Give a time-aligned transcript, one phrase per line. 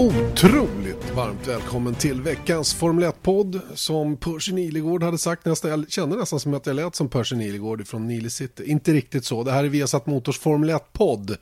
[0.00, 5.44] Otroligt varmt välkommen till veckans Formel 1-podd som Percy Nilegård hade sagt.
[5.44, 8.64] Nästan, jag kände nästan som att jag lät som Percy Nilegård från Nile City.
[8.64, 9.44] Inte riktigt så.
[9.44, 11.36] Det här är Viasat Motors Formel 1-podd.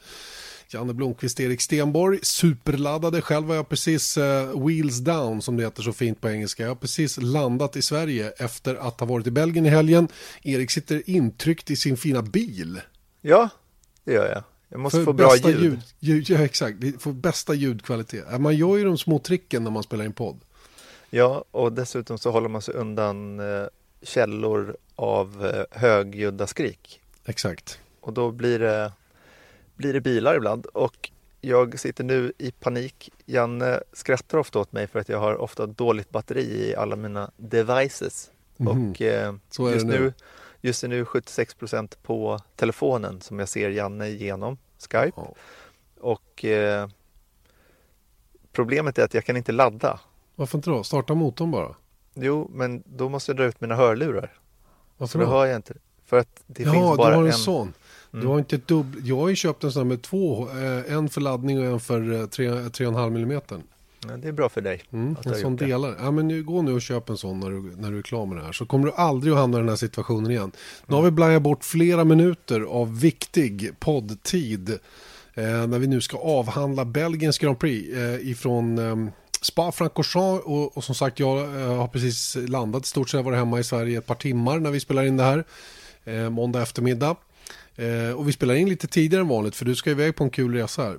[0.69, 3.23] Janne Blomqvist, Erik Stenborg, superladdade.
[3.23, 6.63] Själv var jag precis uh, wheels down som det heter så fint på engelska.
[6.63, 10.09] Jag har precis landat i Sverige efter att ha varit i Belgien i helgen.
[10.43, 12.81] Erik sitter intryckt i sin fina bil.
[13.21, 13.49] Ja,
[14.05, 14.58] det gör jag.
[14.69, 15.61] Jag måste få bra ljud.
[15.61, 15.81] ljud.
[15.99, 16.31] ljud.
[16.31, 16.79] Ja, exakt.
[16.99, 18.41] Få bästa ljudkvalitet.
[18.41, 20.41] Man gör ju de små tricken när man spelar in podd.
[21.11, 23.67] Ja, och dessutom så håller man sig undan eh,
[24.03, 27.01] källor av eh, högljudda skrik.
[27.25, 27.79] Exakt.
[28.01, 28.93] Och då blir det,
[29.75, 30.67] blir det bilar ibland.
[30.67, 31.11] Och
[31.41, 33.11] jag sitter nu i panik.
[33.27, 37.31] Janne skrattar ofta åt mig för att jag har ofta dåligt batteri i alla mina
[37.37, 38.31] devices.
[38.59, 38.91] Mm.
[38.91, 40.13] Och eh, just nu, nu
[40.61, 45.21] Just nu 76% på telefonen som jag ser Janne genom Skype.
[45.21, 45.29] Oh.
[46.01, 46.89] Och eh,
[48.53, 50.01] problemet är att jag kan inte ladda.
[50.35, 50.85] Varför inte då?
[50.85, 51.75] Starta motorn bara.
[52.15, 54.33] Jo, men då måste jag dra ut mina hörlurar.
[54.97, 55.25] Varför då?
[55.25, 55.75] då hör jag inte.
[56.05, 57.27] För att det ja, finns bara du har en.
[57.27, 57.73] en sån.
[58.13, 58.25] Mm.
[58.25, 59.09] Du har inte ett dubbel.
[59.09, 60.49] Jag har ju köpt en sån med två.
[60.49, 63.63] Eh, en för laddning och en för 3,5 eh, mm.
[64.07, 64.83] Ja, det är bra för dig.
[64.93, 65.95] Mm, en sån delare.
[65.99, 68.27] Ja, men nu, gå nu och köp en sån när du, när du är klar
[68.27, 68.53] med det här.
[68.53, 70.53] Så kommer du aldrig att hamna i den här situationen igen.
[70.87, 74.71] Nu har vi blajat bort flera minuter av viktig poddtid.
[75.35, 80.45] Eh, när vi nu ska avhandla Belgiens Grand Prix eh, ifrån eh, Spa-Francorchamps.
[80.45, 83.65] Och, och, som sagt, jag eh, har precis landat i stort sett varit hemma i
[83.65, 85.45] Sverige ett par timmar när vi spelar in det här.
[86.05, 87.17] Eh, måndag eftermiddag.
[87.77, 90.31] Eh, och vi spelar in lite tidigare än vanligt för du ska iväg på en
[90.31, 90.99] kul resa här.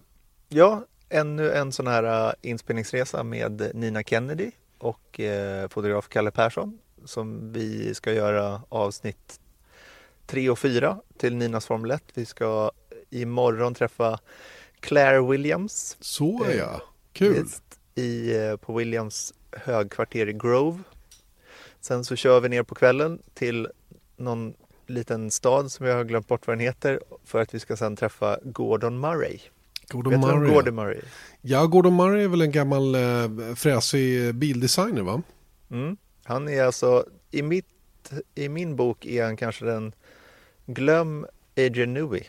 [0.50, 6.80] Ja, ännu en sån här uh, inspelningsresa med Nina Kennedy och uh, fotograf Kalle Persson
[7.06, 9.40] som vi ska göra avsnitt
[10.26, 12.04] 3 och 4 till Ninas Formel 1.
[12.14, 12.72] Vi ska
[13.10, 14.20] imorgon träffa
[14.80, 15.98] Claire Williams.
[16.00, 16.82] Så är jag,
[17.14, 17.46] kul!
[17.96, 20.80] I, på Williams högkvarter i Grove.
[21.82, 23.68] Sen så kör vi ner på kvällen till
[24.18, 24.54] någon
[24.88, 27.96] liten stad som jag har glömt bort vad den heter för att vi ska sen
[27.96, 29.40] träffa Gordon Murray.
[29.90, 30.54] Gordon Vet Murray.
[30.54, 31.02] Gordon Murray?
[31.42, 33.02] Ja, Gordon Murray är väl en gammal äh,
[33.56, 35.22] fräsig bildesigner va?
[35.72, 35.98] Mm.
[36.24, 37.66] Han är alltså, i, mitt,
[38.36, 39.94] i min bok är han kanske den,
[40.66, 41.26] glöm
[41.58, 42.24] Adrian Newey,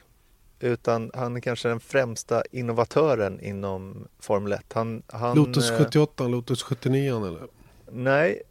[0.60, 4.60] utan han är kanske den främsta innovatören inom Formel 1.
[4.72, 7.40] Han, han, Lotus 78, eh, Lotus 79 eller?
[7.92, 8.42] Nej,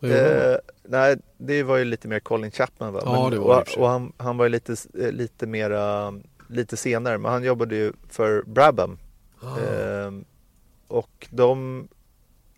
[0.00, 3.00] eh, nej, det var ju lite mer Colin Chapman va?
[3.04, 6.12] Ja, Men, det var och, och han, han var ju lite, lite mera
[6.48, 8.98] lite senare, men han jobbade ju för Brabham.
[9.40, 9.58] Ah.
[9.58, 10.12] Eh,
[10.88, 11.88] och de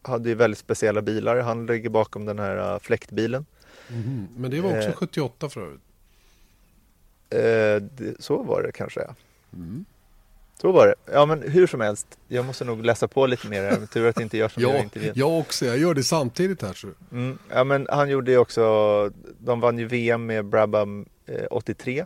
[0.03, 1.41] hade ju väldigt speciella bilar.
[1.41, 3.47] Han ligger bakom den här uh, fläktbilen.
[3.88, 4.28] Mm.
[4.37, 5.81] Men det var också eh, 78 förut?
[7.31, 7.38] Eh,
[7.82, 9.15] det, så var det kanske, ja.
[9.53, 9.84] Mm.
[10.60, 10.94] Så var det.
[11.12, 12.19] Ja, men hur som helst.
[12.28, 13.62] Jag måste nog läsa på lite mer.
[13.62, 13.87] Här.
[13.87, 15.12] Tur att det inte gör som ja, jag intervjun.
[15.16, 15.66] Jag också.
[15.66, 16.72] Jag gör det samtidigt här.
[16.72, 16.88] Så.
[17.12, 17.38] Mm.
[17.49, 19.10] Ja, men han gjorde ju också.
[19.38, 22.05] De vann ju VM med Brabham eh, 83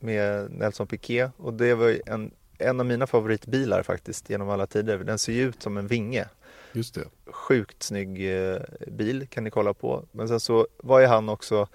[0.00, 4.98] med Nelson Piquet och det var en, en av mina favoritbilar faktiskt genom alla tider.
[4.98, 6.28] Den ser ju ut som en vinge.
[6.72, 7.04] Just det.
[7.26, 10.04] Sjukt snygg eh, bil kan ni kolla på.
[10.12, 11.68] Men sen så var ju han också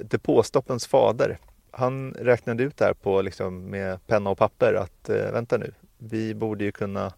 [0.00, 1.38] depåstoppens fader.
[1.70, 6.34] Han räknade ut där på liksom med penna och papper att eh, vänta nu, vi
[6.34, 7.12] borde ju kunna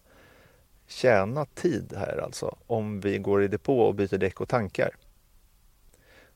[0.87, 4.95] tjäna tid här alltså om vi går i depå och byter däck och tankar.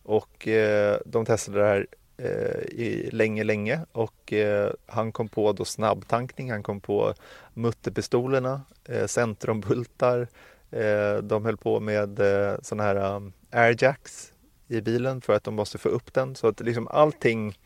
[0.04, 5.28] Och eh, de testade det här Eh, Eh, i länge, länge och eh, han kom
[5.28, 7.14] på då snabbtankning, han kom på
[7.54, 10.28] mutterpistolerna, eh, centrumbultar,
[10.72, 14.34] eh, de höll på med eh, sådana här um, airjacks
[14.68, 16.36] i bilen för att de måste få upp den.
[16.36, 17.60] Så att liksom allting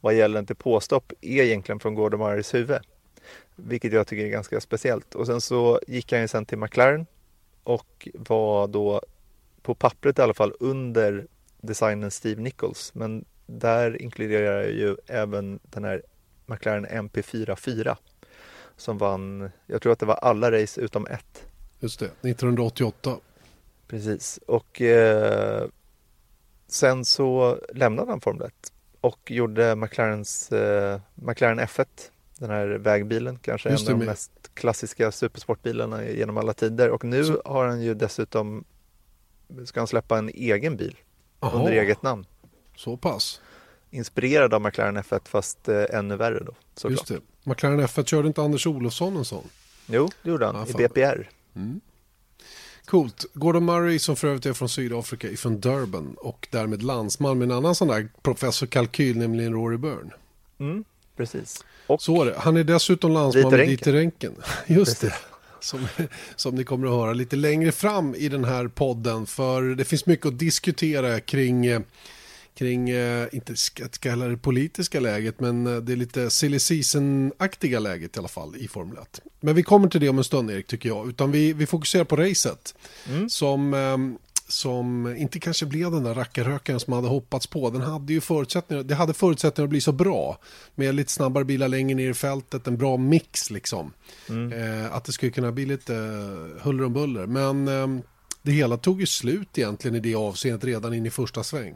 [0.00, 2.80] vad gäller en depåstopp är egentligen från Gordon Murrays huvud.
[3.56, 5.14] Vilket jag tycker är ganska speciellt.
[5.14, 7.06] Och sen så gick han ju sen till McLaren
[7.64, 9.02] och var då
[9.62, 11.26] på pappret i alla fall under
[11.60, 12.94] designen Steve Nichols.
[12.94, 16.02] Men där inkluderar jag ju även den här
[16.46, 17.96] McLaren MP44
[18.76, 21.44] som vann, jag tror att det var alla race utom ett.
[21.80, 23.16] Just det, 1988.
[23.86, 25.68] Precis, och eh,
[26.66, 31.86] sen så lämnade han Formel 1 och gjorde McLarens, eh, McLaren F1
[32.38, 36.90] Den här vägbilen, kanske Just en av de mest klassiska supersportbilarna genom alla tider.
[36.90, 38.64] Och nu Så- har han ju dessutom,
[39.64, 40.96] ska han släppa en egen bil
[41.40, 42.26] Jaha, under eget namn.
[42.84, 43.40] Så pass.
[43.90, 46.90] Inspirerad av McLaren F1 fast eh, ännu värre då såklart.
[46.92, 47.50] Just det.
[47.50, 49.44] McLaren F1 körde inte Anders Olofsson en sån?
[49.86, 50.88] Jo, det gjorde han Ja, i.
[50.88, 51.28] BPR.
[52.84, 53.24] Coolt.
[53.34, 57.56] Gordon Murray som för övrigt är från Sydafrika, ifrån Durban och därmed landsman med en
[57.56, 60.10] annan sån där professor kalkyl, nämligen Rory Byrne.
[60.58, 60.84] Mm,
[61.16, 61.64] precis.
[61.86, 62.34] Och Så är det.
[62.38, 63.68] Han är dessutom landsman med.
[63.68, 64.34] Dieter Renken.
[64.66, 65.06] Just det.
[65.06, 65.26] Precis.
[65.60, 65.88] Som,
[66.36, 69.26] som ni kommer att höra lite längre fram i den här podden.
[69.26, 71.80] För det finns mycket att diskutera kring, eh,
[72.54, 77.80] kring eh, inte ska kalla det politiska läget, men eh, det är lite silly season-aktiga
[77.80, 79.20] läget i alla fall i Formel 1.
[79.40, 81.08] Men vi kommer till det om en stund Erik, tycker jag.
[81.08, 82.74] Utan vi, vi fokuserar på racet.
[83.08, 83.30] Mm.
[83.30, 84.18] Som, ehm,
[84.48, 87.70] som inte kanske blev den där rackarrökaren som hade hoppats på.
[87.70, 90.38] Den hade ju förutsättningar, det hade förutsättningar att bli så bra.
[90.74, 93.92] Med lite snabbare bilar längre ner i fältet, en bra mix liksom.
[94.28, 97.26] Eh, att det skulle kunna bli lite eh, huller om buller.
[97.26, 98.02] Men ehm,
[98.42, 101.74] det hela tog ju slut egentligen i det avseendet redan in i första sväng.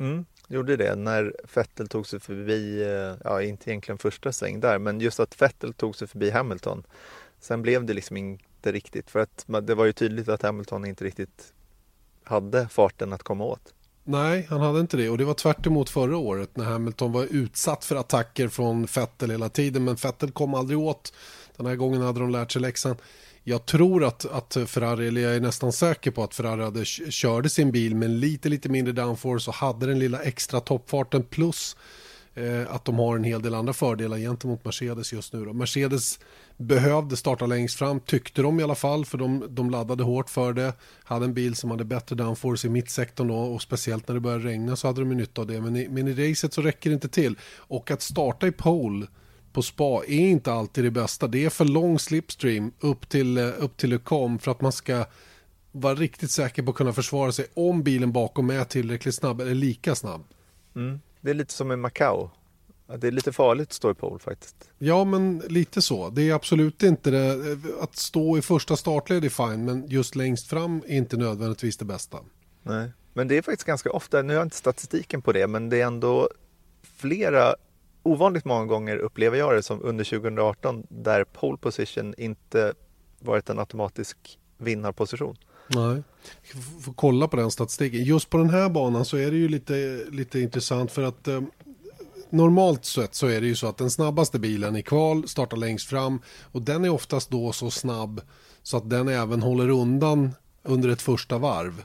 [0.00, 4.78] Mm, gjorde det när Vettel tog sig förbi, eh, ja inte egentligen första sväng där,
[4.78, 6.82] men just att Vettel tog sig förbi Hamilton.
[7.40, 11.04] Sen blev det liksom inte riktigt, för att det var ju tydligt att Hamilton inte
[11.04, 11.52] riktigt
[12.24, 13.74] hade farten att komma åt.
[14.04, 15.08] Nej, han hade inte det.
[15.10, 19.30] Och det var tvärt emot förra året när Hamilton var utsatt för attacker från Vettel
[19.30, 19.84] hela tiden.
[19.84, 21.12] Men Vettel kom aldrig åt.
[21.56, 22.96] Den här gången hade de lärt sig läxan.
[23.44, 27.48] Jag tror att, att Ferrari, eller jag är nästan säker på att Ferrari hade, körde
[27.48, 31.76] sin bil med lite, lite mindre downforce och hade den lilla extra toppfarten plus
[32.34, 35.44] eh, att de har en hel del andra fördelar gentemot Mercedes just nu.
[35.44, 35.52] Då.
[35.52, 36.18] Mercedes
[36.56, 40.52] behövde starta längst fram, tyckte de i alla fall, för de, de laddade hårt för
[40.52, 40.72] det.
[41.04, 44.44] Hade en bil som hade bättre downforce i mittsektorn då, och speciellt när det började
[44.44, 45.60] regna så hade de nytta av det.
[45.60, 47.38] Men i, men i racet så räcker det inte till.
[47.56, 49.06] Och att starta i pole
[49.52, 51.26] på spa är inte alltid det bästa.
[51.26, 55.04] Det är för lång slipstream upp till, eh, upp till Lecom för att man ska
[55.72, 59.54] vara riktigt säker på att kunna försvara sig om bilen bakom är tillräckligt snabb eller
[59.54, 60.24] lika snabb.
[60.76, 61.00] Mm.
[61.20, 62.30] Det är lite som i Macau.
[62.86, 64.70] Ja, Det är lite farligt att stå i pole faktiskt.
[64.78, 66.10] Ja, men lite så.
[66.10, 67.58] Det är absolut inte det.
[67.80, 71.84] Att stå i första startled är fine, men just längst fram är inte nödvändigtvis det
[71.84, 72.18] bästa.
[72.62, 72.90] Nej.
[73.14, 75.80] Men det är faktiskt ganska ofta, nu har jag inte statistiken på det, men det
[75.80, 76.28] är ändå
[76.82, 77.54] flera,
[78.02, 82.74] ovanligt många gånger upplever jag det som under 2018 där pole position inte
[83.18, 84.16] varit en automatisk
[84.58, 85.36] vinnarposition.
[85.68, 86.02] Nej.
[86.54, 88.04] Vi får- kolla på den statistiken.
[88.04, 91.40] Just på den här banan så är det ju lite, lite intressant för att eh,
[92.30, 95.88] normalt sett så är det ju så att den snabbaste bilen i kval startar längst
[95.88, 96.20] fram
[96.52, 98.20] och den är oftast då så snabb
[98.62, 100.30] så att den även håller undan
[100.62, 101.82] under ett första varv.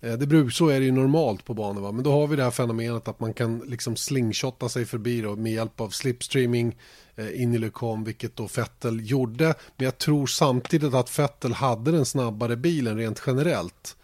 [0.00, 1.92] Eh, Det bruk, så är det ju normalt på banor va?
[1.92, 5.36] men då har vi det här fenomenet att man kan liksom slingshotta sig förbi då,
[5.36, 6.76] med hjälp av slipstreaming
[7.16, 9.54] eh, in i Lecom, vilket då Vettel gjorde.
[9.76, 13.96] Men jag tror samtidigt att Vettel hade den snabbare bilen rent generellt,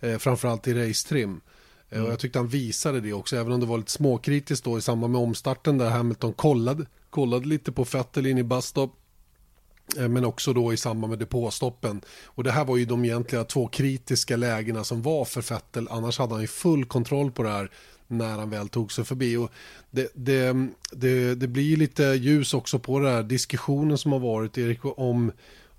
[0.00, 1.40] eh, framförallt i racetrim.
[1.90, 4.78] Eh, Och jag tyckte han visade det också, även om det var lite småkritiskt då
[4.78, 8.98] i samband med omstarten där Hamilton kollade, kollade lite på Vettel in i busstop.
[9.98, 12.00] Eh, men också då i samband med depåstoppen.
[12.24, 15.88] Och det här var ju de egentliga två kritiska lägena som var för Fettel.
[15.90, 17.70] Annars hade han ju full kontroll på det här
[18.08, 19.36] när han väl tog sig förbi.
[19.36, 19.50] Och
[19.90, 24.58] det, det, det, det blir lite ljus också på den här diskussionen som har varit
[24.58, 25.32] Erik om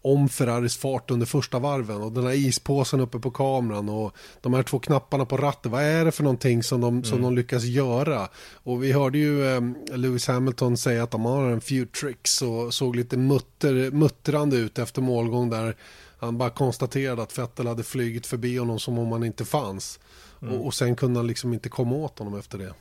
[0.04, 4.54] om Ferraris fart under första varven och den här ispåsen uppe på kameran och de
[4.54, 5.72] här två knapparna på ratten.
[5.72, 8.28] Vad är det för någonting som de, som de lyckas göra?
[8.54, 9.62] Och vi hörde ju eh,
[9.96, 14.80] Lewis Hamilton säga att de har en few tricks och såg lite mutter, muttrande ut
[14.80, 15.76] efter målgång där
[16.18, 20.00] han bara konstaterade att Vettel hade flygit förbi honom som om han inte fanns.
[20.40, 22.74] Och, och sen kunde han liksom inte komma åt honom efter det.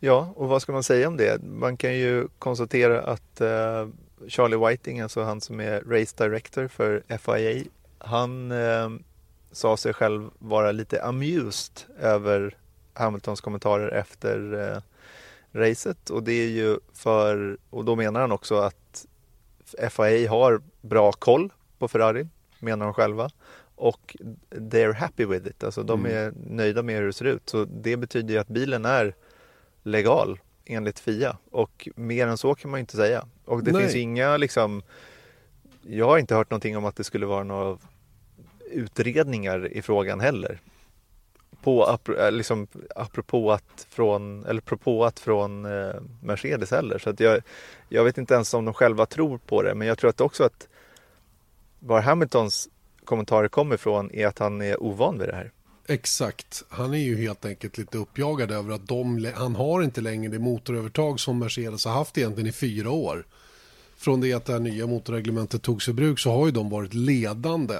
[0.00, 1.42] Ja, och vad ska man säga om det?
[1.42, 3.88] Man kan ju konstatera att eh,
[4.28, 7.64] Charlie Whiting, alltså han som är Race Director för FIA,
[7.98, 8.90] han eh,
[9.52, 12.56] sa sig själv vara lite amused över
[12.92, 14.82] Hamiltons kommentarer efter eh,
[15.60, 19.06] racet och det är ju för, och då menar han också att
[19.90, 23.30] FIA har bra koll på Ferrari, menar de själva.
[23.74, 24.16] Och
[24.50, 26.16] they're happy with it, alltså de Mm.
[26.16, 27.48] är nöjda med hur det ser ut.
[27.48, 29.14] Så det betyder ju att bilen är
[29.82, 33.26] legal enligt FIA och mer än så kan man ju inte säga.
[33.50, 33.82] Och det Nej.
[33.82, 34.82] finns inga liksom,
[35.82, 37.78] jag har inte hört någonting om att det skulle vara några
[38.70, 40.60] utredningar i frågan heller.
[41.62, 42.66] På, eh, liksom,
[42.96, 46.98] apropå att från, eller propå att från eh, Mercedes heller.
[46.98, 47.42] Så att jag,
[47.88, 50.44] jag vet inte ens om de själva tror på det, men jag tror att också
[50.44, 50.68] att
[51.78, 52.68] var Hamiltons
[53.04, 55.52] kommentarer kommer ifrån är att han är ovan vid det här.
[55.86, 56.64] Exakt.
[56.68, 60.38] Han är ju helt enkelt lite uppjagad över att de, han har inte längre det
[60.38, 63.26] motorövertag som Mercedes har haft egentligen i fyra år.
[64.00, 66.94] Från det att det här nya motorreglementet togs i bruk så har ju de varit
[66.94, 67.76] ledande.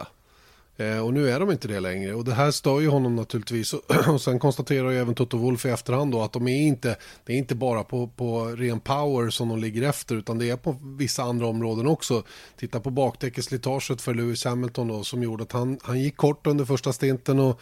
[0.76, 2.14] Eh, och nu är de inte det längre.
[2.14, 3.74] Och det här stör ju honom naturligtvis.
[4.08, 7.32] Och sen konstaterar ju även Toto Wolff i efterhand då att de är inte, det
[7.32, 10.76] är inte bara på, på ren power som de ligger efter utan det är på
[10.82, 12.22] vissa andra områden också.
[12.56, 16.64] Titta på bakdäckeslitaget för Lewis Hamilton då som gjorde att han, han gick kort under
[16.64, 17.60] första stinten och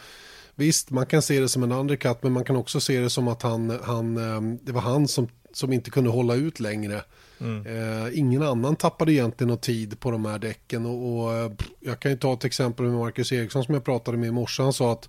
[0.54, 3.28] Visst, man kan se det som en undercut men man kan också se det som
[3.28, 7.02] att han, han, eh, det var han som, som inte kunde hålla ut längre.
[7.40, 7.66] Mm.
[7.66, 12.00] Eh, ingen annan tappade egentligen någon tid på de här däcken och, och eh, jag
[12.00, 14.62] kan ju ta ett exempel med Marcus Eriksson som jag pratade med i morse.
[14.62, 15.09] Han sa att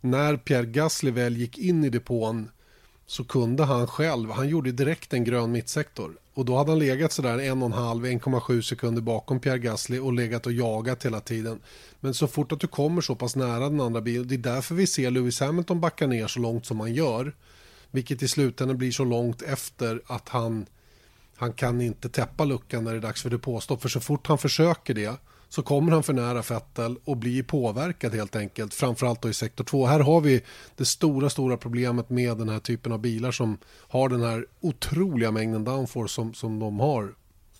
[0.00, 2.48] när Pierre Gasly väl gick in i depån
[3.06, 6.16] så kunde han själv, han gjorde direkt en grön mittsektor.
[6.34, 9.98] Och då hade han legat sådär en och en halv, 1,7 sekunder bakom Pierre Gasly
[9.98, 11.60] och legat och jagat hela tiden.
[12.00, 14.74] Men så fort att du kommer så pass nära den andra bilen, det är därför
[14.74, 17.34] vi ser Lewis Hamilton backa ner så långt som han gör.
[17.90, 20.66] Vilket i slutändan blir så långt efter att han,
[21.40, 23.82] han kan inte täppa luckan när det är dags för depåstopp.
[23.82, 28.14] För så fort han försöker det så kommer han för nära Fettel och blir påverkad
[28.14, 28.74] helt enkelt.
[28.74, 29.86] Framförallt då i sektor 2.
[29.86, 30.42] Här har vi
[30.76, 35.30] det stora, stora problemet med den här typen av bilar som har den här otroliga
[35.30, 37.14] mängden downforce som, som de har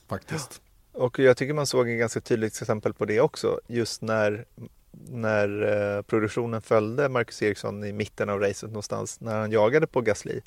[0.09, 0.61] faktiskt.
[0.93, 1.01] Ja.
[1.01, 3.61] Och jag tycker man såg en ganska tydligt exempel på det också.
[3.67, 4.45] Just när,
[5.09, 5.63] när
[5.97, 9.21] eh, produktionen följde Marcus Eriksson i mitten av racet någonstans.
[9.21, 10.41] När han jagade på Gasly.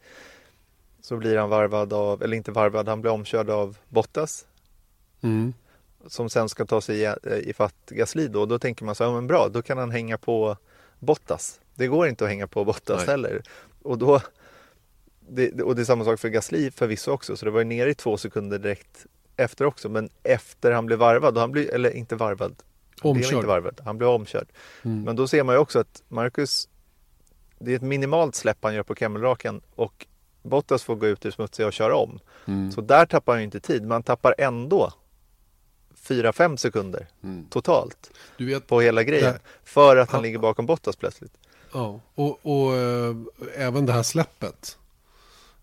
[1.06, 4.46] Så blir han varvad av, eller inte varvad, han blir omkörd av Bottas.
[5.22, 5.54] Mm
[6.08, 9.12] som sen ska ta sig eh, i fatt Gasly då, då tänker man så här,
[9.12, 10.58] ja, men bra, då kan han hänga på
[11.00, 11.60] Bottas.
[11.76, 13.08] Det går inte att hänga på Bottas Nej.
[13.08, 13.44] heller.
[13.82, 14.22] Och, då,
[15.20, 17.96] det, och det är samma sak för Gasly förvisso också, så det var nere i
[17.96, 19.06] två sekunder direkt
[19.36, 19.90] efter också.
[19.90, 22.56] Men efter han blev varvad, han blev, eller inte varvad,
[23.02, 23.28] omkörd.
[23.28, 24.48] Blev inte varvad, han blev omkörd.
[24.84, 25.04] Mm.
[25.04, 26.70] Men då ser man ju också att Marcus,
[27.60, 30.06] det är ett minimalt släpp han gör på Kemmelraken och
[30.44, 32.20] Bottas får gå ut ur smutsiga och köra om.
[32.46, 32.72] Mm.
[32.72, 34.94] Så där tappar han inte tid, man tappar ändå
[36.08, 37.46] 4-5 sekunder mm.
[37.50, 39.36] totalt du vet, på hela grejen.
[39.64, 41.34] För att han, han ligger bakom Bottas plötsligt.
[41.74, 43.16] Ja, och, och äh,
[43.56, 44.78] även det här släppet.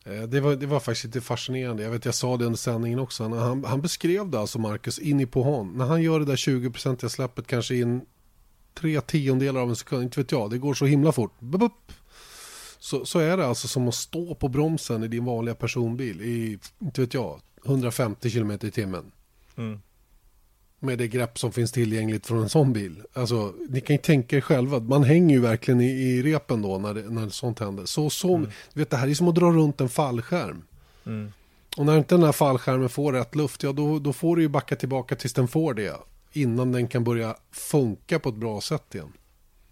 [0.04, 1.82] Äh, det, var, det var faktiskt lite fascinerande.
[1.82, 3.24] Jag vet, jag sa det under sändningen också.
[3.24, 5.72] Han, han beskrev det alltså, Marcus, in i på hon.
[5.72, 8.06] När han gör det där 20-procentiga släppet kanske in
[8.74, 10.50] tre tiondelar av en sekund, inte vet jag.
[10.50, 11.32] Det går så himla fort.
[11.38, 11.72] Bup,
[12.80, 16.58] så, så är det alltså som att stå på bromsen i din vanliga personbil i,
[16.78, 19.12] inte vet jag, 150 km i timmen.
[19.56, 19.80] Mm
[20.80, 23.02] med det grepp som finns tillgängligt från en sån bil.
[23.12, 26.78] Alltså, ni kan ju tänka er själva, man hänger ju verkligen i, i repen då
[26.78, 27.84] när, det, när sånt händer.
[27.84, 28.50] Så, så, mm.
[28.72, 30.62] du vet, det här är som att dra runt en fallskärm.
[31.06, 31.32] Mm.
[31.76, 34.48] Och när inte den här fallskärmen får rätt luft, ja då, då får du ju
[34.48, 35.96] backa tillbaka tills den får det.
[36.32, 39.12] Innan den kan börja funka på ett bra sätt igen.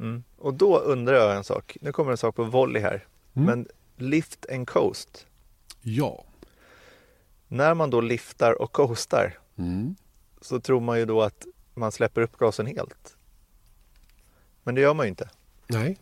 [0.01, 0.23] Mm.
[0.39, 3.07] Och då undrar jag en sak, nu kommer en sak på volley här.
[3.35, 3.47] Mm.
[3.47, 5.27] Men lift and coast.
[5.83, 6.25] Ja.
[7.49, 9.39] När man då liftar och coastar.
[9.59, 9.97] Mm
[10.41, 13.17] så tror man ju då att man släpper upp gasen helt.
[14.63, 15.31] Men det gör man ju inte.
[15.67, 15.99] Nej.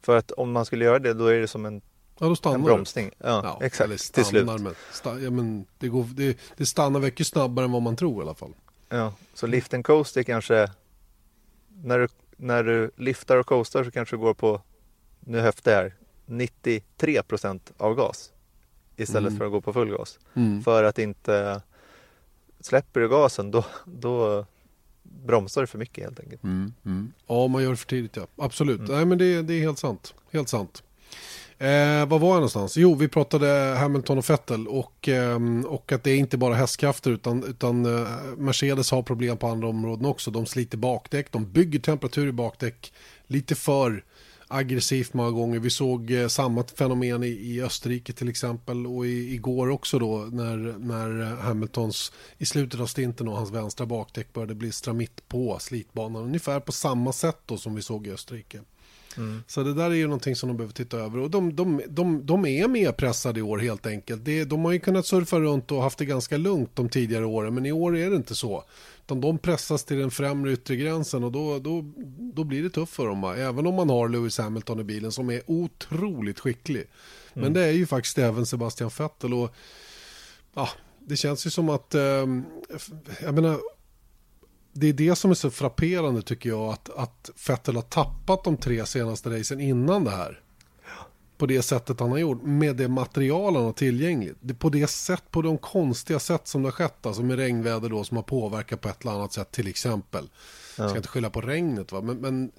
[0.00, 1.82] För att om man skulle göra det då är det som en,
[2.18, 3.10] ja, då stannar en bromsning.
[3.18, 4.14] Ja, ja, exakt.
[4.14, 4.46] Till slut.
[4.46, 8.18] Men, sta, ja, men det, går, det, det stannar mycket snabbare än vad man tror
[8.18, 8.54] i alla fall.
[8.88, 10.70] Ja, så lift and coast är kanske
[11.68, 14.62] när du, när du liftar och coastar så kanske du går på,
[15.20, 15.94] nu höftar jag här,
[16.26, 18.32] 93 procent av gas
[18.96, 19.38] istället mm.
[19.38, 20.18] för att gå på full gas.
[20.34, 20.62] Mm.
[20.62, 21.62] För att inte
[22.60, 24.46] släpper du gasen då, då
[25.02, 26.42] bromsar du för mycket helt enkelt.
[26.42, 27.12] Mm, mm.
[27.26, 28.26] Ja, man gör det för tidigt ja.
[28.36, 28.80] Absolut.
[28.80, 28.92] Mm.
[28.92, 30.14] Nej, men det, det är helt sant.
[30.30, 30.82] Helt sant.
[31.58, 32.76] Eh, vad var jag någonstans?
[32.76, 37.10] Jo, vi pratade Hamilton och Vettel och, eh, och att det är inte bara hästkrafter
[37.10, 40.30] utan, utan eh, Mercedes har problem på andra områden också.
[40.30, 42.92] De sliter bakdäck, de bygger temperatur i bakdäck
[43.26, 44.04] lite för
[44.48, 45.58] aggressivt många gånger.
[45.58, 50.28] Vi såg eh, samma fenomen i, i Österrike till exempel och i, igår också då
[50.32, 55.58] när, när Hamiltons i slutet av stinten och hans vänstra bakdäck började blistra mitt på
[55.60, 56.22] slitbanan.
[56.22, 58.60] Ungefär på samma sätt då som vi såg i Österrike.
[59.16, 59.42] Mm.
[59.46, 61.18] Så det där är ju någonting som de behöver titta över.
[61.18, 64.24] Och de, de, de, de är mer pressade i år helt enkelt.
[64.24, 67.54] Det, de har ju kunnat surfa runt och haft det ganska lugnt de tidigare åren.
[67.54, 68.64] Men i år är det inte så.
[69.04, 71.84] Utan de pressas till den främre yttre gränsen och då, då,
[72.34, 73.24] då blir det tufft för dem.
[73.24, 76.84] Även om man har Lewis Hamilton i bilen som är otroligt skicklig.
[77.34, 77.54] Men mm.
[77.54, 79.34] det är ju faktiskt även Sebastian Vettel.
[79.34, 79.54] Och,
[80.54, 80.68] ja,
[80.98, 82.26] det känns ju som att, eh,
[83.22, 83.58] jag menar,
[84.74, 86.72] det är det som är så frapperande tycker jag.
[86.72, 90.40] Att, att Vettel har tappat de tre senaste racen innan det här
[91.38, 94.58] på det sättet han har gjort med det material han har tillgängligt.
[94.58, 98.04] På det sätt, på de konstiga sätt som det har skett, alltså med regnväder då
[98.04, 100.28] som har påverkat på ett eller annat sätt till exempel.
[100.76, 100.82] Ja.
[100.84, 102.52] Jag ska inte skylla på regnet va, men, men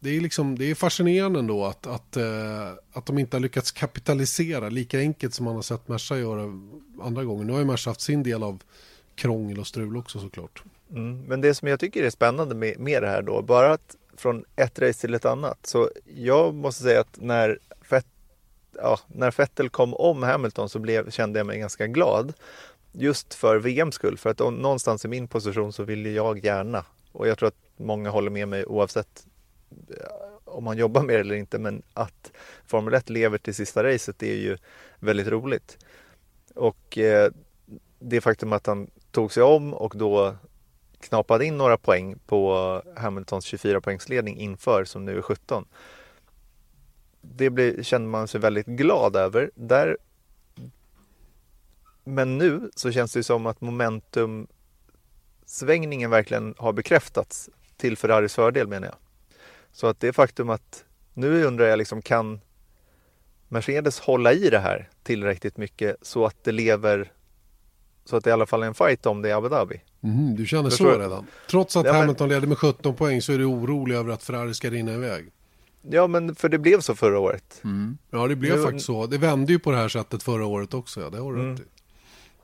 [0.00, 3.72] det är, liksom, det är fascinerande ändå att, att, eh, att de inte har lyckats
[3.72, 6.42] kapitalisera lika enkelt som man har sett Merca göra
[7.02, 7.44] andra gånger.
[7.44, 8.62] Nu har ju Merca haft sin del av
[9.14, 10.62] krångel och strul också såklart.
[10.90, 13.96] Mm, men det som jag tycker är spännande med, med det här då, bara att
[14.16, 15.66] från ett race till ett annat.
[15.66, 18.06] Så jag måste säga att när, Fett,
[18.76, 22.32] ja, när Vettel kom om Hamilton så blev, kände jag mig ganska glad.
[22.92, 27.28] Just för VMs skull, för att någonstans i min position så vill jag gärna, och
[27.28, 29.26] jag tror att många håller med mig oavsett
[29.90, 29.96] eh,
[30.44, 32.32] om man jobbar med det eller inte, men att
[32.66, 34.56] Formel 1 lever till sista racet är ju
[34.98, 35.78] väldigt roligt.
[36.54, 37.30] Och eh,
[37.98, 40.36] det faktum att han tog sig om och då
[41.00, 45.64] knapade in några poäng på Hamiltons 24 poängsledning inför som nu är 17.
[47.20, 49.50] Det blir, känner man sig väldigt glad över.
[49.54, 49.98] Där,
[52.04, 54.46] men nu så känns det som att momentum
[55.46, 58.96] svängningen verkligen har bekräftats till Ferraris fördel menar jag.
[59.72, 62.40] Så att det faktum att nu undrar jag liksom kan
[63.48, 67.12] Mercedes hålla i det här tillräckligt mycket så att det lever
[68.08, 69.80] så att det i alla fall är en fight om det i Abu Dhabi.
[70.02, 71.26] Mm, du känner så redan?
[71.50, 72.34] Trots att ja, Hamilton men...
[72.34, 75.30] leder med 17 poäng så är du orolig över att Ferrari ska rinna iväg?
[75.82, 77.60] Ja, men för det blev så förra året.
[77.64, 77.98] Mm.
[78.10, 78.62] Ja, det blev nu...
[78.62, 79.06] faktiskt så.
[79.06, 81.00] Det vände ju på det här sättet förra året också.
[81.00, 81.50] Ja, det har du mm.
[81.50, 81.64] rätt i.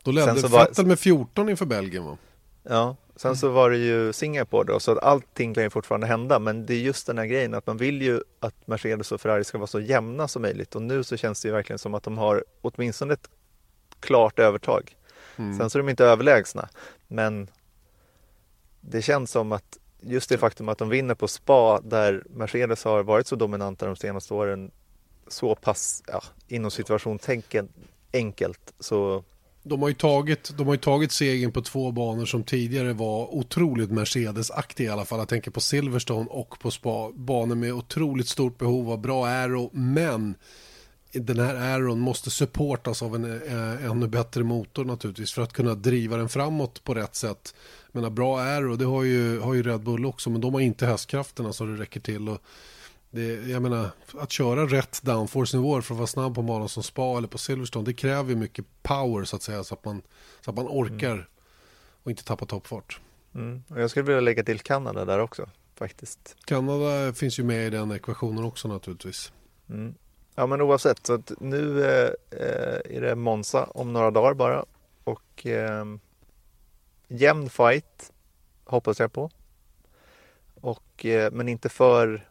[0.02, 0.84] Då ledde Vettel var...
[0.84, 2.16] med 14 inför Belgien va?
[2.62, 3.36] Ja, sen mm.
[3.36, 6.38] så var det ju Singapore då, så att allting kan ju fortfarande hända.
[6.38, 9.44] Men det är just den här grejen att man vill ju att Mercedes och Ferrari
[9.44, 10.74] ska vara så jämna som möjligt.
[10.74, 13.28] Och nu så känns det ju verkligen som att de har åtminstone ett
[14.00, 14.96] klart övertag.
[15.36, 15.58] Mm.
[15.58, 16.68] Sen så är de inte överlägsna.
[17.08, 17.50] Men
[18.80, 23.02] det känns som att just det faktum att de vinner på spa där Mercedes har
[23.02, 24.70] varit så dominanta de senaste åren
[25.28, 27.68] så pass, ja, inom situationstänken
[28.12, 29.24] enkelt så
[29.66, 33.34] de har, ju tagit, de har ju tagit segern på två banor som tidigare var
[33.34, 35.18] otroligt Mercedes-aktiga i alla fall.
[35.18, 37.10] Jag tänker på Silverstone och på Spa.
[37.14, 40.34] Banor med otroligt stort behov av bra aero, men
[41.14, 45.74] den här aeron måste supportas av en äh, ännu bättre motor naturligtvis för att kunna
[45.74, 47.54] driva den framåt på rätt sätt.
[47.92, 50.86] Men bra aero, det har ju, har ju Red Bull också, men de har inte
[50.86, 52.28] hästkrafterna så det räcker till.
[52.28, 52.38] Och
[53.10, 57.18] det, jag menar, att köra rätt downforce-nivåer för att vara snabb på banan som Spa
[57.18, 60.02] eller på Silverstone, det kräver mycket power så att säga, så att man,
[60.40, 61.24] så att man orkar mm.
[62.02, 63.00] och inte tappa toppfart.
[63.34, 63.62] Mm.
[63.68, 66.36] Och jag skulle vilja lägga till Kanada där också, faktiskt.
[66.44, 69.32] Kanada finns ju med i den ekvationen också naturligtvis.
[69.68, 69.94] Mm.
[70.34, 74.64] Ja, men oavsett, så att nu eh, eh, är det Monza om några dagar bara
[75.04, 75.84] och eh,
[77.08, 78.12] jämn fight
[78.64, 79.30] hoppas jag på.
[80.60, 82.28] Och, eh, men inte för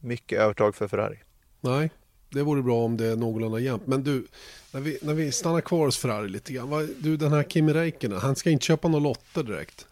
[0.00, 1.18] mycket övertag för Ferrari.
[1.60, 1.90] Nej,
[2.30, 3.86] det vore bra om det är någorlunda jämnt.
[3.86, 4.26] Men du,
[4.72, 6.70] när vi, när vi stannar kvar hos Ferrari lite grann.
[6.70, 9.86] Vad, du, den här Kimi Räikkönen, han ska inte köpa några lotter direkt.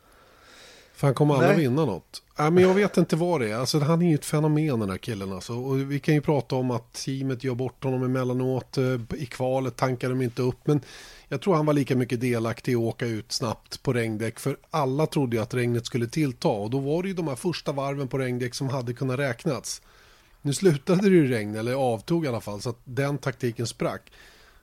[1.00, 2.22] För han kommer aldrig vinna något.
[2.38, 3.54] Äh, men jag vet inte vad det är.
[3.54, 5.32] Alltså, han är ju ett fenomen den här killen.
[5.32, 5.54] Alltså.
[5.54, 8.78] Och vi kan ju prata om att teamet gör bort honom emellanåt.
[8.78, 10.66] Eh, I kvalet tankar de inte upp.
[10.66, 10.80] Men
[11.28, 14.38] jag tror han var lika mycket delaktig i att åka ut snabbt på regndäck.
[14.38, 16.48] För alla trodde ju att regnet skulle tillta.
[16.48, 19.82] Och då var det ju de här första varven på regndäck som hade kunnat räknats.
[20.42, 24.02] Nu slutade det ju regna, eller avtog i alla fall, så att den taktiken sprack.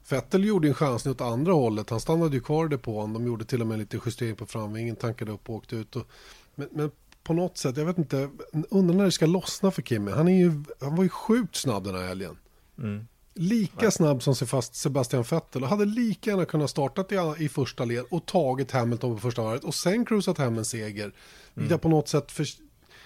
[0.10, 1.89] Vettel gjorde en chansning åt andra hållet.
[1.89, 3.13] Han stannade ju kvar i depån.
[3.13, 5.96] De gjorde till och med lite justering på framvingen, tankade upp och åkte ut.
[5.96, 6.08] Och,
[6.56, 6.91] men, men,
[7.24, 8.30] på något sätt, jag vet inte,
[8.70, 10.12] undrar när det ska lossna för Kimmy.
[10.12, 12.38] Han, är ju, han var ju sjukt snabb den här helgen.
[12.78, 13.08] Mm.
[13.34, 13.91] Lika Nej.
[13.91, 18.26] snabb som Sebastian Vettel och hade lika gärna kunnat startat i, i första led och
[18.26, 21.13] tagit Hamilton på första varvet och sen cruisat hem en seger.
[21.58, 21.80] Mm.
[21.80, 22.48] på något sätt för,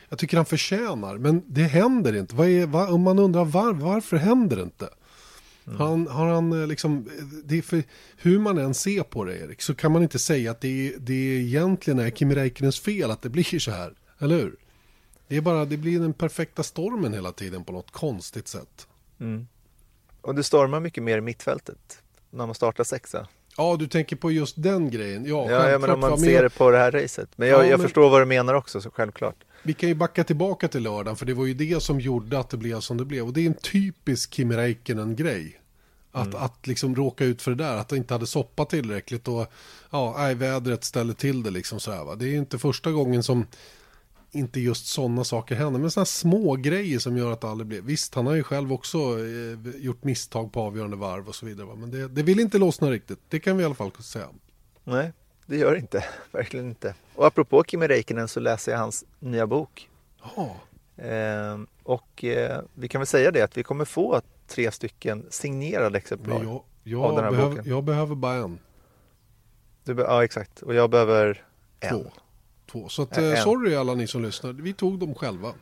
[0.09, 1.17] jag tycker han förtjänar.
[1.17, 2.35] Men det händer inte.
[2.35, 4.89] Vad är, vad, om man undrar var, varför händer det inte?
[5.71, 5.81] Mm.
[5.81, 7.09] Han, har han eh, liksom,
[7.43, 7.83] det är för,
[8.17, 11.13] hur man än ser på det Erik, så kan man inte säga att det, det
[11.13, 13.93] egentligen är Kimi Räikkönens fel att det blir så här.
[14.19, 14.55] Eller hur?
[15.27, 18.87] Det är bara, det blir den perfekta stormen hela tiden på något konstigt sätt.
[19.19, 19.47] Mm.
[20.21, 23.27] Och det stormar mycket mer i mittfältet när man startar sexa.
[23.57, 25.25] Ja, du tänker på just den grejen.
[25.25, 27.29] Ja, ja, ja men om man ser det på det här racet.
[27.35, 27.87] Men jag, ja, jag men...
[27.87, 29.35] förstår vad du menar också, så självklart.
[29.63, 32.49] Vi kan ju backa tillbaka till lördagen, för det var ju det som gjorde att
[32.49, 33.27] det blev som det blev.
[33.27, 35.60] Och det är en typisk Kimi Räikkönen-grej.
[36.11, 36.43] Att, mm.
[36.43, 39.51] att liksom råka ut för det där, att det inte hade soppat tillräckligt och
[39.89, 42.15] ja, nej, vädret ställer till det liksom sådär va.
[42.15, 43.45] Det är inte första gången som
[44.31, 47.81] inte just sådana saker händer, men sådana små grejer som gör att det aldrig blir.
[47.81, 51.67] Visst, han har ju själv också eh, gjort misstag på avgörande varv och så vidare,
[51.67, 51.75] va?
[51.75, 53.19] men det, det vill inte lossna riktigt.
[53.29, 54.27] Det kan vi i alla fall säga.
[54.83, 55.11] Nej,
[55.45, 56.05] det gör det inte.
[56.31, 56.95] Verkligen inte.
[57.15, 59.89] Och apropå Kimi Räikkönen så läser jag hans nya bok.
[60.35, 60.55] Ja.
[61.03, 64.21] Eh, och eh, vi kan väl säga det att vi kommer få
[64.51, 67.71] tre stycken signerade exemplar jag, jag av den här behöver, boken.
[67.71, 68.59] Jag behöver bara en.
[69.83, 70.61] Du be ja, exakt.
[70.61, 71.45] Och jag behöver
[71.89, 71.95] Två.
[71.95, 72.05] en.
[72.71, 72.89] Två.
[72.89, 73.31] Så att, en.
[73.31, 74.53] Eh, sorry alla ni som lyssnar.
[74.53, 75.53] Vi tog dem själva.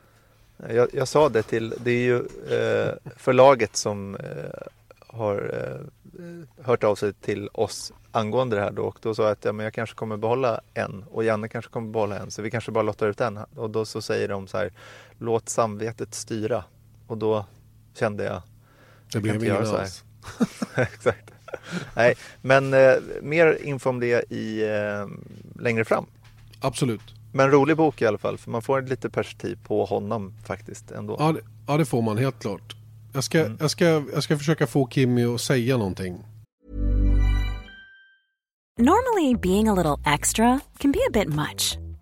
[0.69, 4.61] Jag, jag sa det till, det är ju eh, förlaget som eh,
[5.07, 9.31] har eh, hört av sig till oss angående det här då och då sa jag
[9.31, 12.41] att ja, men jag kanske kommer behålla en och Janne kanske kommer behålla en så
[12.41, 14.73] vi kanske bara lottar ut en och då så säger de så här
[15.17, 16.63] låt samvetet styra
[17.07, 17.45] och då
[17.93, 18.41] kände jag
[19.11, 20.03] det blev ingen alls.
[20.75, 21.31] Exakt.
[21.95, 25.07] Nej, men eh, mer info om det i, eh,
[25.61, 26.05] längre fram.
[26.61, 27.01] Absolut.
[27.33, 31.15] Men rolig bok i alla fall, för man får lite perspektiv på honom faktiskt ändå.
[31.19, 32.75] Ja, det, ja, det får man helt klart.
[33.13, 33.57] Jag ska, mm.
[33.59, 36.23] jag, ska, jag ska försöka få Kimmy att säga någonting.
[38.77, 41.88] Normally being a little extra can be a bit much.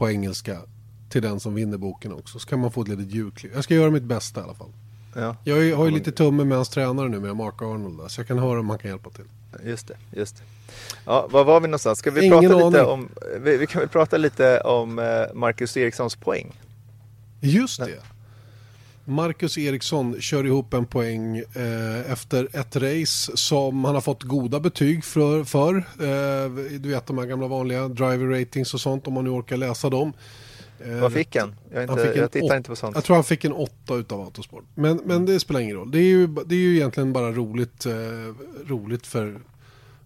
[0.00, 0.58] På engelska
[1.08, 2.38] till den som vinner boken också.
[2.38, 3.52] Så kan man få ett litet julklipp.
[3.54, 4.72] Jag ska göra mitt bästa i alla fall.
[5.14, 5.36] Ja.
[5.44, 8.10] Jag har ju lite tumme med hans tränare nu med Mark Arnold.
[8.10, 9.24] Så jag kan höra om han kan hjälpa till.
[9.64, 10.42] Just det, just det.
[11.04, 11.98] Ja, var var vi någonstans?
[11.98, 13.08] Ska vi, Ingen prata lite om,
[13.40, 16.52] vi, vi, kan väl prata lite om eh, Marcus Erikssons poäng?
[17.40, 17.98] Just det.
[19.10, 24.60] Marcus Eriksson kör ihop en poäng eh, efter ett race som han har fått goda
[24.60, 25.44] betyg för.
[25.44, 25.76] för.
[25.76, 29.56] Eh, du vet de här gamla vanliga driver ratings och sånt om man nu orkar
[29.56, 30.12] läsa dem.
[30.84, 31.54] Eh, Vad fick han?
[31.72, 32.94] Jag, inte, han fick jag tittar inte på sånt.
[32.94, 34.64] Jag tror han fick en åtta utav Autosport.
[34.74, 35.90] Men, men det spelar ingen roll.
[35.90, 37.92] Det är ju, det är ju egentligen bara roligt, eh,
[38.66, 39.40] roligt för,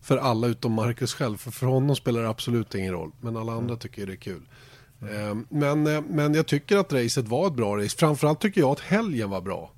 [0.02, 1.36] för alla utom Marcus själv.
[1.36, 3.10] För, för honom spelar det absolut ingen roll.
[3.20, 3.78] Men alla andra mm.
[3.78, 4.42] tycker det är kul.
[5.10, 5.46] Mm.
[5.48, 7.96] Men, eh, men jag tycker att racet var ett bra race.
[7.98, 9.70] Framförallt tycker jag att helgen var bra.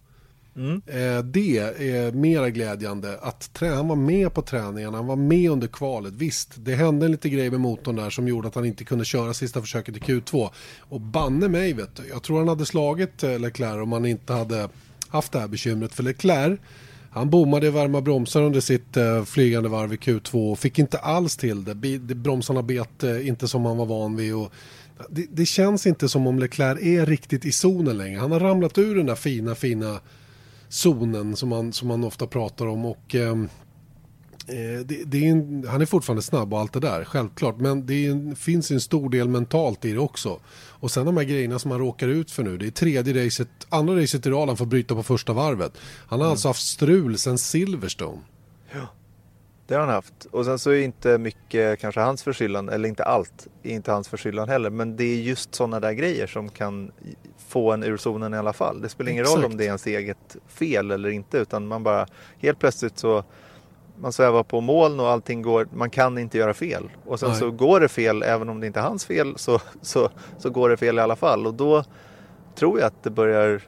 [0.57, 0.83] Mm.
[0.87, 5.69] Eh, det är mera glädjande att han var med på träningarna, han var med under
[5.69, 6.15] kvalet.
[6.15, 9.05] Visst, det hände en lite grej med motorn där som gjorde att han inte kunde
[9.05, 10.51] köra sista försöket i Q2.
[10.81, 14.69] Och banne mig vet du, jag tror han hade slagit Leclerc om han inte hade
[15.09, 15.95] haft det här bekymret.
[15.95, 16.61] För Leclerc,
[17.11, 21.65] han bommade varma bromsar under sitt flygande varv i Q2 och fick inte alls till
[21.65, 21.75] det.
[21.99, 24.35] Bromsarna bet inte som han var van vid.
[24.35, 24.53] Och
[25.11, 28.19] det, det, känns inte som om Leclerc är riktigt i zonen längre.
[28.19, 30.01] Han har ramlat ur den där fina, fina
[30.69, 32.85] zonen som man, som man ofta pratar om.
[32.85, 33.49] Och, ehm,
[34.49, 37.61] eh, det, det är en, han är fortfarande snabb och allt det där, självklart.
[37.61, 40.41] Men det en, finns en stor del mentalt i det också.
[40.55, 42.59] Och sen de här grejerna som han råkar ut för nu.
[42.59, 45.73] Det är tredje racet, andra racet i rad han får bryta på första varvet.
[46.07, 46.31] Han har mm.
[46.31, 48.19] alltså haft strul sen Silverstone.
[48.73, 48.89] Ja.
[49.67, 50.25] Det har han haft.
[50.25, 54.09] Och sen så är inte mycket kanske hans förskyllan, eller inte allt, är inte hans
[54.09, 54.71] förskyllan heller.
[54.71, 56.93] Men det är just sådana där grejer som kan
[57.49, 58.81] få en ur zonen i alla fall.
[58.81, 59.43] Det spelar ingen Exakt.
[59.43, 62.07] roll om det är ens eget fel eller inte utan man bara
[62.39, 63.25] helt plötsligt så
[63.99, 66.91] man svävar på moln och allting går, man kan inte göra fel.
[67.05, 67.39] Och sen Nej.
[67.39, 70.71] så går det fel även om det inte är hans fel så, så, så går
[70.71, 71.47] det fel i alla fall.
[71.47, 71.85] Och då
[72.55, 73.63] tror jag att det börjar,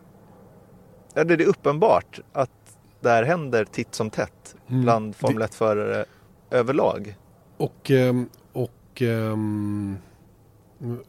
[1.15, 2.58] ja det är uppenbart att
[3.01, 4.83] det här händer titt som tätt mm.
[4.83, 6.05] bland Formel 1-förare
[6.51, 7.17] överlag.
[7.57, 9.99] Och, ehm, och um,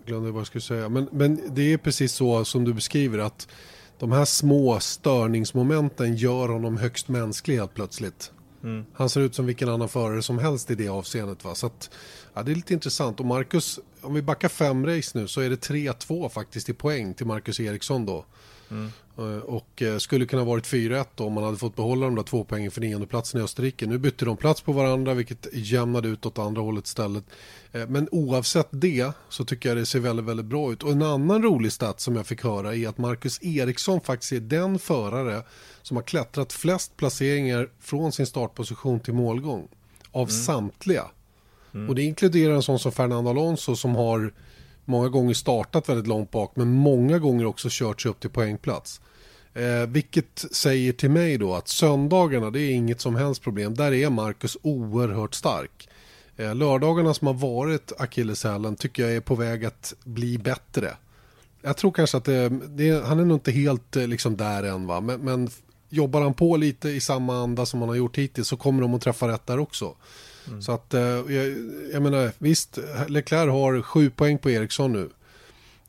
[0.05, 0.89] glömde vad jag skulle säga.
[0.89, 3.47] Men, men det är precis så som du beskriver att
[3.99, 8.31] de här små störningsmomenten gör honom högst mänsklig helt plötsligt.
[8.63, 8.85] Mm.
[8.93, 11.43] Han ser ut som vilken annan förare som helst i det avseendet.
[11.43, 11.55] Va?
[11.55, 11.89] Så att,
[12.33, 13.19] ja, det är lite intressant.
[13.19, 17.13] Och Marcus, om vi backar fem race nu så är det 3-2 faktiskt i poäng
[17.13, 18.25] till Marcus Eriksson då.
[18.71, 18.91] Mm.
[19.17, 22.43] Eh, och eh, skulle kunna varit 4-1 om man hade fått behålla de där två
[22.43, 23.85] poängen för niondeplatsen i Österrike.
[23.85, 27.23] Nu bytte de plats på varandra vilket jämnade ut åt andra hållet istället.
[27.71, 30.83] Eh, men oavsett det så tycker jag det ser väldigt, väldigt bra ut.
[30.83, 34.39] Och en annan rolig stat som jag fick höra är att Marcus Eriksson faktiskt är
[34.39, 35.43] den förare
[35.81, 39.67] som har klättrat flest placeringar från sin startposition till målgång.
[40.11, 40.41] Av mm.
[40.41, 41.05] samtliga.
[41.73, 41.89] Mm.
[41.89, 44.33] Och det inkluderar en sån som Fernando Alonso som har
[44.89, 49.01] många gånger startat väldigt långt bak men många gånger också kört sig upp till poängplats.
[49.53, 53.75] Eh, vilket säger till mig då att söndagarna det är inget som helst problem.
[53.75, 55.89] Där är Marcus oerhört stark.
[56.37, 60.93] Eh, lördagarna som har varit akilleshälen tycker jag är på väg att bli bättre.
[61.61, 64.87] Jag tror kanske att det, det, han är nog inte helt eh, liksom där än
[64.87, 65.01] va.
[65.01, 65.49] Men, men
[65.89, 68.93] jobbar han på lite i samma anda som han har gjort hittills så kommer de
[68.93, 69.95] att träffa rätt där också.
[70.49, 70.61] Mm.
[70.61, 71.57] Så att eh, jag,
[71.93, 75.09] jag menar visst, Leclerc har sju poäng på Ericsson nu.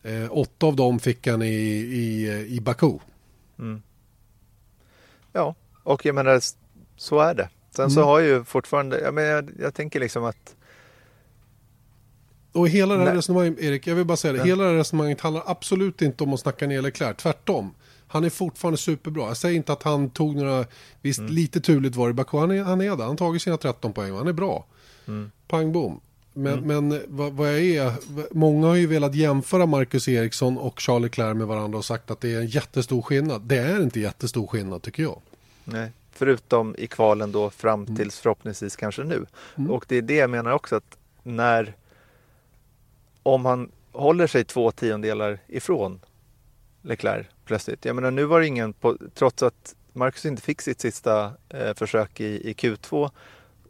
[0.03, 2.99] Eh, åtta av dem fick han i, i, i Baku.
[3.59, 3.83] Mm.
[5.33, 6.41] Ja, och jag menar
[6.97, 7.49] så är det.
[7.71, 7.91] Sen mm.
[7.91, 10.57] så har ju fortfarande, jag, menar, jag, jag tänker liksom att
[12.53, 14.39] och hela det här resonemanget, Erik, jag vill bara säga det.
[14.39, 14.45] Ja.
[14.45, 17.17] Hela det här resonemanget handlar absolut inte om att snacka ner Leclerc.
[17.17, 17.75] Tvärtom.
[18.13, 19.27] Han är fortfarande superbra.
[19.27, 20.65] Jag säger inte att han tog några,
[21.03, 21.33] visst mm.
[21.33, 22.39] lite turligt var det i Baku.
[22.39, 24.17] Han är, han är där, han har tagit sina 13 poäng.
[24.17, 24.67] Han är bra.
[25.07, 25.31] Mm.
[25.49, 26.01] Pang bom.
[26.33, 26.89] Men, mm.
[26.89, 27.93] men vad, vad, jag är,
[28.31, 32.21] många har ju velat jämföra Marcus Eriksson och Charlie Leclerc med varandra och sagt att
[32.21, 33.43] det är en jättestor skillnad.
[33.43, 35.21] Det är inte jättestor skillnad tycker jag.
[35.65, 37.97] Nej, förutom i kvalen då fram mm.
[37.97, 39.27] tills förhoppningsvis kanske nu.
[39.57, 39.71] Mm.
[39.71, 41.75] Och det är det jag menar också att när
[43.23, 46.01] om han håller sig två tiondelar ifrån
[46.83, 47.85] Leclerc plötsligt.
[47.85, 51.75] Jag menar nu var det ingen, på, trots att Marcus inte fick sitt sista eh,
[51.75, 53.11] försök i, i Q2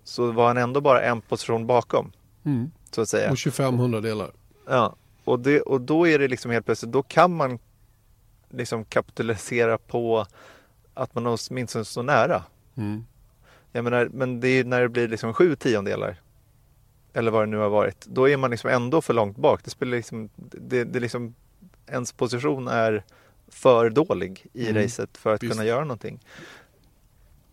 [0.05, 2.13] så var han ändå bara en position bakom.
[2.45, 2.71] Mm.
[2.91, 3.31] Så att säga.
[3.31, 4.31] Och 25 hundradelar.
[4.67, 7.59] Ja, och, det, och då är det liksom helt plötsligt, då kan man
[8.51, 10.27] liksom kapitalisera på
[10.95, 12.43] att man åtminstone så nära.
[12.77, 13.05] Mm.
[13.73, 16.21] Jag menar, men det är när det blir liksom sju tiondelar
[17.13, 19.65] eller vad det nu har varit, då är man liksom ändå för långt bak.
[19.65, 21.35] Det spelar liksom, det, det liksom,
[21.87, 23.05] ens position är
[23.51, 24.83] för dålig i mm.
[24.83, 25.53] racet för att Visst.
[25.53, 26.21] kunna göra någonting.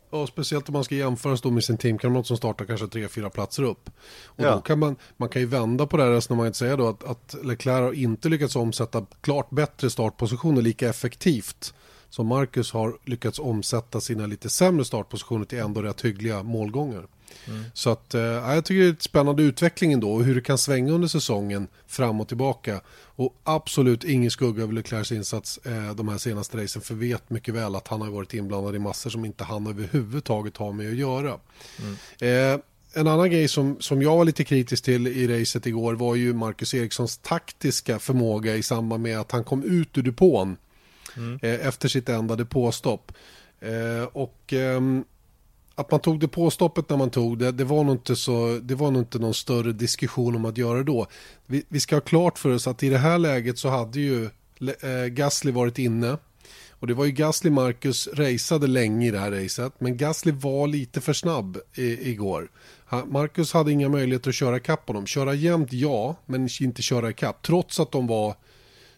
[0.10, 3.30] Ja, speciellt om man ska jämföra då med sin teamkamrat som startar kanske tre, fyra
[3.30, 3.90] platser upp.
[4.26, 4.52] Och ja.
[4.52, 7.04] då kan man, man kan ju vända på det här resonemanget och säga då att,
[7.04, 11.74] att Leclerc har inte lyckats omsätta klart bättre startpositioner lika effektivt
[12.10, 17.08] som Marcus har lyckats omsätta sina lite sämre startpositioner till ändå rätt hyggliga målgångar.
[17.48, 17.64] Mm.
[17.74, 20.58] Så att, eh, jag tycker det är ett spännande utveckling ändå och hur det kan
[20.58, 22.82] svänga under säsongen fram och tillbaka.
[23.06, 27.54] Och absolut ingen skugga över Leclercs insats eh, de här senaste racen för vet mycket
[27.54, 30.98] väl att han har varit inblandad i massor som inte han överhuvudtaget har med att
[30.98, 31.40] göra.
[31.80, 32.54] Mm.
[32.54, 32.60] Eh,
[32.94, 36.34] en annan grej som, som jag var lite kritisk till i racet igår var ju
[36.34, 40.58] Marcus Erikssons taktiska förmåga i samband med att han kom ut ur depån
[41.18, 41.40] mm.
[41.42, 43.12] eh, efter sitt enda depåstopp.
[43.60, 45.04] Eh, och ehm,
[45.76, 46.28] att man tog det
[46.90, 49.72] när man tog det, det var nog inte, så, det var nog inte någon större
[49.74, 51.08] diskussion om att göra det då.
[51.46, 54.26] Vi, vi ska ha klart för oss att i det här läget så hade ju
[54.82, 56.18] eh, Gasly varit inne.
[56.80, 59.74] Och det var ju Gasly Marcus raceade länge i det här racet.
[59.80, 62.52] Men Gasly var lite för snabb i, igår.
[63.08, 65.06] Marcus hade inga möjligheter att köra kapp honom.
[65.06, 67.42] Köra jämnt ja, men inte köra kapp.
[67.42, 68.36] Trots att de var...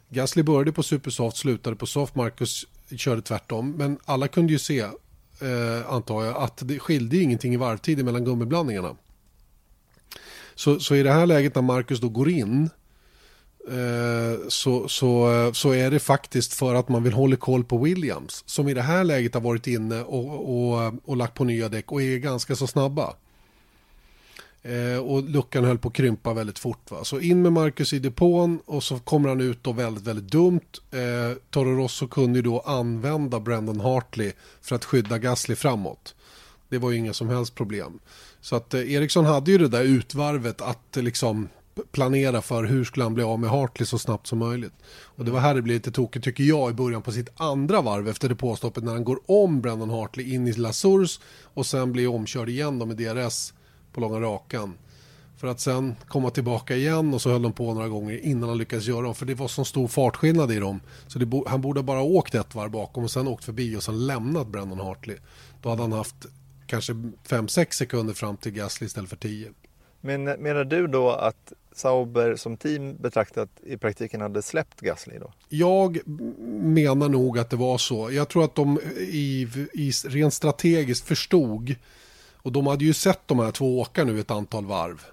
[0.09, 2.15] Gasly började på supersoft, slutade på soft.
[2.15, 3.71] Marcus körde tvärtom.
[3.71, 8.25] Men alla kunde ju se eh, antar jag, att det skilde ingenting i varvtid mellan
[8.25, 8.95] gummiblandningarna.
[10.55, 12.69] Så, så i det här läget när Marcus då går in
[13.69, 18.43] eh, så, så, så är det faktiskt för att man vill hålla koll på Williams
[18.45, 21.91] som i det här läget har varit inne och, och, och lagt på nya däck
[21.91, 23.13] och är ganska så snabba.
[24.63, 26.91] Eh, och luckan höll på att krympa väldigt fort.
[26.91, 27.03] Va?
[27.03, 30.59] Så in med Marcus i depån och så kommer han ut då väldigt, väldigt dumt.
[30.91, 36.15] Eh, Toro Rosso kunde ju då använda Brandon Hartley för att skydda Gasly framåt.
[36.69, 37.99] Det var ju inga som helst problem.
[38.41, 41.49] Så att eh, Eriksson hade ju det där utvarvet att eh, liksom
[41.91, 44.73] planera för hur skulle han bli av med Hartley så snabbt som möjligt.
[45.03, 47.81] Och det var här det blev lite tokigt tycker jag i början på sitt andra
[47.81, 52.07] varv efter depåstoppet när han går om Brandon Hartley in i Lasurs och sen blir
[52.07, 53.53] omkörd igen då med DRS
[53.93, 54.77] på långa rakan.
[55.37, 58.57] För att sen komma tillbaka igen och så höll de på några gånger innan han
[58.57, 59.15] lyckades göra dem.
[59.15, 60.79] För det var så stor fartskillnad i dem.
[61.07, 64.07] Så det, han borde bara åkt ett varv bakom och sen åkt förbi och sen
[64.07, 65.17] lämnat Brandon Hartley.
[65.61, 66.15] Då hade han haft
[66.67, 69.49] kanske 5-6 sekunder fram till Gasly istället för 10.
[70.01, 75.33] Men menar du då att Sauber som team betraktat i praktiken hade släppt Gasly då?
[75.49, 75.99] Jag
[76.63, 78.11] menar nog att det var så.
[78.11, 81.75] Jag tror att de i, i rent strategiskt förstod
[82.49, 85.05] och de hade ju sett de här två åka nu ett antal varv.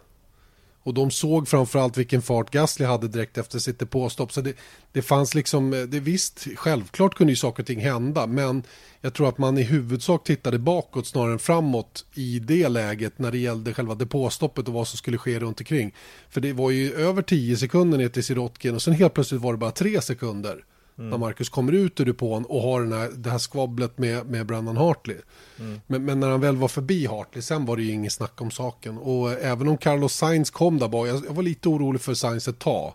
[0.83, 4.33] Och de såg framförallt vilken fart Gasly hade direkt efter sitt depåstopp.
[4.33, 4.57] Så det,
[4.93, 8.27] det fanns liksom, det visst, självklart kunde ju saker och ting hända.
[8.27, 8.63] Men
[9.01, 13.33] jag tror att man i huvudsak tittade bakåt snarare än framåt i det läget när
[13.33, 15.95] det gällde själva depåstoppet och vad som skulle ske runt omkring.
[16.29, 19.53] För det var ju över 10 sekunder ner till Sirotkin och sen helt plötsligt var
[19.53, 20.65] det bara 3 sekunder.
[20.99, 21.11] Mm.
[21.11, 24.47] När Marcus kommer ut ur depån och har den här, det här skvabblet med, med
[24.47, 25.17] Brandon Hartley.
[25.59, 25.81] Mm.
[25.87, 28.51] Men, men, när han väl var förbi Hartley, sen var det ju inget snack om
[28.51, 28.99] saken.
[28.99, 32.49] Och även om Carlos Sainz kom där bak, jag, jag var lite orolig för Sainz
[32.49, 32.93] ett tag.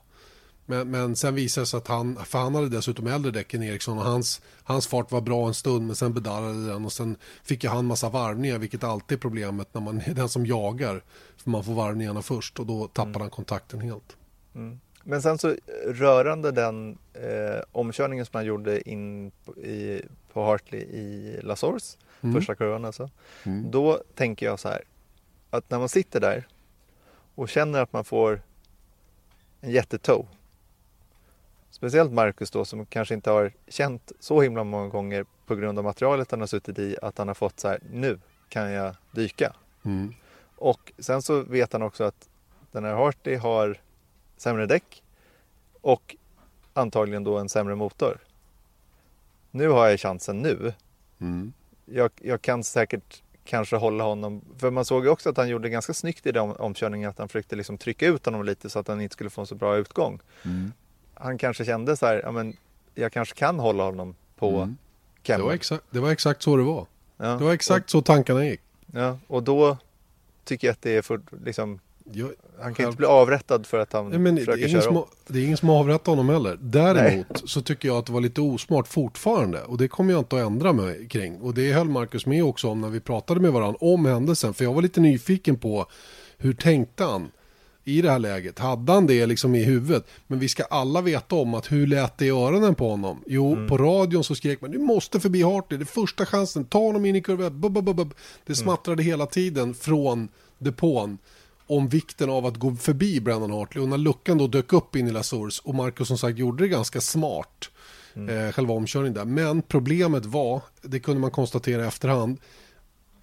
[0.66, 3.64] Men, men sen visade det sig att han, för han hade dessutom äldre däck än
[3.64, 7.16] Eriksson och hans, hans fart var bra en stund men sen bedarrade den och sen
[7.44, 11.04] fick ju han massa varvningar vilket alltid är problemet när man är den som jagar.
[11.38, 14.18] För man får varvningarna först och då tappar han kontakten helt.
[15.04, 20.82] Men sen så rörande den eh, omkörningen som han gjorde in på, i, på Hartley
[20.82, 21.98] i La Source,
[22.34, 23.10] första kurvan alltså.
[23.72, 24.82] Då tänker jag så här,
[25.50, 26.48] att när man sitter där
[27.36, 28.42] och känner att man får
[29.62, 30.28] en jättetow.
[31.72, 35.84] Speciellt Marcus då som kanske inte har känt så himla många gånger på grund av
[35.84, 39.54] materialet han har suttit i att han har fått så här, nu kan jag dyka.
[39.86, 40.14] Mm.
[40.56, 42.30] Och sen så vet han också att
[42.72, 43.78] den här Hartley har
[44.42, 45.04] sämre däck
[45.82, 46.16] och
[46.74, 48.18] antagligen då en sämre motor.
[49.52, 50.74] Nu har jag chansen nu.
[51.20, 51.54] Mm.
[51.86, 55.70] Jag, jag kan säkert kanske hålla honom, för man såg ju också att han gjorde
[55.70, 58.88] ganska snyggt i den omkörningen att han försökte liksom trycka ut honom lite så att
[58.88, 60.20] han inte skulle få en så bra utgång.
[60.44, 60.74] Mm.
[61.14, 62.58] Han kanske kände så här, ja men
[62.96, 64.78] jag kanske kan hålla honom på Mm.
[65.26, 66.86] Det, var exakt, det var exakt så det var.
[67.18, 68.62] Ja, Det var exakt så tankarna gick.
[68.88, 69.78] Och, ja, och då
[70.44, 71.80] tycker jag att det är för, liksom,
[72.14, 72.30] Jag,
[72.62, 74.82] han kan ju inte bli avrättad för att han Nej, men det, är försöker köra
[74.82, 76.58] som, det är ingen som har avrättat honom heller.
[76.62, 79.62] Däremot så tycker jag att det var lite osmart fortfarande.
[79.62, 81.42] Och det kommer jag inte att ändra mig kring.
[81.42, 84.54] Och det höll Marcus med också om när vi pratade med varandra om händelsen.
[84.54, 85.86] För jag var lite nyfiken på
[86.38, 87.32] hur tänkte han
[87.84, 88.60] i det här läget?
[88.60, 90.08] Hade han det liksom i huvudet?
[90.28, 93.24] Men vi ska alla veta om att hur lät det i öronen på honom?
[93.28, 96.80] Jo, på radion så skrek man du måste förbi Hartley, det är första chansen, ta
[96.80, 98.12] honom in i kurvan.
[98.46, 101.18] Det smattrade hela tiden från depån
[101.72, 105.08] om vikten av att gå förbi Brandon Hartley och när luckan då dök upp in
[105.08, 107.70] i La Source och Marcus som sagt gjorde det ganska smart
[108.16, 109.26] eh, själva omkörningen där.
[109.26, 112.38] Men problemet var, det kunde man konstatera i efterhand,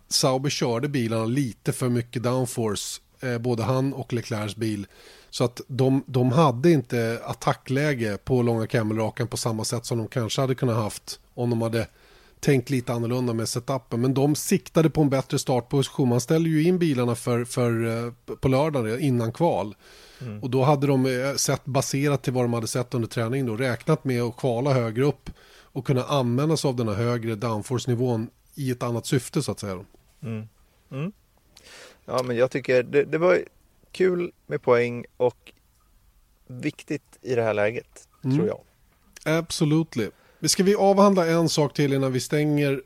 [0.09, 4.87] Sauber körde bilarna lite för mycket downforce, eh, både han och Leclercs bil.
[5.31, 10.09] Så att de, de hade inte attackläge på långa camelraken på samma sätt som de
[10.09, 11.87] kanske hade kunnat haft om de hade
[12.41, 14.01] tänkt lite annorlunda med setupen.
[14.01, 16.09] Men de siktade på en bättre startposition.
[16.09, 19.75] Man ställer ju in bilarna för, för, eh, på lördagen innan kval.
[20.43, 23.57] Och då hade de eh, sett baserat till vad de hade sett under träningen då,
[23.57, 25.31] räknat med att kvala högre upp
[25.63, 29.61] och kunna använda sig av den här högre downforce-nivån i ett annat syfte så att
[29.61, 29.85] säga.
[32.05, 33.45] Ja, men jag tycker det, det var
[33.93, 35.53] kul med poäng och
[36.47, 38.37] viktigt i det här läget, Mm.
[38.37, 38.61] tror jag.
[39.39, 40.11] Absolutely.
[40.43, 42.83] Ska vi avhandla en sak till innan vi stänger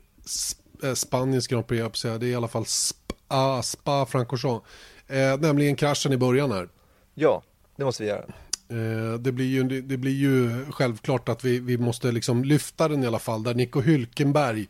[0.83, 2.17] eh, Spaniens Grand Prix, jag säga.
[2.17, 4.65] det är i alla fall Spa, Spa Francorchamps.
[5.07, 6.69] Eh, nämligen kraschen i början här.
[7.13, 7.43] Ja,
[7.75, 8.23] det måste vi göra.
[8.69, 13.03] Eh, det, blir ju, det, blir ju självklart att vi, vi måste liksom lyfta den
[13.03, 13.43] i alla fall.
[13.43, 14.67] Där Nico Hülkenberg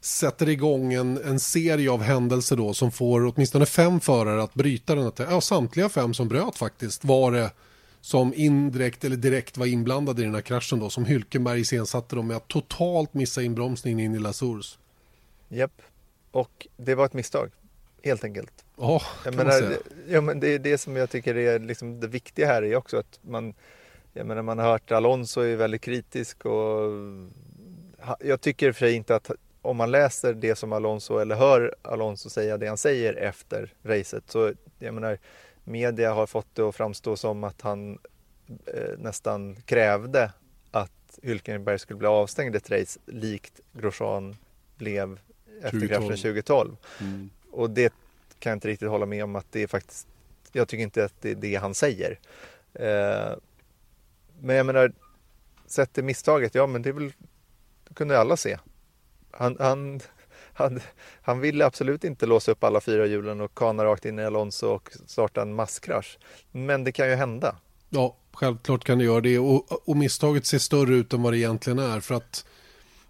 [0.00, 4.94] sätter igång en, en serie av händelser då som får åtminstone fem förare att bryta
[4.94, 5.12] den.
[5.16, 7.50] Ja, samtliga fem som bröt faktiskt var det
[8.06, 10.90] som indirekt eller direkt var inblandade i den här kraschen då.
[10.90, 14.78] Som Hülkenberg iscensatte dem med att totalt missa inbromsningen in i La Source.
[15.48, 15.82] Japp.
[16.30, 17.50] Och det var ett misstag,
[18.02, 18.64] helt enkelt.
[18.76, 22.06] Ja, Jag menar, det, ja, men det är det som jag tycker är liksom det
[22.06, 23.54] viktiga här är också att man,
[24.12, 26.90] jag menar, man har hört Alonso är väldigt kritisk och
[28.20, 29.30] jag tycker för sig inte att
[29.62, 34.24] om man läser det som Alonso eller hör Alonso säga det han säger efter racet
[34.26, 35.18] så jag menar
[35.66, 37.98] media har fått det att framstå som att han
[38.66, 40.32] eh, nästan krävde
[40.70, 44.36] att Hülkenberg skulle bli avstängd ett race likt Grosjean
[44.76, 45.20] blev
[45.62, 45.88] efter 2012.
[45.88, 46.76] kraschen 2012.
[47.00, 47.30] Mm.
[47.50, 47.92] Och det
[48.38, 50.06] kan jag inte riktigt hålla med om att det är faktiskt,
[50.52, 52.18] jag tycker inte att det är det han säger.
[52.74, 53.36] Eh,
[54.40, 54.92] men jag menar,
[55.66, 57.12] sett till misstaget, ja men det är väl,
[57.88, 58.58] det kunde alla se.
[59.30, 60.00] Han, han,
[60.56, 60.80] han,
[61.22, 64.66] han ville absolut inte låsa upp alla fyra hjulen och kana rakt in i Alonso
[64.66, 66.18] och starta en masskrasch.
[66.52, 67.56] Men det kan ju hända.
[67.88, 69.38] Ja, självklart kan det göra det.
[69.38, 72.00] Och, och misstaget ser större ut än vad det egentligen är.
[72.00, 72.44] För att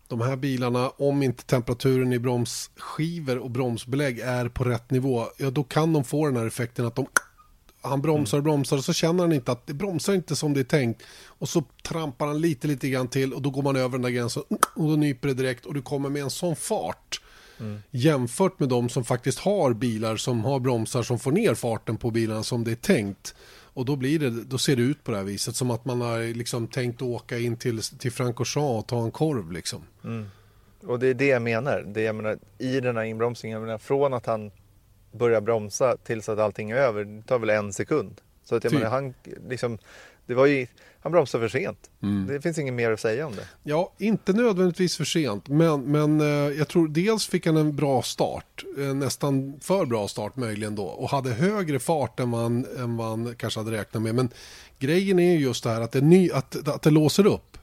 [0.09, 5.51] de här bilarna, om inte temperaturen i bromsskivor och bromsbelägg är på rätt nivå, ja
[5.51, 7.07] då kan de få den här effekten att de
[7.81, 10.61] han bromsar och bromsar och så känner han inte att det bromsar inte som det
[10.61, 11.03] är tänkt.
[11.27, 14.11] Och så trampar han lite, lite grann till och då går man över den där
[14.11, 17.21] gränsen och då nyper det direkt och du kommer med en sån fart.
[17.91, 22.11] Jämfört med de som faktiskt har bilar som har bromsar som får ner farten på
[22.11, 23.35] bilarna som det är tänkt.
[23.77, 26.01] Och då, blir det, då ser det ut på det här viset som att man
[26.01, 29.83] har liksom tänkt åka in till, till Francorchamps och ta en korv liksom.
[30.87, 31.85] Och det är det jag menar.
[31.87, 34.51] Det jag menar I den här inbromsningen, menar, från att han
[35.13, 38.21] börjar bromsa tills att allting är över, det tar väl en sekund.
[38.45, 38.81] Så att jag Typ.
[38.81, 39.15] menar, han,
[39.49, 39.79] liksom,
[40.27, 40.67] Det var ju,
[41.07, 41.91] han bromsade för sent.
[42.29, 43.47] Det finns inget mer att säga om det.
[43.63, 46.27] Ja, inte nödvändigtvis för sent, men, men eh,
[46.59, 50.85] jag tror dels fick han en bra start, eh, nästan för bra start möjligen då,
[50.85, 54.15] och hade högre fart än han, än han kanske hade räknat med.
[54.15, 54.29] Men
[54.79, 57.59] grejen är ju just det här att det, ny, att, att det låser upp.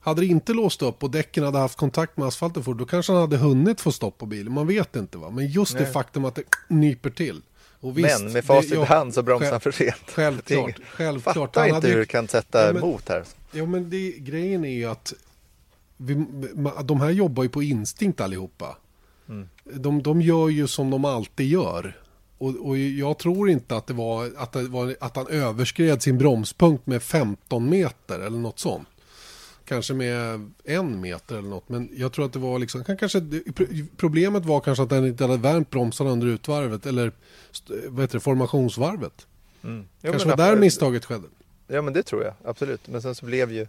[0.00, 3.12] Hade det inte låst upp och däcken hade haft kontakt med asfalten för då kanske
[3.12, 4.52] han hade hunnit få stopp på bilen.
[4.52, 5.30] Man vet inte va.
[5.30, 5.92] Men just det Nej.
[5.92, 7.42] faktum att det nyper till.
[7.90, 9.94] Visst, Men med facit i hand så bromsar han för sent.
[10.06, 11.34] Självklart, självklart.
[11.34, 13.24] Fattar Han inte hade hur du kan sätta Ja, men- emot här.
[13.52, 15.12] Ja men det, grejen är ju att
[15.96, 16.24] vi,
[16.84, 18.76] de här jobbar ju på instinkt allihopa.
[19.64, 21.98] De, de gör ju som de alltid gör.
[22.38, 26.18] Och, och jag tror inte att det, var, att det var att han överskred sin
[26.18, 28.88] bromspunkt med 15 meter eller något sånt.
[29.72, 31.68] Kanske med en meter eller något.
[31.68, 33.22] Men jag tror att det var liksom, kan kanske,
[33.96, 37.12] problemet var kanske att den inte hade värmt bromsarna under utvarvet eller
[37.88, 39.26] vad heter det, formationsvarvet.
[39.64, 39.84] Mm.
[40.00, 41.28] Jo, kanske var där misstaget skedde.
[41.66, 42.88] Ja men det tror jag, absolut.
[42.88, 43.66] Men sen så blev ju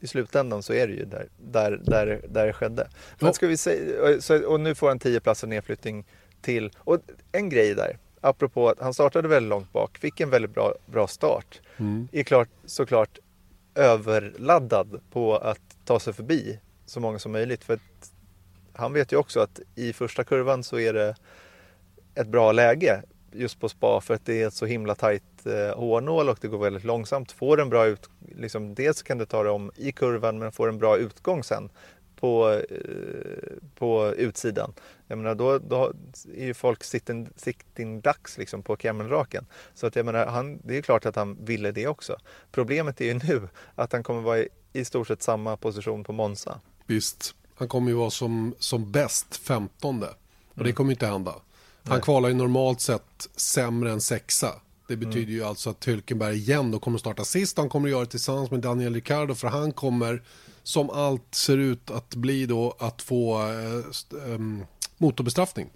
[0.00, 2.88] i slutändan så är det ju där, där, där, där det skedde.
[3.18, 3.32] Men Ja.
[3.32, 6.04] ska vi säga, så, och nu får han 10 platser nedflyttning
[6.40, 6.70] till.
[6.78, 6.98] Och
[7.32, 11.06] en grej där, apropå att han startade väldigt långt bak, fick en väldigt bra, bra
[11.06, 11.60] start.
[12.12, 13.18] Är klart, såklart
[13.80, 17.64] överladdad på att ta sig förbi så många som möjligt.
[17.64, 18.12] För att
[18.72, 21.14] han vet ju också att i första kurvan så är det
[22.14, 23.02] ett bra läge
[23.32, 26.48] just på spa för att det är ett så himla tajt eh, hårnål och det
[26.48, 27.32] går väldigt långsamt.
[27.32, 30.68] Får en bra ut, liksom, dels kan du ta det om i kurvan men får
[30.68, 31.70] en bra utgång sen
[32.20, 34.72] på, eh, på utsidan.
[35.06, 35.92] Jag menar då, då
[36.36, 39.46] är ju folk sitting, sitting ducks liksom på Kremlraken.
[39.74, 42.16] Så att jag menar, han, det är klart att han ville det också.
[42.52, 46.12] Problemet är ju nu att han kommer vara i, i stort sett samma position på
[46.12, 46.60] Monza.
[46.86, 50.02] Visst, han kommer ju vara som, som bäst 15.
[50.02, 50.08] Och
[50.54, 50.66] Mm.
[50.66, 51.34] det kommer inte hända.
[51.84, 54.52] Han kvalar ju normalt sett sämre än sexa.
[54.88, 57.58] Det betyder ju alltså att Hülkenberg igen då kommer starta sist.
[57.58, 60.22] Han kommer att göra det tillsammans med Daniel Ricciardo för han kommer
[60.62, 64.64] som allt ser ut att bli då att få eh, ehm,
[64.98, 65.70] motorbestraffning.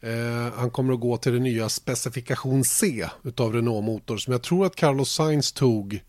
[0.00, 4.42] Eh, han kommer att gå till det nya specifikation C utav Renault motor som jag
[4.42, 6.04] tror att Carlos Sainz tog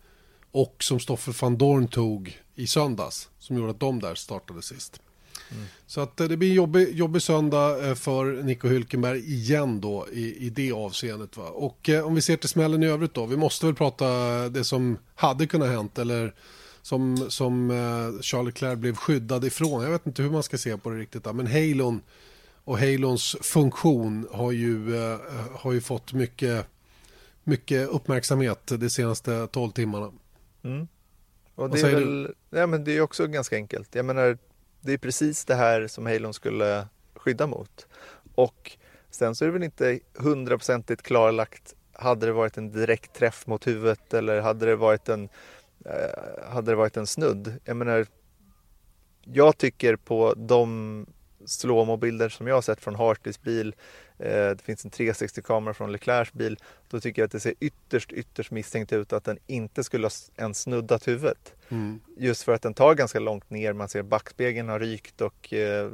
[0.50, 5.00] och som Stoffer van Dorn tog i söndags som gjorde att de där startade sist.
[5.86, 10.06] Så att eh, det blir en jobbig, jobbig söndag eh, för Nico Hülkenberg igen då
[10.12, 11.36] i, i det avseendet.
[11.36, 11.48] Va?
[11.48, 13.26] Och eh, om vi ser till smällen i övrigt då.
[13.26, 14.08] Vi måste väl prata
[14.48, 16.34] det som hade kunnat hänt eller
[16.82, 19.82] som, som eh, Charles Leclerc blev skyddad ifrån.
[19.82, 21.34] Jag vet inte hur man ska se på det riktigt.
[21.34, 22.02] Men Halon
[22.64, 25.18] och Halons funktion har ju, eh,
[25.54, 26.66] har ju fått mycket,
[27.44, 30.06] mycket uppmärksamhet de senaste 12 timmarna.
[30.06, 30.12] Och
[31.54, 33.94] Vad det är väl, ja, men det är också ganska enkelt.
[33.94, 34.38] Jag menar,
[34.80, 37.86] det är precis det här som Halon skulle skydda mot.
[38.34, 38.76] Och
[39.10, 41.74] sen så är det väl inte hundraprocentigt klarlagt.
[41.92, 45.28] Hade det varit en direkt träff mot huvudet eller hade det varit en,
[46.48, 47.54] hade det varit en snudd?
[47.64, 48.06] Jag menar,
[49.24, 51.06] jag tycker på de
[51.44, 53.74] slowmo-bilder som jag har sett från Hartys bil,
[54.18, 56.58] eh, det finns en 360-kamera från Leclercs bil,
[56.90, 60.10] då tycker jag att det ser ytterst, ytterst misstänkt ut att den inte skulle ha
[60.36, 61.54] ens snuddat huvudet.
[62.16, 65.90] Just för att den tar ganska långt ner, man ser backspegeln har rykt och, eh,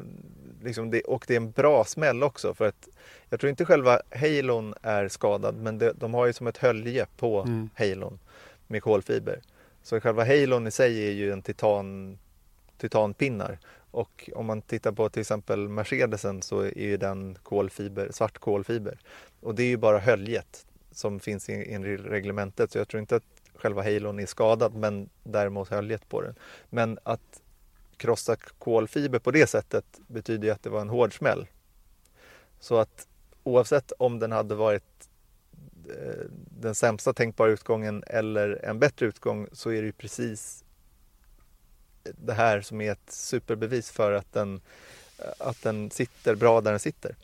[0.63, 2.55] liksom det, och det är en bra smäll också.
[2.55, 2.89] För att
[3.31, 7.07] jag tror inte själva halon är skadad, men det, de har ju som ett hölje
[7.17, 8.19] på halon
[8.67, 9.41] med kolfiber.
[9.87, 12.19] Så själva halon i sig är ju en titan,
[12.79, 13.59] titanpinnar.
[13.91, 18.99] Och om man tittar på till exempel Mercedesen så är ju den kolfiber, svart kolfiber.
[19.41, 22.73] Och det är ju bara höljet som finns i, i reglementet.
[22.73, 26.35] Så jag tror inte att själva halon är skadad men däremot höljet på den.
[26.71, 27.43] Men att
[27.97, 31.47] krossa kolfiber på det sättet betyder ju att det var en hård smäll.
[32.61, 33.09] Så att
[33.43, 35.09] oavsett om den hade varit
[36.61, 40.65] den sämsta tänkbara utgången eller en bättre utgång så är det ju precis
[42.25, 44.61] det här som är ett superbevis för att den,
[45.39, 47.17] att den sitter bra där den sitter.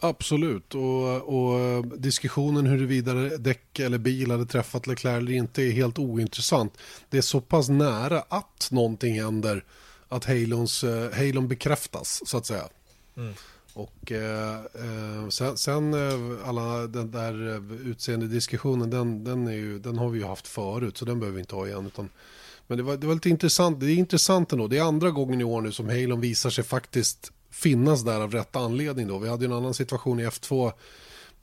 [0.00, 5.98] Absolut, och, och diskussionen huruvida däck eller bil hade träffat Leclerc eller inte är helt
[5.98, 6.78] ointressant.
[7.10, 9.64] Det är så pass nära att någonting händer
[10.08, 12.68] att Halons, eh, Halon bekräftas, så att säga.
[13.74, 19.78] Och eh, eh, sen, sen eh, alla den där utseende utseendediskussionen, den, den, är ju,
[19.78, 21.86] den har vi ju haft förut, så den behöver vi inte ha igen.
[21.86, 22.08] Utan,
[22.66, 24.68] men det var, det var lite intressant, det är intressant ändå.
[24.68, 28.32] Det är andra gången i år nu som Halon visar sig faktiskt finnas där av
[28.32, 29.08] rätt anledning.
[29.08, 29.18] Då.
[29.18, 30.72] Vi hade ju en annan situation i F2.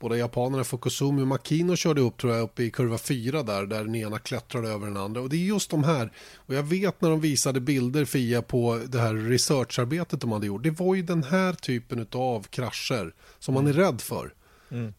[0.02, 3.84] Båda japanerna Fukusumi och Makino körde upp tror jag uppe i kurva 4 där, där
[3.84, 5.20] den ena klättrade över den andra.
[5.20, 8.80] Och det är just de här, och jag vet när de visade bilder Fia på
[8.88, 10.62] det här researcharbetet de hade gjort.
[10.62, 14.34] Det var ju den här typen av krascher som man är rädd för.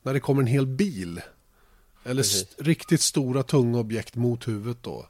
[0.04, 1.22] När det kommer en hel bil
[2.04, 5.08] Eller st- riktigt stora tunga objekt mot huvudet då.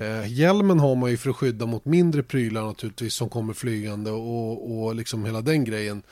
[0.00, 4.10] Eh, hjälmen har man ju för att skydda mot mindre prylar naturligtvis som kommer flygande
[4.10, 6.02] och, och liksom hela den grejen.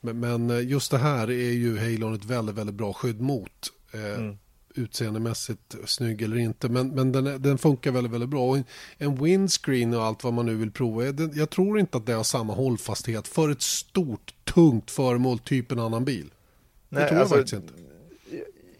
[0.00, 3.72] Men, men eh, just det här är ju Halon ett väldigt, väldigt bra skydd mot.
[3.92, 4.32] Eh,
[4.78, 6.68] Utseendemässigt snygg eller inte.
[6.68, 8.48] Men, men den, den funkar väldigt, väldigt bra.
[8.48, 8.64] Och en,
[8.98, 11.12] en windscreen och allt vad man nu vill prova.
[11.12, 15.72] Den, jag tror inte att det har samma hållfasthet för ett stort, tungt föremål, typ
[15.72, 16.26] en annan bil.
[16.88, 17.72] Det Nej, tror jag alltså, faktiskt inte.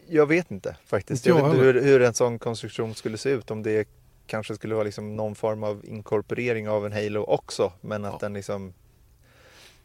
[0.08, 1.26] Jag vet inte faktiskt.
[1.26, 3.50] Inte jag jag vet inte hur, hur en sån konstruktion skulle se ut.
[3.50, 3.88] Om det
[4.26, 7.72] kanske skulle vara liksom någon form av inkorporering av en Halo också.
[7.80, 8.18] Men att Ja.
[8.20, 8.72] den liksom...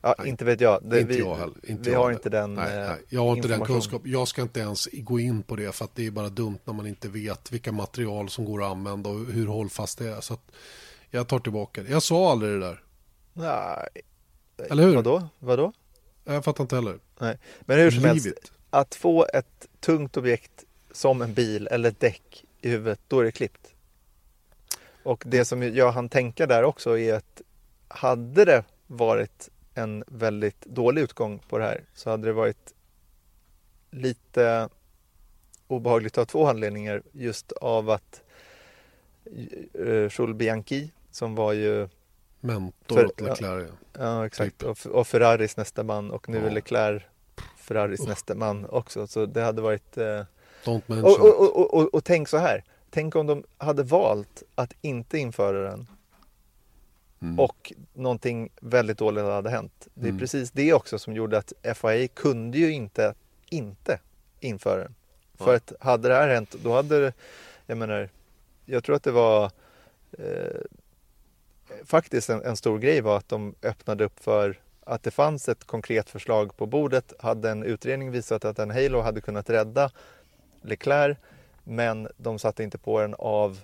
[0.01, 0.79] Ja, inte vet jag.
[0.83, 1.55] Det, inte vi, jag heller.
[1.63, 2.17] Inte vi jag har heller.
[2.17, 3.75] inte den nej, eh, nej, Jag har inte den information.
[3.75, 4.01] kunskap.
[4.05, 6.73] Jag ska inte ens gå in på det för att det är bara dumt när
[6.73, 10.21] man inte vet vilka material som går att använda och hur hållfast det är.
[10.21, 10.37] Så
[11.09, 11.91] jag tar tillbaka det.
[11.91, 12.83] Jag sa aldrig det där.
[13.33, 13.87] Nej.
[14.69, 14.95] Eller hur?
[14.95, 15.27] Vadå?
[15.39, 15.73] Vadå?
[16.23, 16.99] Jag fattar inte heller.
[17.19, 17.37] Nej.
[17.61, 18.27] Men hur som helst,
[18.69, 23.23] att få ett tungt objekt som en bil eller ett däck i huvudet, då är
[23.23, 23.73] det klippt.
[25.03, 27.41] Och det som jag hann tänka där också är att
[27.87, 29.49] hade det varit
[29.83, 32.73] en väldigt dålig utgång på det här så hade det varit
[33.91, 34.69] lite
[35.67, 37.01] obehagligt av två anledningar.
[37.11, 38.21] Just av att
[39.79, 41.87] uh, Jules Bianchi som var ju
[42.39, 43.67] Mentor För- åt Leclerc.
[43.69, 43.75] ja.
[44.03, 44.57] Ja, exakt.
[44.57, 44.67] Typ.
[44.69, 46.43] Och, och Ferraris nästa man och nu Ja.
[46.45, 47.03] är Leclerc
[47.57, 48.07] Ferraris Usch.
[48.07, 49.07] nästa man också.
[49.07, 49.97] Så det hade varit...
[49.97, 50.03] Eh...
[50.65, 51.03] Don't mention.
[51.21, 52.63] Och, och, och, och tänk så här.
[52.89, 55.87] Tänk om de hade valt att inte införa den
[57.21, 57.39] Mm.
[57.39, 59.87] och någonting väldigt dåligt hade hänt.
[59.93, 60.19] Det är Mm.
[60.19, 63.13] precis det också som gjorde att FIA kunde ju inte
[63.49, 63.99] inte
[64.39, 64.95] införa den.
[65.37, 65.55] För Nej.
[65.55, 67.13] att hade det här hänt, då hade det,
[67.65, 68.09] jag menar,
[68.65, 69.51] jag tror att det var
[70.17, 70.61] eh,
[71.85, 75.63] faktiskt en, en stor grej var att de öppnade upp för att det fanns ett
[75.63, 77.13] konkret förslag på bordet.
[77.19, 79.91] Hade en utredning visat att en Halo hade kunnat rädda
[80.61, 81.17] Leclerc
[81.63, 83.59] men de satte inte på den av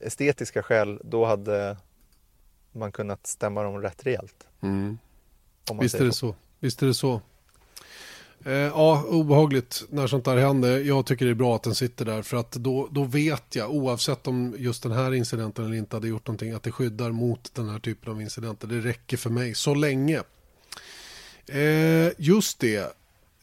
[0.00, 1.00] estetiska skäl.
[1.04, 1.76] Då hade
[2.72, 4.46] man kunnat stämma dem rätt rejält.
[4.60, 4.98] Mm.
[5.80, 6.34] Visst är det så.
[6.60, 7.20] Visst är det så.
[8.44, 10.78] Eh, ja, obehagligt när sånt där händer.
[10.78, 13.70] Jag tycker det är bra att den sitter där för att då, då vet jag,
[13.70, 17.54] oavsett om just den här incidenten eller inte hade gjort någonting, att det skyddar mot
[17.54, 18.68] den här typen av incidenter.
[18.68, 20.22] Det räcker för mig så länge.
[21.46, 22.96] Eh, just det.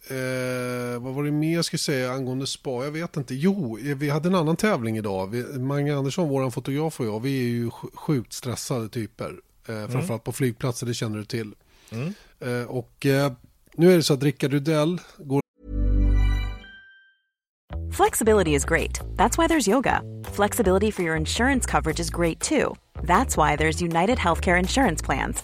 [0.09, 2.69] Eh, vad var det mer jag skulle säga angående spa?
[2.83, 3.35] Jag vet inte.
[3.35, 5.27] Jo, eh, vi hade en annan tävling idag.
[5.27, 9.35] Vi, Mange Andersson, vår fotograf och jag, vi är ju sj- sjukt stressade typer.
[9.67, 11.53] Eh, framförallt på flygplatser, det känner du till.
[11.91, 12.13] Mm.
[12.39, 13.31] Eh, och eh,
[13.75, 15.43] nu är det så att Rickard Rudell går
[17.91, 18.99] Flexibility is great.
[19.17, 20.01] That's why there's yoga.
[20.33, 22.75] Flexibility for your insurance coverage is great too.
[22.95, 25.43] That's why there's United Healthcare Insurance Plans.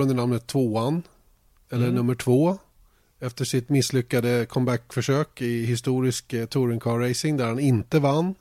[0.00, 1.02] under namnet Tvåan,
[1.70, 2.58] eller nummer två,
[3.20, 8.34] efter sitt misslyckade comebackförsök i historisk eh, touring car racing där han inte vann.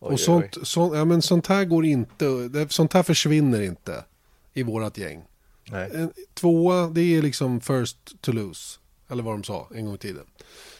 [0.00, 4.04] Oj, och sånt, sånt, ja, men sånt här går inte, sånt här försvinner inte
[4.52, 5.22] i vårat gäng.
[5.70, 5.90] Nej.
[5.94, 8.78] En, tvåa, det är liksom first to lose.
[9.08, 10.24] Eller vad de sa en gång i tiden.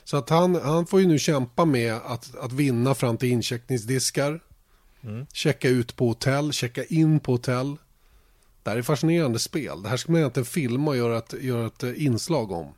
[0.05, 4.41] Så att han, han får ju nu kämpa med att, att vinna fram till incheckningsdiskar.
[5.33, 7.77] Checka ut på hotell, checka in på hotell.
[8.63, 9.83] Det här är fascinerande spel.
[9.83, 12.75] Det här ska man egentligen filma och göra ett, göra ett inslag om.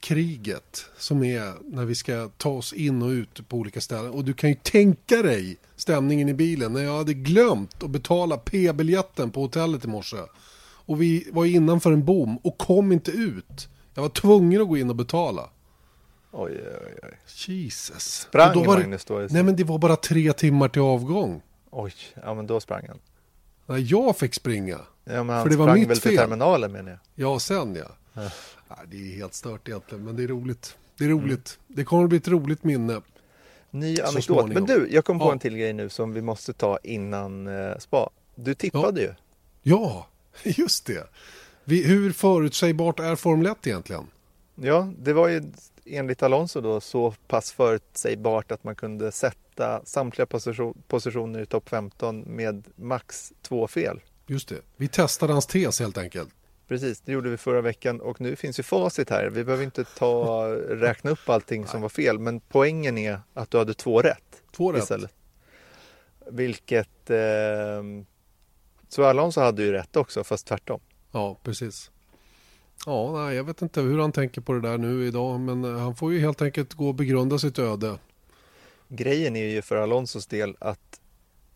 [0.00, 4.10] Kriget som är när vi ska ta oss in och ut på olika ställen.
[4.10, 8.36] Och du kan ju tänka dig stämningen i bilen när jag hade glömt att betala
[8.36, 10.16] p-biljetten på hotellet i morse.
[10.86, 13.68] Och vi var innanför en bom och kom inte ut.
[13.94, 15.50] Jag var tvungen att gå in och betala.
[16.32, 17.18] Oj, oj, oj.
[17.46, 18.02] Jesus.
[18.02, 19.26] Sprang Och då var Magnus då?
[19.30, 21.42] Nej men det var bara tre timmar till avgång.
[21.70, 21.92] Oj,
[22.24, 22.98] ja men då sprang han.
[23.66, 24.78] Nej, jag fick springa.
[25.04, 26.18] Ja, men han För det var mitt väl till fel.
[26.18, 26.98] terminalen menar jag.
[27.14, 27.86] Ja, sen ja.
[28.12, 28.30] Nej,
[28.86, 30.76] det är helt stört egentligen, men det är roligt.
[30.98, 31.58] Det är roligt.
[31.66, 33.00] Det kommer att bli ett roligt minne.
[33.70, 34.48] Ny anekdot.
[34.48, 35.32] Men du, jag kom på Ja.
[35.32, 38.10] en till grej nu som vi måste ta innan eh, spa.
[38.34, 39.14] Du tippade ju.
[39.62, 40.06] Ja,
[40.42, 41.06] just det.
[41.64, 44.06] Vi, hur förutsägbart är Formel 1 egentligen?
[44.54, 45.42] Ja, det var ju
[45.84, 49.36] enligt Alonso då så pass förutsägbart att man kunde sätta
[49.84, 54.00] samtliga position, positioner i topp 15 med max två fel.
[54.26, 54.60] Just det.
[54.76, 56.28] Vi testade hans tes helt enkelt.
[56.68, 59.30] Precis, det gjorde vi förra veckan och nu finns ju facit här.
[59.30, 63.58] Vi behöver inte ta, räkna upp allting som var fel, men poängen är att du
[63.58, 64.42] hade två rätt.
[64.56, 64.82] Två rätt.
[64.82, 65.14] istället.
[66.30, 67.10] Vilket...
[67.10, 67.82] Eh,
[68.88, 70.80] så Alonso hade ju rätt också, fast tvärtom.
[71.12, 71.90] Ja, precis.
[72.86, 75.78] Ja, nej, jag vet inte hur han tänker på det där nu idag, men eh,
[75.78, 77.98] han får ju helt enkelt gå och begrunda sitt öde.
[78.88, 81.00] Grejen är ju för Alonsos del att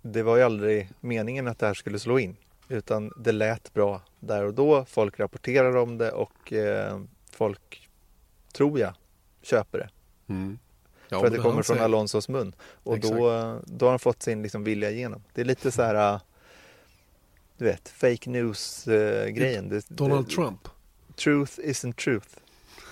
[0.03, 2.37] det var ju aldrig meningen att det här skulle slå in.
[2.69, 4.85] Utan det lät bra där och då.
[4.85, 7.01] Folk rapporterar om det och eh,
[7.31, 7.89] folk,
[8.53, 8.95] tror jag,
[9.43, 9.89] köper det.
[10.33, 10.59] Mm.
[11.09, 12.55] Ja, för att det kommer från Alonsos mun.
[12.63, 13.15] Och Exakt.
[13.15, 15.23] då, då har han fått sin liksom vilja igenom.
[15.35, 16.21] Det är lite så här, äh,
[17.57, 19.69] du vet, fake news-grejen.
[19.69, 20.69] det, Donald det, Trump.
[21.17, 22.29] Truth isn't truth.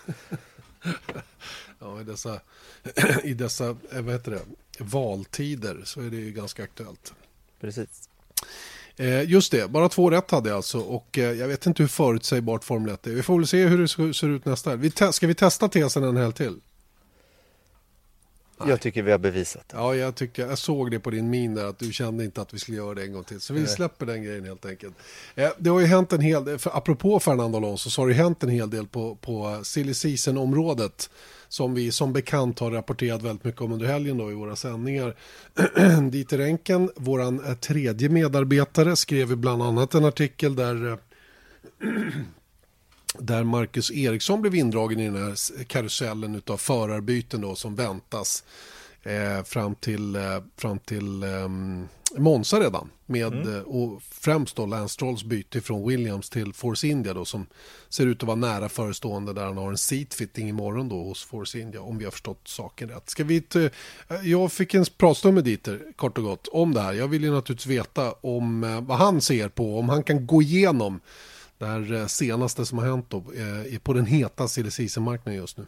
[1.78, 2.40] Ja, i dessa,
[3.24, 4.42] i dessa eh, vad heter det,
[4.78, 7.14] valtider så är det ju ganska aktuellt.
[7.60, 8.08] Precis.
[8.96, 11.88] Eh, just det, bara två rätt hade jag alltså och eh, jag vet inte hur
[11.88, 13.10] förutsägbart Formel 1 är.
[13.10, 14.90] Vi får väl se hur det ser ut nästa helg.
[15.12, 16.60] Ska vi testa tesen en helg till?
[18.66, 19.76] Jag tycker vi har bevisat det.
[19.76, 22.54] Ja, jag, tycker, jag såg det på din min där att du kände inte att
[22.54, 23.40] vi skulle göra det en gång till.
[23.40, 23.68] Så vi Nej.
[23.68, 24.94] släpper den grejen helt enkelt.
[25.58, 28.42] Det har ju hänt en hel del, för apropå Fernando Alonso så har det hänt
[28.42, 31.10] en hel del på, på silly season-området.
[31.48, 35.16] Som vi som bekant har rapporterat väldigt mycket om under helgen då i våra sändningar.
[36.10, 40.98] Dieter Enken, våran eh, tredje medarbetare, skrev bland annat en artikel där eh,
[43.18, 48.44] där Marcus Eriksson blev indragen i den här karusellen av förarbyten då, som väntas
[49.02, 51.48] eh, fram till, eh, fram till eh,
[52.16, 52.90] Monza redan.
[53.06, 57.46] Med, eh, och främst då Lance Strolls byte från Williams till Force India då, som
[57.88, 61.58] ser ut att vara nära förestående där han har en seatfitting imorgon då hos Force
[61.60, 63.10] India om vi har förstått saken rätt.
[63.10, 63.70] Ska vi t-
[64.08, 66.92] eh, jag fick en pratstund med Dieter kort och gott om det här.
[66.92, 70.42] Jag vill ju naturligtvis veta om eh, vad han ser på, om han kan gå
[70.42, 71.00] igenom
[71.58, 73.24] det här senaste som har hänt då,
[73.82, 75.66] på den heta silly season-marknaden just nu.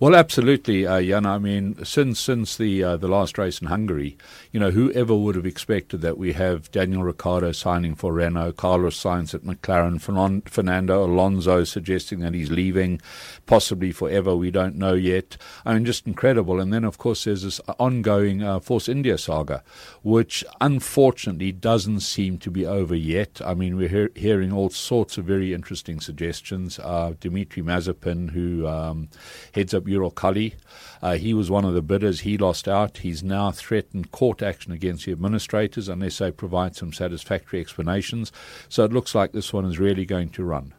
[0.00, 1.26] Well, absolutely, uh, Jan.
[1.26, 4.18] I mean, since since the uh, the last race in Hungary,
[4.52, 9.00] you know, whoever would have expected that we have Daniel Ricciardo signing for Renault, Carlos
[9.00, 10.00] Sainz at McLaren,
[10.48, 13.00] Fernando Alonso suggesting that he's leaving,
[13.46, 14.36] possibly forever.
[14.36, 15.36] We don't know yet.
[15.64, 16.60] I mean, just incredible.
[16.60, 19.62] And then, of course, there's this ongoing uh, Force India saga,
[20.02, 23.40] which unfortunately doesn't seem to be over yet.
[23.44, 26.78] I mean, we're hear- hearing all sorts of very interesting suggestions.
[26.78, 29.08] Uh, Dimitri Mazepin, who um,
[29.54, 30.54] heads up Uralkali,
[31.00, 32.20] uh, he was one of the bidders.
[32.20, 32.98] He lost out.
[32.98, 38.32] He's now threatened court action against the administrators unless they provide some satisfactory explanations.
[38.68, 40.74] So it looks like this one is really going to run.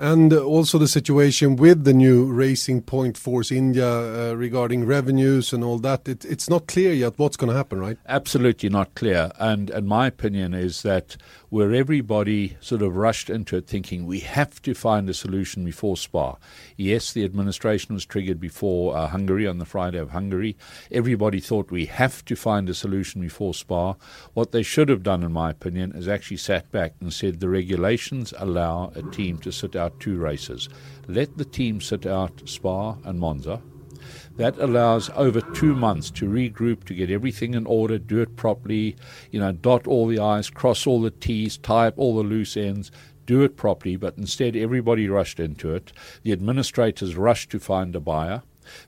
[0.00, 5.62] And also the situation with the new Racing Point Force India uh, regarding revenues and
[5.62, 6.08] all that.
[6.08, 7.98] It, it's not clear yet what's going to happen, right?
[8.08, 9.30] absolutely not clear.
[9.38, 11.18] And and my opinion is that
[11.50, 15.96] where everybody sort of rushed into it thinking we have to find a solution before
[15.96, 16.36] Spa.
[16.76, 20.56] Yes, the administration was triggered before uh, Hungary on the Friday of Hungary.
[20.90, 23.96] Everybody thought we have to find a solution before Spa.
[24.32, 27.48] What they should have done, in my opinion, is actually sat back and said the
[27.48, 30.68] regulations allow a team to sit out two races.
[31.08, 33.60] Let the team sit out Spa and Monza.
[34.40, 38.96] That allows over two months to regroup, to get everything in order, do it properly,
[39.30, 42.56] you know, dot all the I's, cross all the T's, tie up all the loose
[42.56, 42.90] ends,
[43.26, 43.96] do it properly.
[43.96, 45.92] But instead, everybody rushed into it.
[46.22, 48.40] The administrators rushed to find a buyer.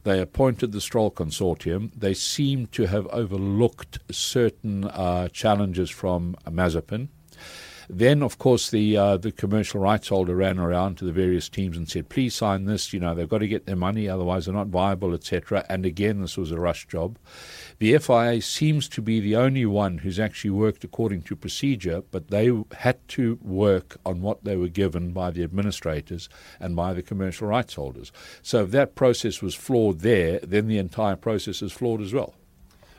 [0.04, 1.90] They appointed the Stroll Consortium.
[1.94, 7.08] They seem to have overlooked certain uh, challenges from Mazepin.
[7.94, 11.76] Then, of course, the uh, the commercial rights holder ran around to the various teams
[11.76, 12.94] and said, "Please sign this.
[12.94, 16.22] You know, they've got to get their money, otherwise they're not viable, etc." And again,
[16.22, 17.18] this was a rush job.
[17.80, 22.28] The FIA seems to be the only one who's actually worked according to procedure, but
[22.28, 27.02] they had to work on what they were given by the administrators and by the
[27.02, 28.10] commercial rights holders.
[28.40, 32.32] So, if that process was flawed there, then the entire process is flawed as well.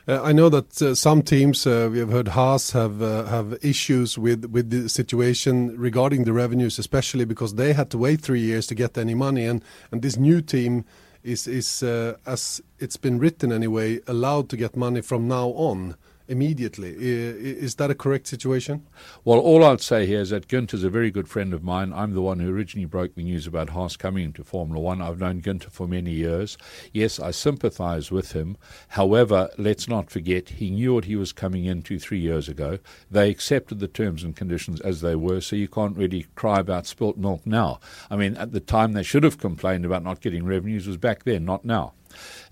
[0.05, 4.17] Uh, I know that uh, some teams, uh, we have heard Haas have have issues
[4.17, 8.67] with with the situation regarding the revenues, especially because they had to wait three years
[8.67, 10.83] to get any money, and and this new team
[11.23, 11.83] is is
[12.25, 15.95] as it's been written anyway allowed to get money from now on
[16.27, 16.95] immediately.
[16.97, 18.87] Is that a correct situation?
[19.25, 21.93] Well, all I'd say here is that Günther's a very good friend of mine.
[21.93, 25.01] I'm the one who originally broke the news about Haas coming into Formula One.
[25.01, 26.57] I've known Günther for many years.
[26.91, 28.57] Yes, I sympathise with him.
[28.89, 32.79] However, let's not forget he knew what he was coming into three years ago.
[33.11, 36.87] They accepted the terms and conditions as they were, so you can't really cry about
[36.87, 37.79] spilt milk now.
[38.09, 41.23] I mean, at the time they should have complained about not getting revenues was back
[41.23, 41.93] then, not now.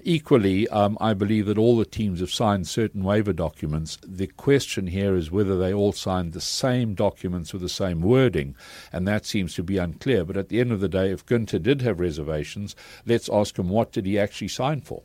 [0.03, 3.97] Equally, um, I believe that all the teams have signed certain waiver documents.
[4.05, 8.55] The question here is whether they all signed the same documents with the same wording,
[8.91, 10.25] and that seems to be unclear.
[10.25, 12.75] But at the end of the day, if Günther did have reservations,
[13.05, 15.03] let's ask him what did he actually sign for?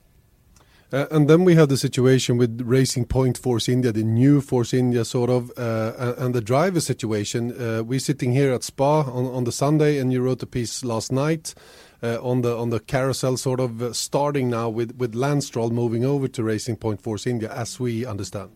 [0.93, 4.73] Uh, and then we have the situation with Racing Point Force India, the new Force
[4.73, 7.61] India sort of, uh, and, and the driver situation.
[7.61, 10.85] Uh, we're sitting here at Spa on, on the Sunday, and you wrote a piece
[10.85, 11.61] last night uh,
[12.03, 16.05] on the on the carousel, sort of uh, starting now with with Lance Stroll moving
[16.05, 18.51] over to Racing Point Force India, as we understand.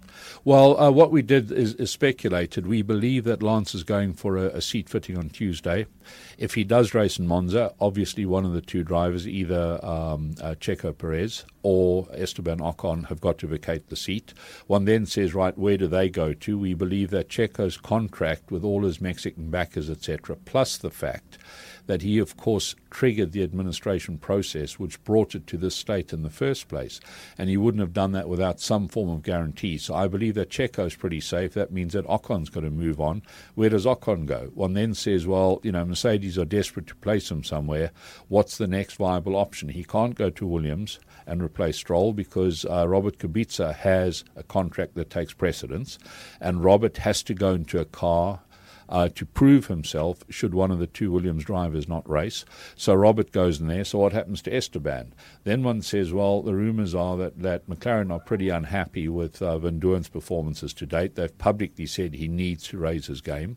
[0.45, 2.67] Well, uh, what we did is, is speculated.
[2.67, 5.87] We believe that Lance is going for a, a seat fitting on Tuesday.
[6.39, 10.55] If he does race in Monza, obviously one of the two drivers, either um, uh,
[10.59, 14.33] Checo Perez or Esteban Ocon, have got to vacate the seat.
[14.67, 16.59] One then says, right, where do they go to?
[16.59, 21.39] We believe that Checo's contract with all his Mexican backers, etc., plus the fact
[21.91, 26.23] that he, of course, triggered the administration process which brought it to this state in
[26.23, 27.01] the first place.
[27.37, 29.77] And he wouldn't have done that without some form of guarantee.
[29.77, 31.53] So I believe that Checo's pretty safe.
[31.55, 33.23] That means that Ocon's got to move on.
[33.57, 34.53] Where does Ocon go?
[34.55, 37.91] One then says, well, you know, Mercedes are desperate to place him somewhere.
[38.29, 39.71] What's the next viable option?
[39.71, 44.95] He can't go to Williams and replace Stroll because uh, Robert Kubica has a contract
[44.95, 45.99] that takes precedence,
[46.41, 48.43] and Robert has to go into a car
[48.91, 52.45] uh, to prove himself should one of the two Williams drivers not race.
[52.75, 53.85] So Robert goes in there.
[53.85, 55.15] So what happens to Esteban?
[55.45, 59.59] Then one says, well, the rumours are that, that McLaren are pretty unhappy with uh,
[59.59, 61.15] Van Doorn's performances to date.
[61.15, 63.57] They've publicly said he needs to raise his game.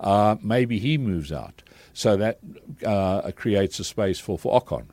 [0.00, 1.62] Uh, maybe he moves out.
[1.92, 2.40] So that
[2.84, 4.86] uh, creates a space for, for Ocon.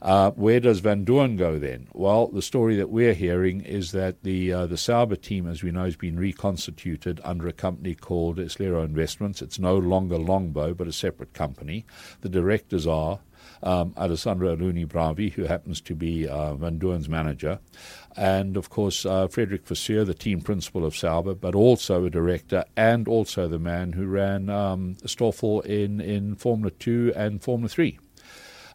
[0.00, 1.88] Uh, where does Van Doorn go then?
[1.92, 5.70] Well, the story that we're hearing is that the uh, the Sauber team, as we
[5.70, 9.42] know, has been reconstituted under a company called Islero Investments.
[9.42, 11.84] It's no longer Longbow, but a separate company.
[12.20, 13.20] The directors are
[13.62, 17.58] um, Alessandro Aluni Bravi, who happens to be uh, Van Doorn's manager,
[18.16, 22.64] and of course uh, Frederick Vasseur, the team principal of Sauber, but also a director
[22.76, 27.98] and also the man who ran um, Stoffel in, in Formula 2 and Formula 3.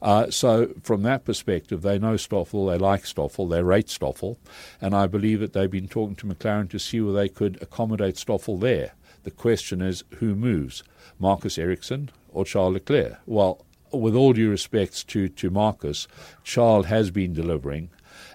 [0.04, 4.38] Uh, so, from that perspective, they know Stoffel, they like Stoffel, they rate Stoffel,
[4.82, 8.18] and I believe that they've been talking to McLaren to see where they could accommodate
[8.18, 8.92] Stoffel there.
[9.24, 10.84] The question is who moves,
[11.20, 13.18] Marcus Ericsson or Charles Leclerc?
[13.26, 16.10] Well, with all due respects to, to Marcus,
[16.44, 17.90] Charles has been delivering.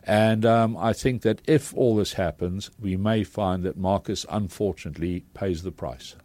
[0.04, 5.24] And um, I think that if all this happens, we may find that Marcus unfortunately
[5.34, 6.16] pays the price.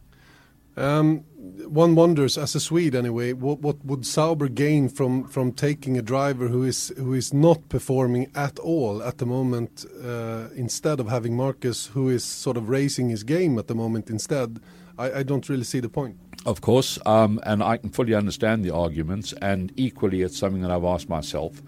[0.76, 1.24] Um,
[1.66, 6.48] one wonders, as a Swede anyway, what, would Sauber gain from, from taking a driver
[6.48, 11.36] who is who is not performing at all at the moment, uh, instead of having
[11.36, 14.60] Marcus, who is sort of raising his game at the moment instead?
[14.98, 16.16] I, I don't really see the point.
[16.46, 20.70] Of course, um, and I can fully understand the arguments, and equally, it's something that
[20.70, 21.62] I've asked myself.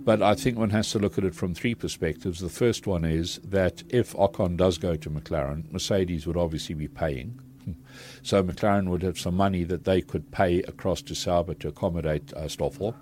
[0.00, 2.40] But I think one has to look at it from three perspectives.
[2.40, 6.88] The first one is that if Ocon does go to McLaren, Mercedes would obviously be
[6.88, 7.40] paying.
[8.22, 12.32] So McLaren would have some money that they could pay across to Sauber to accommodate
[12.34, 12.94] uh, Stoffel.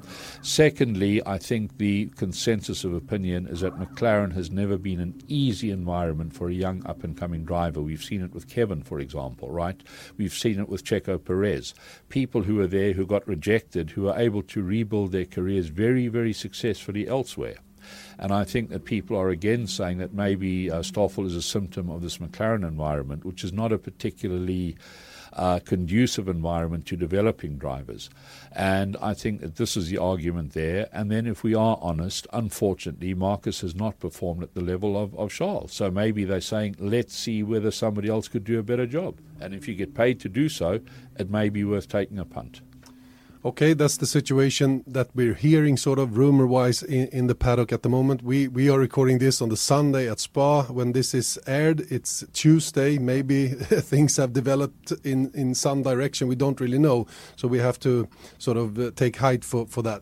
[0.42, 5.70] Secondly, I think the consensus of opinion is that McLaren has never been an easy
[5.70, 7.80] environment for a young up and coming driver.
[7.80, 9.82] We've seen it with Kevin, for example, right?
[10.16, 11.74] We've seen it with Checo Perez.
[12.08, 16.08] People who were there who got rejected, who are able to rebuild their careers very,
[16.08, 17.56] very successfully elsewhere.
[18.18, 21.90] And I think that people are again saying that maybe uh, Stoffel is a symptom
[21.90, 24.76] of this McLaren environment, which is not a particularly
[25.34, 28.08] uh, conducive environment to developing drivers.
[28.52, 30.88] And I think that this is the argument there.
[30.92, 35.14] And then, if we are honest, unfortunately, Marcus has not performed at the level of,
[35.16, 35.72] of Charles.
[35.72, 39.18] So maybe they're saying, let's see whether somebody else could do a better job.
[39.40, 40.80] And if you get paid to do so,
[41.18, 42.60] it may be worth taking a punt.
[43.46, 47.82] Okay, that's the situation that we're hearing, sort of rumor-wise, in, in, the paddock at
[47.82, 48.22] the moment.
[48.22, 50.62] We we are recording this on the Sunday at Spa.
[50.62, 52.96] When this is aired, it's Tuesday.
[52.96, 53.48] Maybe
[53.92, 56.26] things have developed in in some direction.
[56.26, 59.82] We don't really know, so we have to sort of uh, take height for for
[59.82, 60.00] that.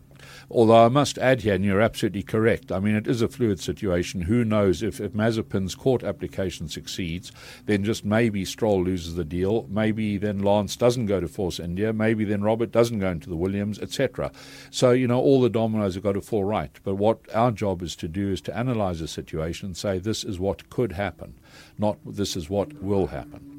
[0.50, 3.60] Although I must add here, and you're absolutely correct, I mean, it is a fluid
[3.60, 4.22] situation.
[4.22, 7.32] Who knows if, if Mazepin's court application succeeds,
[7.66, 9.66] then just maybe Stroll loses the deal.
[9.68, 11.92] Maybe then Lance doesn't go to Force India.
[11.92, 14.32] Maybe then Robert doesn't go into the Williams, etc.
[14.70, 16.78] So, you know, all the dominoes have got to fall right.
[16.84, 20.24] But what our job is to do is to analyze the situation and say this
[20.24, 21.34] is what could happen,
[21.78, 23.51] not this is what will happen.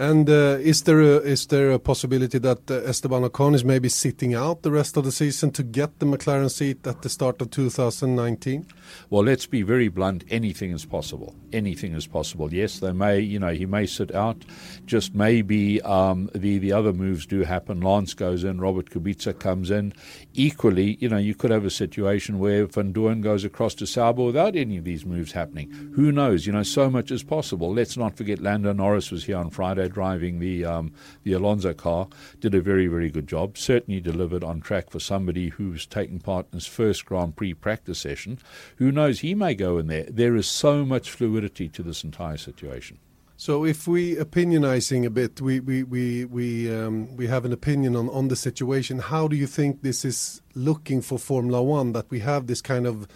[0.00, 3.90] And uh, is there a, is there a possibility that uh, Esteban Ocon is maybe
[3.90, 7.42] sitting out the rest of the season to get the McLaren seat at the start
[7.42, 8.66] of 2019?
[9.10, 10.24] Well, let's be very blunt.
[10.30, 11.34] Anything is possible.
[11.52, 12.52] Anything is possible.
[12.52, 13.20] Yes, they may.
[13.20, 14.44] You know, he may sit out.
[14.86, 17.80] Just maybe um, the the other moves do happen.
[17.80, 18.60] Lance goes in.
[18.60, 19.92] Robert Kubica comes in.
[20.34, 24.24] Equally, you know, you could have a situation where Van Doorn goes across to Sauber
[24.24, 25.70] without any of these moves happening.
[25.94, 26.46] Who knows?
[26.46, 27.72] You know, so much is possible.
[27.72, 30.92] Let's not forget Lando Norris was here on Friday driving the um,
[31.24, 32.08] the Alonso car.
[32.40, 33.58] Did a very very good job.
[33.58, 37.98] Certainly delivered on track for somebody who's taking part in his first Grand Prix practice
[37.98, 38.38] session
[38.76, 40.04] who knows, he may go in there.
[40.04, 42.98] There is so much fluidity to this entire situation.
[43.36, 47.96] So if we opinionizing a bit, we we we we um, we have an opinion
[47.96, 48.98] on on the situation.
[48.98, 51.92] How do you think this is looking for Formula One?
[51.92, 53.08] That we have this kind of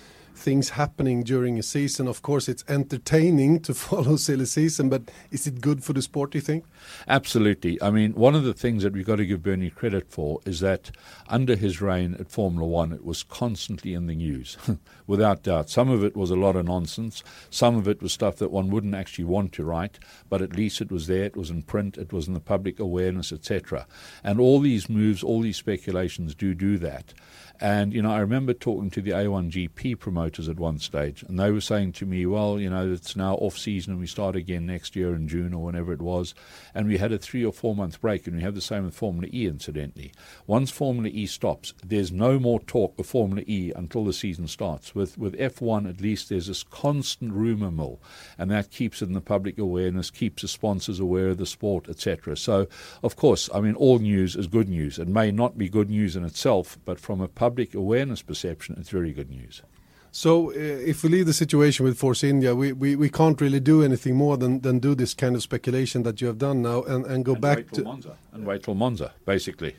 [0.45, 2.07] things happening during a season.
[2.07, 6.32] Of course, it's entertaining to follow silly season, but is it good for the sport?
[6.32, 6.64] Do you think?
[7.09, 7.80] Absolutely.
[7.82, 10.61] I mean, one of the things that we've got to give Bernie credit for is
[10.61, 10.90] that
[11.28, 14.59] under his reign at Formula One, it was constantly in the news,
[15.07, 15.70] without doubt.
[15.70, 17.24] Some of it was a lot of nonsense.
[17.49, 20.82] Some of it was stuff that one wouldn't actually want to write, but at least
[20.82, 21.24] it was there.
[21.24, 21.97] It was in print.
[21.97, 23.86] It was in the public awareness, etc.
[24.22, 27.14] And all these moves, all these speculations do do that.
[27.61, 31.53] And, you know, I remember talking to the A1GP promoters at one stage, and they
[31.53, 34.67] were saying to me, well, you know, it's now off season and we start again
[34.67, 36.35] next year in June or whenever it was.
[36.75, 38.95] And we had a three or four month break, and we have the same with
[38.95, 40.13] Formula E, incidentally.
[40.47, 44.95] Once Formula E stops, there's no more talk of Formula E until the season starts.
[44.95, 48.01] With, with F1, at least, there's this constant rumour mill,
[48.37, 51.89] and that keeps it in the public awareness, keeps the sponsors aware of the sport,
[51.89, 52.37] etc.
[52.37, 52.67] So,
[53.03, 54.99] of course, I mean, all news is good news.
[54.99, 58.92] It may not be good news in itself, but from a public awareness perception, it's
[58.99, 59.62] very good news.
[60.11, 63.61] So, uh, if we leave the situation with Force India, we, we, we can't really
[63.61, 66.78] do anything more than, than do this kind of speculation that you have done now
[66.84, 67.82] and, and go and back to.
[67.82, 68.16] Monza.
[68.32, 69.74] And wait till Monza, basically.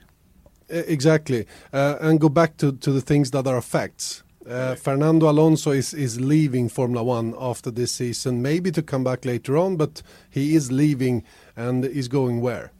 [0.69, 1.47] Exactly.
[1.73, 4.23] Uh, and go back to, to the things that are facts.
[4.47, 9.25] Uh, Fernando Alonso is, is leaving Formula One after this season, maybe to come back
[9.25, 11.23] later on, but he is leaving
[11.55, 12.71] and is going where?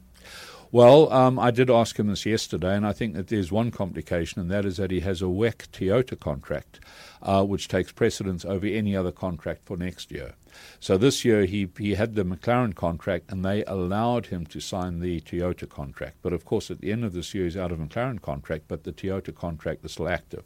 [0.72, 4.40] Well, um, I did ask him this yesterday, and I think that there's one complication,
[4.40, 6.80] and that is that he has a WEC Toyota contract,
[7.22, 10.34] uh, which takes precedence over any other contract for next year.
[10.80, 14.98] So this year he, he had the McLaren contract, and they allowed him to sign
[14.98, 16.16] the Toyota contract.
[16.20, 18.82] But of course, at the end of this year, he's out of McLaren contract, but
[18.82, 20.44] the Toyota contract is still active.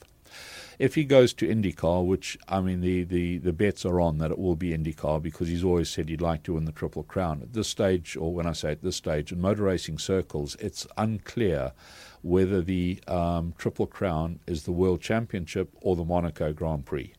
[0.81, 4.31] If he goes to IndyCar, which I mean the, the, the bets are on that
[4.31, 7.43] it will be IndyCar because he's always said he'd like to win the Triple Crown.
[7.43, 10.87] At this stage, or when I say at this stage, in motor racing circles, it's
[10.97, 11.72] unclear
[12.22, 17.12] whether the um, Triple Crown is the World Championship or the Monaco Grand Prix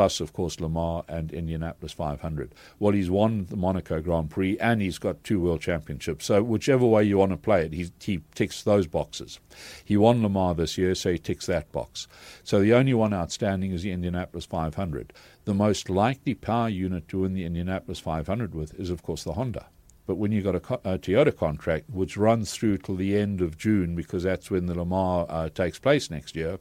[0.00, 2.54] plus, of course, Le Mans and Indianapolis 500.
[2.78, 6.24] Well, he's won the Monaco Grand Prix and he's got two World Championships.
[6.24, 9.40] So, whichever way you want to play it, he, he ticks those boxes.
[9.84, 12.08] He won Le Mans this year, so he ticks that box.
[12.44, 15.12] So, the only one outstanding is the Indianapolis 500.
[15.44, 19.34] The most likely power unit to win the Indianapolis 500 with is, of course, the
[19.34, 19.66] Honda.
[20.06, 23.58] But when you've got a, a, Toyota contract, which runs through till the end of
[23.58, 26.58] June, because that's when the Le Mans uh, takes place next year,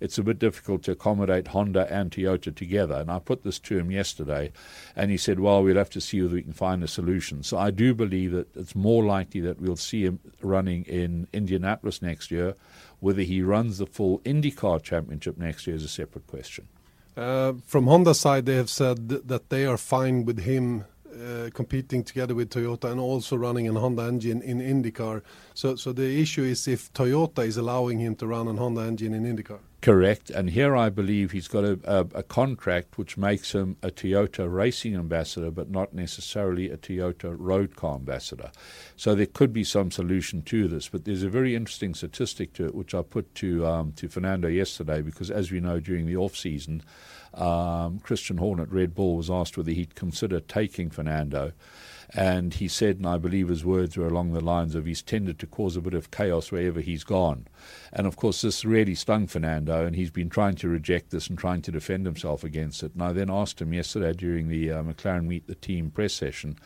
[0.00, 2.94] it's a bit difficult to accommodate Honda and Toyota together.
[2.94, 4.52] And I put this to him yesterday,
[4.94, 7.42] and he said, well, we'll have to see whether we can find a solution.
[7.42, 12.02] So I do believe that it's more likely that we'll see him running in Indianapolis
[12.02, 12.54] next year.
[13.00, 16.68] Whether he runs the full IndyCar championship next year is a separate question.
[17.16, 20.84] Uh, from Honda's side, they have said that they are fine with him
[21.16, 25.22] uh, competing together with Toyota and also running an Honda engine in IndyCar.
[25.54, 29.14] So, so the issue is if Toyota is allowing him to run an Honda engine
[29.14, 29.60] in IndyCar.
[29.82, 30.30] Correct.
[30.30, 34.52] And here I believe he's got a, a, a, contract which makes him a Toyota
[34.52, 38.50] racing ambassador, but not necessarily a Toyota road car ambassador.
[38.96, 40.88] So there could be some solution to this.
[40.88, 44.48] But there's a very interesting statistic to it, which I put to, um, to Fernando
[44.48, 46.82] yesterday, because as we know, during the off season,
[47.34, 51.52] um, Christian Horner at Red Bull was asked whether he'd consider taking Fernando.
[52.14, 55.38] And he said, and I believe his words were along the lines of he's tended
[55.40, 57.46] to cause a bit of chaos wherever he's gone.
[57.92, 61.38] And of course, this really stung Fernando, and he's been trying to reject this and
[61.38, 62.92] trying to defend himself against it.
[62.94, 66.58] And I then asked him yesterday during the uh, McLaren Meet the Team press session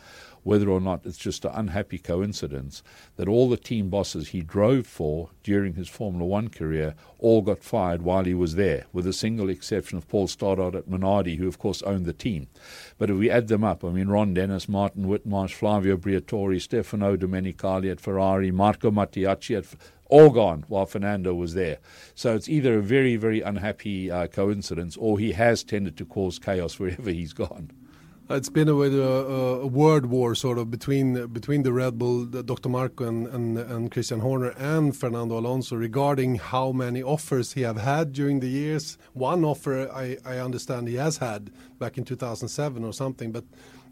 [0.43, 2.83] whether or not it's just an unhappy coincidence
[3.15, 7.63] that all the team bosses he drove for during his Formula One career all got
[7.63, 11.47] fired while he was there, with a single exception of Paul Stoddart at Minardi, who
[11.47, 12.47] of course owned the team.
[12.97, 17.15] But if we add them up, I mean, Ron Dennis, Martin Whitmarsh, Flavio Briatore, Stefano
[17.15, 19.65] Domenicali at Ferrari, Marco Mattiacci at
[20.11, 21.79] all gone while Fernando was there.
[22.13, 26.37] So it's either a very, very unhappy uh, coincidence or he has tended to cause
[26.37, 27.71] chaos wherever he's gone.
[28.33, 32.41] It's been a, a, a, word war sort of between between the Red Bull, the
[32.41, 32.69] Dr.
[32.69, 37.77] Marco and, and, and Christian Horner and Fernando Alonso regarding how many offers he have
[37.77, 38.97] had during the years.
[39.13, 43.43] One offer I, I understand he has had back in 2007 or something, but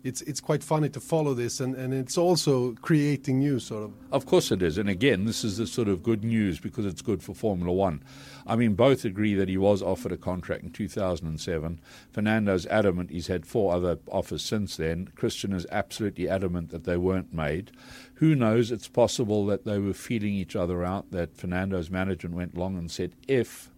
[0.04, 3.94] it's it's quite funny to follow this, and, and it's also creating news, sort of.
[4.12, 7.02] Of course it is, and again, this is the sort of good news because it's
[7.02, 8.02] good for Formula One.
[8.50, 11.80] I mean, both agree that he was offered a contract in 2007.
[12.12, 15.10] Fernando's adamant he's had four other offers since then.
[15.16, 17.70] Christian is absolutely adamant that they weren't made.
[18.16, 18.72] Who knows?
[18.72, 21.12] It's possible that they were feeling each other out.
[21.12, 23.70] That Fernando's management went long and said, if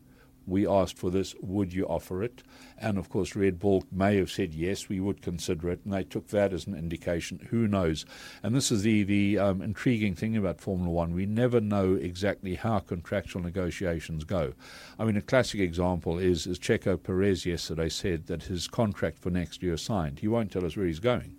[0.47, 2.43] we asked for this, would you offer it?
[2.77, 6.03] And of course, Red Bull may have said yes, we would consider it, and they
[6.03, 7.47] took that as an indication.
[7.51, 8.05] Who knows?
[8.41, 11.13] And this is the the um, intriguing thing about Formula One.
[11.13, 14.53] We never know exactly how contractual negotiations go.
[14.97, 19.29] I mean, a classic example is, is Checo Perez yesterday said that his contract for
[19.29, 20.19] next year signed.
[20.19, 21.37] He won't tell us where he's going.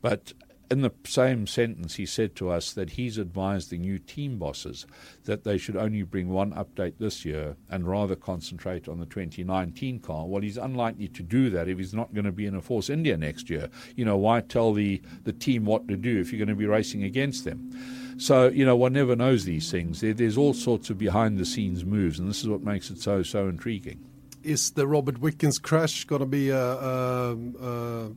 [0.00, 0.32] But
[0.70, 4.86] in the same sentence, he said to us that he's advised the new team bosses
[5.24, 10.00] that they should only bring one update this year and rather concentrate on the 2019
[10.00, 10.26] car.
[10.26, 12.90] Well, he's unlikely to do that if he's not going to be in a Force
[12.90, 13.68] India next year.
[13.94, 16.66] You know, why tell the, the team what to do if you're going to be
[16.66, 17.70] racing against them?
[18.18, 20.00] So, you know, one never knows these things.
[20.00, 22.98] There, there's all sorts of behind the scenes moves, and this is what makes it
[22.98, 24.00] so, so intriguing.
[24.42, 28.10] Is the Robert Wickens crash going to be a, a, a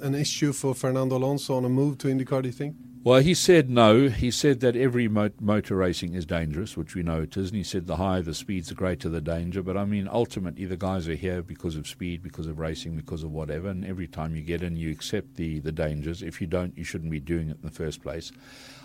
[0.00, 2.76] an issue for Fernando Alonso on a move to IndyCar, do you think?
[3.06, 4.08] Well, he said no.
[4.08, 7.50] He said that every motor racing is dangerous, which we know it is.
[7.50, 9.62] And he said the higher the speeds, the greater the danger.
[9.62, 13.22] But I mean, ultimately, the guys are here because of speed, because of racing, because
[13.22, 13.68] of whatever.
[13.68, 16.20] And every time you get in, you accept the, the dangers.
[16.20, 18.32] If you don't, you shouldn't be doing it in the first place.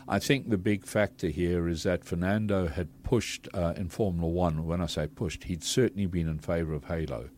[0.07, 4.67] I think the big factor here is that Fernando had pushed uh, in Formula One.
[4.67, 7.29] When I say pushed, he'd certainly been in favour of Halo.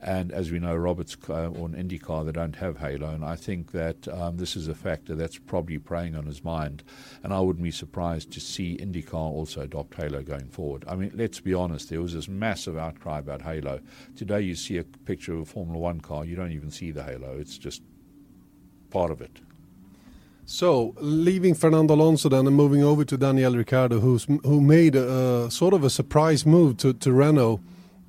[0.00, 3.10] And as we know, Roberts uh, or an IndyCar, they don't have Halo.
[3.10, 6.84] And I think that um, this is a factor that's probably preying on his mind.
[7.24, 10.84] And I wouldn't be surprised to see IndyCar also adopt Halo going forward.
[10.86, 13.80] I mean, let's be honest, there was this massive outcry about Halo.
[14.14, 17.02] Today, you see a picture of a Formula One car, you don't even see the
[17.02, 17.82] Halo, it's just
[18.90, 19.40] part of it.
[20.46, 25.50] So, leaving Fernando Alonso then and moving over to Daniel Ricciardo, who's, who made a,
[25.50, 27.60] sort of a surprise move to, to Renault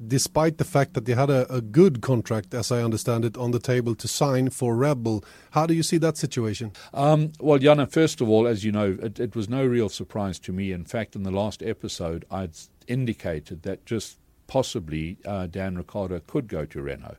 [0.07, 3.51] despite the fact that they had a, a, good contract, as I understand it, on
[3.51, 5.23] the table to sign for Red Bull.
[5.51, 6.71] How do you see that situation?
[6.93, 10.39] Um, well, Jana, first of all, as you know, it, it, was no real surprise
[10.39, 10.71] to me.
[10.71, 12.55] In fact, in the last episode, I'd
[12.87, 17.17] indicated that just possibly uh, Dan Ricciardo could go to Renault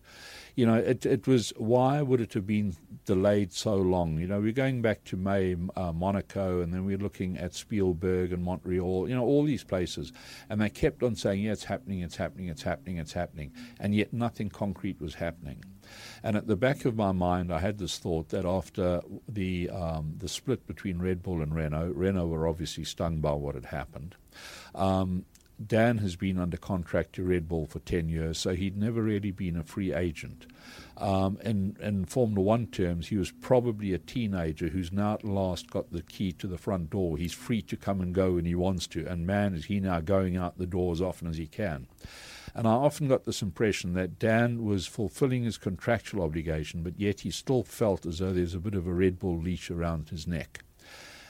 [0.61, 4.19] you know, it, it was why would it have been delayed so long?
[4.19, 8.31] You know, we're going back to May, uh, Monaco, and then we're looking at Spielberg
[8.31, 10.13] and Montreal, you know, all these places.
[10.51, 13.53] And they kept on saying, yeah, it's happening, it's happening, it's happening, it's happening.
[13.81, 15.65] And yet nothing concrete was happening.
[16.23, 20.17] And at the back of my mind, I had this thought that after the um,
[20.19, 24.15] the split between Red Bull and Renault, Renault were obviously stung by what had happened.
[24.75, 25.25] Um,
[25.65, 29.31] Dan has been under contract to Red Bull for 10 years, so he'd never really
[29.31, 30.47] been a free agent.
[31.01, 35.71] Um, in, in Formula One terms, he was probably a teenager who's now at last
[35.71, 37.17] got the key to the front door.
[37.17, 40.01] He's free to come and go when he wants to, and man, is he now
[40.01, 41.87] going out the door as often as he can.
[42.55, 47.21] And I often got this impression that Dan was fulfilling his contractual obligation, but yet
[47.21, 50.27] he still felt as though there's a bit of a Red Bull leash around his
[50.27, 50.65] neck.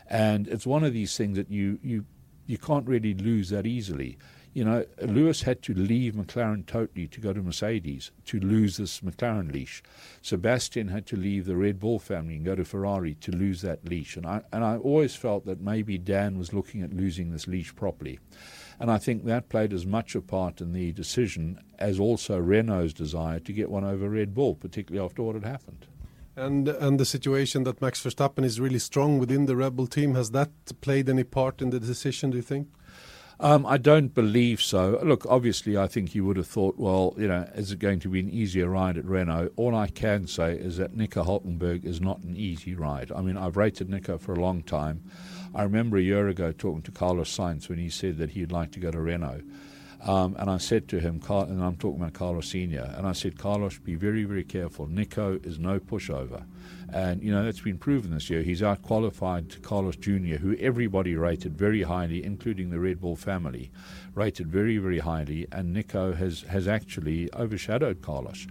[0.08, 2.04] And it's one of these things that you, you
[2.50, 4.18] you can't really lose that easily.
[4.52, 9.00] You know, Lewis had to leave McLaren totally to go to Mercedes to lose this
[9.00, 9.80] McLaren leash.
[10.22, 13.88] Sebastian had to leave the Red Bull family and go to Ferrari to lose that
[13.88, 14.16] leash.
[14.16, 17.74] And I and I always felt that maybe Dan was looking at losing this leash
[17.76, 18.18] properly.
[18.80, 22.94] And I think that played as much a part in the decision as also Renault's
[22.94, 25.86] desire to get one over Red Bull, particularly after what had happened.
[26.34, 30.14] And and the situation that Max Verstappen is really strong within the Red Bull team
[30.14, 32.30] has that played any part in the decision?
[32.30, 32.68] Do you think?
[33.42, 35.00] Um, I don't believe so.
[35.02, 38.10] Look, obviously, I think you would have thought, well, you know, is it going to
[38.10, 39.52] be an easier ride at Renault?
[39.56, 43.10] All I can say is that Nico Hulkenberg is not an easy ride.
[43.10, 45.02] I mean, I've rated Nico for a long time.
[45.54, 48.72] I remember a year ago talking to Carlos Sainz when he said that he'd like
[48.72, 49.40] to go to Renault.
[50.02, 53.38] Um, and I said to him, and I'm talking about Carlos Senior, and I said,
[53.38, 54.86] Carlos, be very, very careful.
[54.86, 56.44] Nico is no pushover.
[56.92, 58.42] And, you know, that's been proven this year.
[58.42, 63.70] He's out qualified Carlos Jr., who everybody rated very highly, including the Red Bull family,
[64.14, 65.46] rated very, very highly.
[65.52, 68.46] And Nico has, has actually overshadowed Carlos.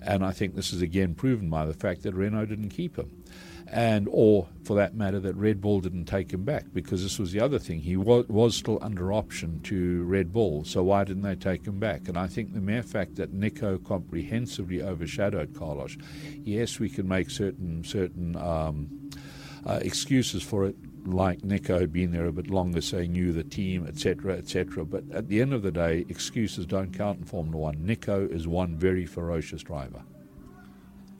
[0.00, 3.10] And I think this is again proven by the fact that Renault didn't keep him
[3.72, 7.32] and or for that matter that Red Bull didn't take him back because this was
[7.32, 11.22] the other thing he was, was still under option to Red Bull so why didn't
[11.22, 15.96] they take him back and I think the mere fact that Nico comprehensively overshadowed Carlos
[16.44, 19.10] yes we can make certain certain um,
[19.64, 23.32] uh, excuses for it like Nico had been there a bit longer, so he knew
[23.32, 24.84] the team, etc., etc.
[24.84, 27.84] But at the end of the day, excuses don't count in Formula One.
[27.84, 30.02] Nico is one very ferocious driver.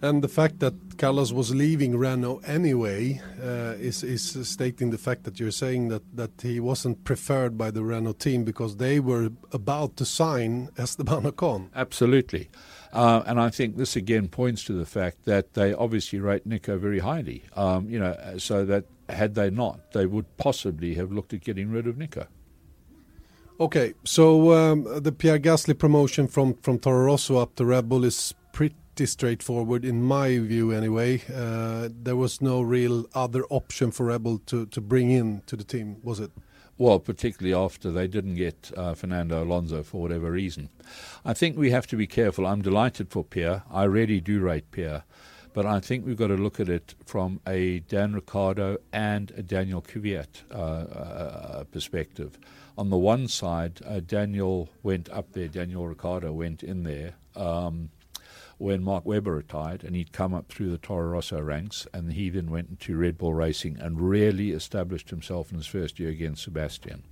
[0.05, 5.23] And the fact that Carlos was leaving Renault anyway uh, is is stating the fact
[5.23, 9.31] that you're saying that that he wasn't preferred by the Renault team because they were
[9.53, 11.69] about to sign Esteban Ocon.
[11.77, 12.51] Absolutely,
[12.93, 16.79] uh, and I think this again points to the fact that they obviously rate Nico
[16.79, 17.45] very highly.
[17.55, 21.71] Um, you know, so that had they not, they would possibly have looked at getting
[21.71, 22.27] rid of Nico.
[23.61, 28.05] Okay, so um, the Pierre Gasly promotion from from Toro Rosso up to Red Bull
[28.05, 28.35] is
[28.95, 31.23] pretty straightforward in my view anyway.
[31.35, 35.57] Uh, there was no real other option for Red Bull to, to bring in to
[35.57, 36.31] the team, was it?
[36.77, 40.69] Well, particularly after they didn't get uh, Fernando Alonso for whatever reason.
[41.25, 42.47] I think we have to be careful.
[42.47, 43.63] I'm delighted for Pierre.
[43.71, 45.05] I really do rate Pierre.
[45.55, 49.43] But I think we've got to look at it from a Dan Ricciardo and a
[49.43, 52.39] Daniel Kvyat uh, uh, perspective.
[52.77, 57.15] On the one side, uh, Daniel went up there, Daniel Ricciardo went in there.
[57.37, 57.91] Um,
[58.63, 62.31] when Mark Webber retired, and he'd come up through the Toro Rosso ranks, and he
[62.31, 66.45] then went into Red Bull Racing and really established himself in his first year against
[66.45, 67.03] Sebastian.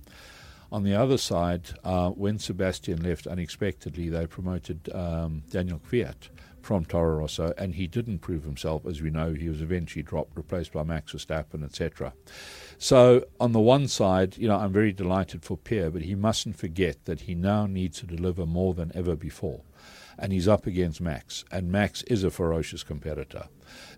[0.71, 6.29] On the other side, uh, when Sebastian left unexpectedly, they promoted um, Daniel Kvyat
[6.61, 8.85] from Toro Rosso, and he didn't prove himself.
[8.85, 12.13] As we know, he was eventually dropped, replaced by Max Verstappen, etc.
[12.77, 16.55] So, on the one side, you know, I'm very delighted for Pierre, but he mustn't
[16.55, 19.63] forget that he now needs to deliver more than ever before
[20.17, 23.47] and he's up against Max, and Max is a ferocious competitor.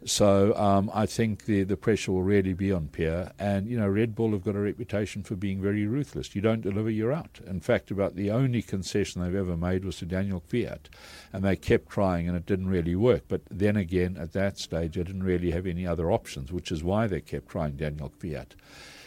[0.06, 3.88] So um, I think the the pressure will really be on Pierre, and you know
[3.88, 6.36] Red Bull have got a reputation for being very ruthless.
[6.36, 7.40] You don't deliver, you're out.
[7.48, 10.88] In fact, about the only concession they've ever made was to Daniel Kvyat,
[11.32, 13.24] and they kept trying, and it didn't really work.
[13.28, 16.84] But then again, at that stage, they didn't really have any other options, which is
[16.84, 18.52] why they kept trying Daniel Kvyat.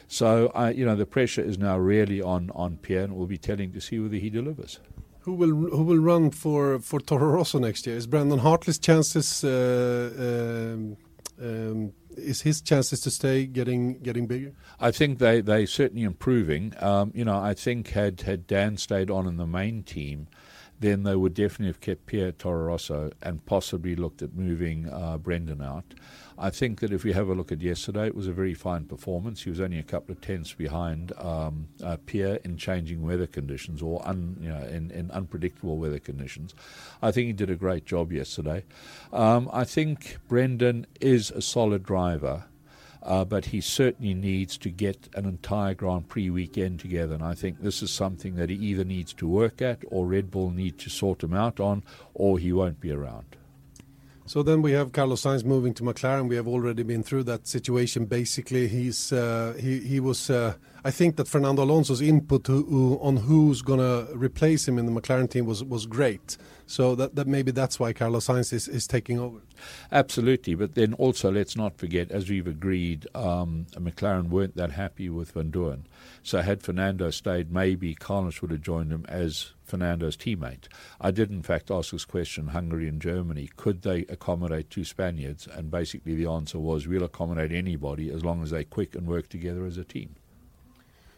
[0.09, 3.73] So, you know, the pressure is now really on, on Pierre, and we'll be telling
[3.73, 4.79] to see whether he delivers.
[5.27, 7.97] Who will who will run for for Toro Rosso next year?
[7.97, 10.97] Is Brandon Hartley's chances uh, um,
[11.43, 14.53] um, is his chances to stay getting getting bigger?
[14.79, 16.74] I think they they certainly improving.
[16.79, 20.29] Um, you know, I think had had Dan stayed on in the main team,
[20.79, 25.18] then they would definitely have kept Pierre Toro Rosso and possibly looked at moving uh,
[25.18, 25.93] Brendan out.
[26.39, 28.84] I think that if we have a look at yesterday, it was a very fine
[28.84, 29.43] performance.
[29.43, 33.80] He was only a couple of tenths behind um, uh, Pierre in changing weather conditions
[33.80, 36.55] or un, you know, in, in, unpredictable weather conditions.
[37.01, 38.64] I think he did a great job yesterday.
[39.12, 42.45] Um, I think Brendan is a solid driver.
[43.03, 47.14] Uh, but he certainly needs to get an entire Grand Prix weekend together.
[47.14, 50.28] And I think this is something that he either needs to work at, or Red
[50.28, 51.84] Bull need to sort him out on,
[52.14, 53.37] or he won't be around.
[54.29, 56.29] So then we have Carlos Sainz moving to McLaren.
[56.29, 58.07] We have already been through that situation.
[58.07, 60.29] Basically, he's uh, he he was.
[60.29, 60.55] Uh,
[60.85, 64.93] I think that Fernando Alonso's input to, on who's going to replace him in the
[64.93, 66.37] McLaren team was was great.
[66.66, 69.39] So that, that maybe that's why Carlos Sainz is, is taking over.
[69.93, 75.09] Absolutely, but then also let's not forget, as we've agreed, um, McLaren weren't that happy
[75.09, 75.83] with Van Vandoorne.
[76.24, 80.69] So had Fernando stayed, maybe Carlos would have joined him as Fernando's teammate.
[81.01, 85.47] I did, in fact, ask this question Hungary and Germany could they accommodate two Spaniards?
[85.47, 89.29] And basically, the answer was we'll accommodate anybody as long as they're quick and work
[89.29, 90.17] together as a team.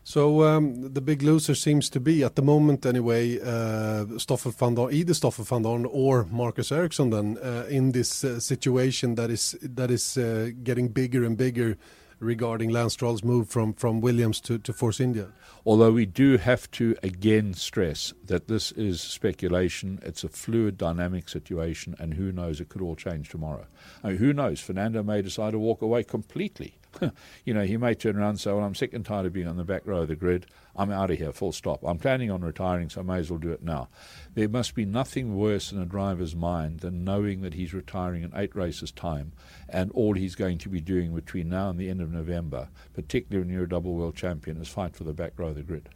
[0.08, 4.74] So um, the big loser seems to be, at the moment anyway, uh, Stoffel van
[4.74, 7.10] Dorn, either Stoffel van Dorn or Marcus Ericsson.
[7.10, 11.76] Then uh, in this uh, situation that is that is uh, getting bigger and bigger
[12.20, 15.28] regarding Lance Stroll's move from, from Williams to, to Force India.
[15.64, 21.28] Although we do have to again stress that this is speculation, it's a fluid dynamic
[21.28, 23.66] situation, and who knows, it could all change tomorrow.
[24.02, 26.74] I mean, who knows, Fernando may decide to walk away completely.
[27.44, 29.48] you know, he may turn around and say, Well, I'm sick and tired of being
[29.48, 30.46] on the back row of the grid.
[30.78, 31.80] I'm out of here, full stop.
[31.82, 33.88] I'm planning on retiring, so I may as well do it now.
[34.34, 38.30] There must be nothing worse in a driver's mind than knowing that he's retiring in
[38.36, 39.32] eight races' time
[39.68, 43.44] and all he's going to be doing between now and the end of November, particularly
[43.44, 45.88] when you're a double world champion, is fight for the back row of the grid.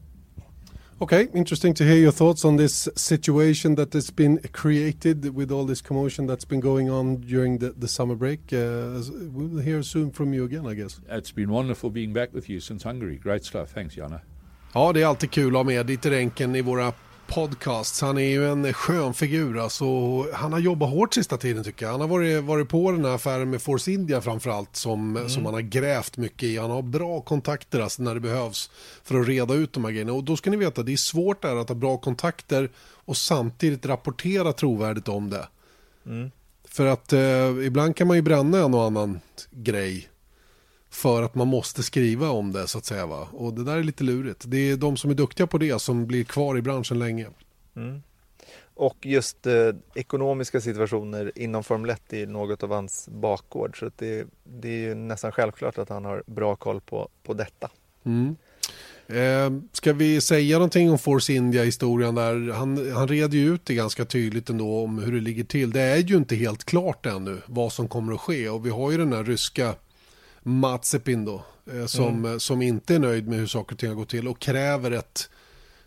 [1.01, 5.65] Okay, interesting to hear your thoughts on this situation that has been created with all
[5.65, 8.53] this commotion that's been going on during the, the summer break.
[8.53, 9.03] Uh,
[9.33, 11.01] we'll hear soon from you again, I guess.
[11.09, 13.17] It's been wonderful being back with you since Hungary.
[13.17, 13.71] Great stuff.
[13.71, 14.23] Thanks, Jana.
[14.75, 16.93] Ja, det är alltid kul att ha med Dieter Enken i våra
[17.27, 18.01] podcasts.
[18.01, 19.59] Han är ju en skön figur.
[19.59, 19.85] Alltså,
[20.33, 21.93] han har jobbat hårt sista tiden tycker jag.
[21.93, 25.29] Han har varit, varit på den här affären med Force India framförallt som, mm.
[25.29, 26.59] som han har grävt mycket i.
[26.59, 28.71] Han har bra kontakter alltså, när det behövs
[29.05, 30.13] för att reda ut de här grejerna.
[30.13, 32.71] Och då ska ni veta, det är svårt där att ha bra kontakter
[33.05, 35.49] och samtidigt rapportera trovärdigt om det.
[36.07, 36.31] Mm.
[36.65, 39.21] För att eh, ibland kan man ju bränna en och annan
[39.51, 40.09] grej
[40.93, 43.07] för att man måste skriva om det så att säga.
[43.07, 43.29] Va?
[43.33, 44.45] Och det där är lite lurigt.
[44.47, 47.27] Det är de som är duktiga på det som blir kvar i branschen länge.
[47.77, 48.03] Mm.
[48.75, 49.55] Och just eh,
[49.95, 53.79] ekonomiska situationer inom Formel 1 är något av hans bakgård.
[53.79, 57.71] Så det, det är ju nästan självklart att han har bra koll på, på detta.
[58.05, 58.37] Mm.
[59.07, 62.53] Eh, ska vi säga någonting om Force India-historien där?
[62.53, 65.71] Han, han red ju ut det ganska tydligt ändå om hur det ligger till.
[65.71, 68.91] Det är ju inte helt klart ännu vad som kommer att ske och vi har
[68.91, 69.75] ju den här ryska
[70.43, 72.41] Matsepin då, eh, som, mm.
[72.41, 75.31] som inte är nöjd med hur saker och ting har gått till och kräver ett,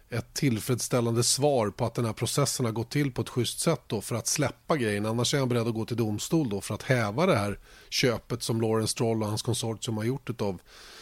[0.10, 3.82] ett tillfredsställande svar på att den här processen har gått till på ett schysst sätt
[3.88, 5.06] då för att släppa grejen.
[5.06, 7.60] Annars är han beredd att gå till domstol då för att häva det här
[7.90, 10.61] köpet som Lawrence Stroll och hans konsortium har gjort av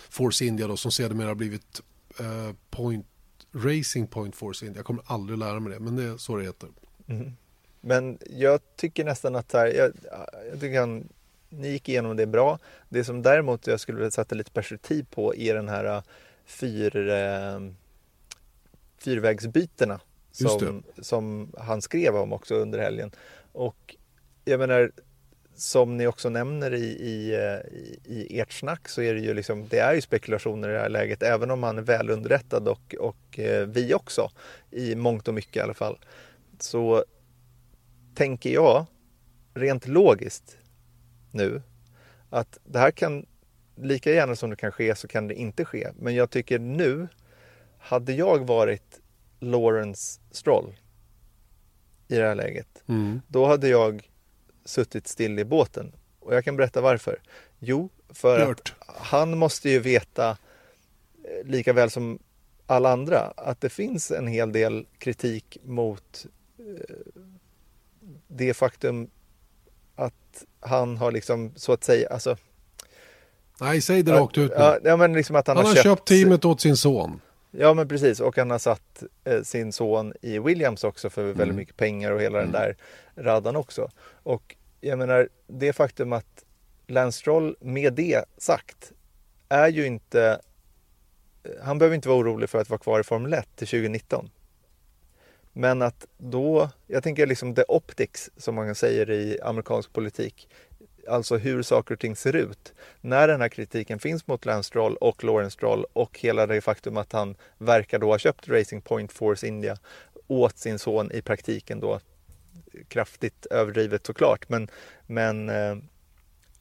[0.09, 1.81] Force India då som sedermera har blivit
[2.19, 3.05] eh, Point
[3.55, 4.80] Racing Point Force India.
[4.80, 6.69] Jag kommer aldrig lära mig det, men det är så det heter.
[7.07, 7.31] Mm.
[7.81, 9.91] Men jag tycker nästan att här, jag,
[10.51, 11.09] jag tycker han
[11.57, 12.59] ni gick igenom det bra.
[12.89, 16.03] Det som däremot jag skulle vilja sätta lite perspektiv på är den här äh,
[16.45, 17.59] fyr, eh,
[18.97, 19.99] fyrvägsbytena
[20.31, 23.11] som, som han skrev om också under helgen.
[23.51, 23.95] Och
[24.45, 24.91] jag menar,
[25.55, 29.34] som ni också nämner i, i, äh, i, i ert snack så är det ju
[29.34, 32.95] liksom, det är ju spekulationer i det här läget, även om man är välunderrättad och,
[32.99, 34.31] och vi också,
[34.71, 35.99] i mångt och mycket i alla fall.
[36.59, 37.03] Så
[38.15, 38.85] tänker jag,
[39.53, 40.57] rent logiskt,
[41.34, 41.61] nu
[42.30, 43.26] att det här kan
[43.76, 45.91] lika gärna som det kan ske så kan det inte ske.
[45.99, 47.07] Men jag tycker nu,
[47.77, 49.01] hade jag varit
[49.39, 50.76] Lawrence Stroll
[52.07, 53.22] i det här läget, mm.
[53.27, 54.10] då hade jag
[54.65, 55.91] suttit still i båten.
[56.19, 57.19] Och jag kan berätta varför.
[57.60, 58.76] Jo, för Gjort.
[58.80, 60.30] att han måste ju veta,
[61.23, 62.19] eh, lika väl som
[62.65, 66.26] alla andra, att det finns en hel del kritik mot
[66.60, 66.95] eh,
[68.27, 69.10] det faktum
[70.34, 72.38] att han har liksom så att säga, alltså
[73.61, 74.80] Nej, säg det rakt ut nu.
[74.84, 77.22] Ja, men liksom att han, han har, köpt, köpt teamet åt sin son.
[77.51, 78.19] Ja, men precis.
[78.19, 81.55] Och han har satt eh, sin son i Williams också för väldigt mm.
[81.55, 82.51] mycket pengar och hela mm.
[82.51, 82.76] den där
[83.23, 83.89] raddan också.
[84.23, 86.43] Och jag menar, det faktum att
[86.88, 88.91] Lance Stroll med det sagt
[89.49, 90.39] är ju inte...
[91.61, 94.30] Han behöver inte vara orolig för att vara kvar i Formel 1 till 2019.
[95.53, 100.49] Men att då, jag tänker liksom the optics som man säger i amerikansk politik,
[101.07, 102.73] alltså hur saker och ting ser ut.
[103.01, 106.97] När den här kritiken finns mot Lance Stroll och Lawrence Stroll och hela det faktum
[106.97, 109.77] att han verkar då ha köpt Racing Point Force India
[110.27, 111.99] åt sin son i praktiken då
[112.88, 114.49] kraftigt överdrivet såklart.
[114.49, 114.67] Men,
[115.07, 115.77] men eh,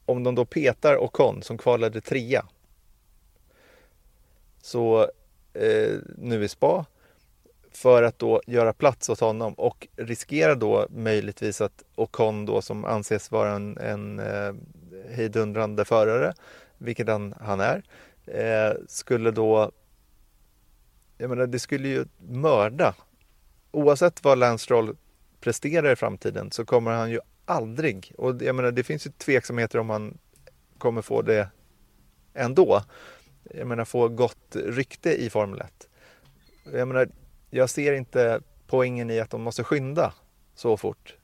[0.04, 2.46] om de då petar Ocon som kvalade trea
[4.62, 5.10] så
[5.52, 6.84] eh, nu i spa
[7.76, 12.84] för att då göra plats åt honom och riskera då möjligtvis att Ocon då som
[12.84, 14.54] anses vara en, en eh,
[15.10, 16.34] hejdundrande förare,
[16.78, 17.82] vilket han, han är,
[18.26, 19.70] eh, skulle då...
[21.18, 22.94] Jag menar, det skulle ju mörda.
[23.70, 24.96] Oavsett vad Lance Stroll
[25.40, 29.78] presterar i framtiden så kommer han ju aldrig, och jag menar det finns ju tveksamheter
[29.78, 30.18] om han
[30.78, 31.48] kommer få det
[32.34, 32.82] ändå.
[33.42, 35.88] Jag menar få gott rykte i Formel 1.
[36.72, 37.08] Jag menar,
[37.54, 40.12] jag ser inte poängen i att de måste skynda
[40.54, 41.16] så fort.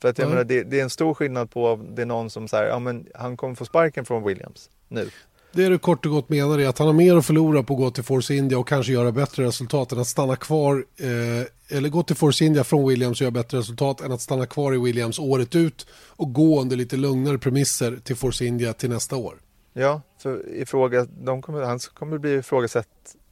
[0.00, 0.34] För att jag mm.
[0.34, 2.78] menar, det, det, är en stor skillnad på om det är någon som säger, ja
[2.78, 5.10] men han kommer få sparken från Williams nu.
[5.52, 7.78] Det du kort och gott menar är att han har mer att förlora på att
[7.78, 11.88] gå till Force India och kanske göra bättre resultat än att stanna kvar, eh, eller
[11.88, 14.78] gå till Force India från Williams och göra bättre resultat än att stanna kvar i
[14.78, 19.34] Williams året ut och gå under lite lugnare premisser till Force India till nästa år.
[19.72, 22.86] Ja, för ifråga, de kommer, han kommer bli ifrågasatt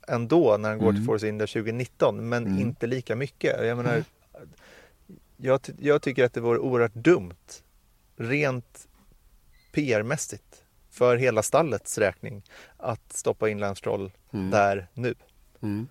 [0.07, 0.97] ändå när han går mm.
[0.97, 2.59] till Force India 2019 men mm.
[2.59, 3.67] inte lika mycket.
[3.67, 4.05] Jag menar,
[5.37, 7.63] jag, jag, tycker att det vore oerhört dumt
[8.17, 8.89] rent
[9.73, 12.43] PR-mässigt för hela stallets räkning
[12.77, 14.51] att stoppa in Lance Stroll mm.
[14.51, 15.15] där nu.
[15.63, 15.89] Mm.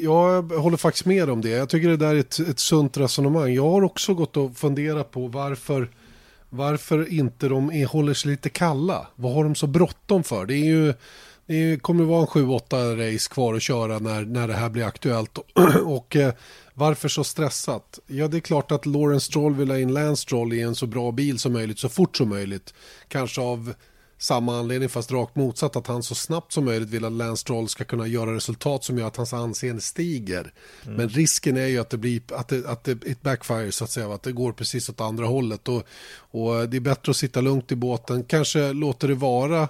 [0.00, 1.48] Jag håller faktiskt med om det.
[1.48, 3.54] Jag tycker det där är ett, ett sunt resonemang.
[3.54, 5.88] Jag har också gått och funderat på varför
[6.48, 9.06] varför inte de håller sig lite kalla.
[9.14, 10.46] Vad har de så bråttom för?
[10.46, 10.94] Det är ju
[11.46, 14.84] Det kommer att vara en 7-8 race kvar att köra när, när det här blir
[14.84, 15.38] aktuellt.
[15.84, 16.34] och eh,
[16.74, 17.98] varför så stressat?
[18.06, 20.86] Ja, det är klart att Lawrence Stroll vill ha in Lance Stroll i en så
[20.86, 22.74] bra bil som möjligt, så fort som möjligt.
[23.08, 23.74] Kanske av
[24.18, 27.68] samma anledning fast rakt motsatt att han så snabbt som möjligt vill att Lance Stroll
[27.68, 30.52] ska kunna göra resultat som gör att hans anseende stiger.
[30.84, 30.96] Mm.
[30.96, 33.90] Men risken är ju att det blir att det, att det it backfire så att
[33.90, 35.82] säga, att det går precis åt andra hållet och,
[36.16, 39.68] och det är bättre att sitta lugnt i båten, kanske låter det vara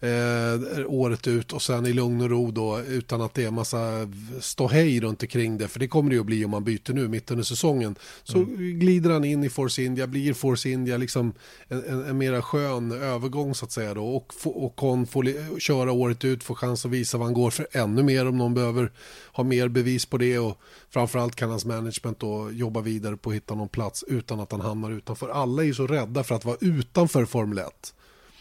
[0.00, 4.08] eh, året ut och sen i lugn och ro då utan att det är massa
[4.40, 5.68] ståhej runt omkring det.
[5.68, 7.96] För det kommer det ju att bli om man byter nu mitt under säsongen.
[8.24, 8.78] Så mm.
[8.78, 11.32] glider han in i Force India, blir Force India liksom
[11.68, 14.16] en, en, en mera skön övergång så att säga då.
[14.16, 17.66] Och, och Con får köra året ut, får chans att visa vad han går för
[17.72, 18.92] ännu mer om någon behöver
[19.32, 20.38] ha mer bevis på det.
[20.38, 20.58] Och
[20.90, 24.60] framförallt kan hans management då jobba vidare på att hitta någon plats utan att han
[24.60, 25.28] hamnar utanför.
[25.28, 27.94] Alla är ju så rädda för att vara utanför Formel 1.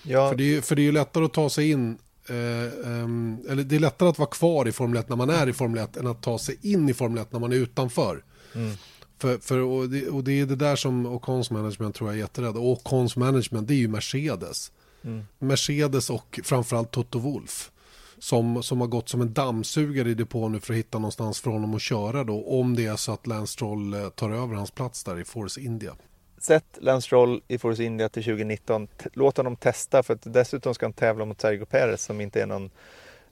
[0.08, 0.30] Ja.
[0.30, 1.98] För, det är, för det är ju lättare att ta sig in,
[2.30, 5.50] eh, um, eller det är lättare att vara kvar i Formel 1 när man är
[5.50, 8.24] i Formel 1 än att ta sig in i Formel 1 när man är utanför.
[8.56, 8.72] Mm.
[9.20, 12.20] För, för, och, det, och det är det där som Ocons management tror jag är
[12.20, 12.60] jätterädda.
[12.60, 14.72] Och Ocons management det är ju Mercedes.
[15.04, 15.26] Mm.
[15.40, 17.72] Mercedes och framförallt Toto Wolf.
[18.20, 21.52] Som, som har gått som en dammsugare i depån nu för att hitta någonstans för
[21.52, 22.46] honom att köra då.
[22.60, 25.62] Om det är så att Lance Stroll eh, tar över hans plats där i Force
[25.62, 25.96] India.
[26.38, 28.88] Sätt Lance Stroll i Force India till 2019.
[29.14, 32.46] Låt honom testa för att dessutom ska han tävla mot Sergio Perez som inte är
[32.46, 32.70] någon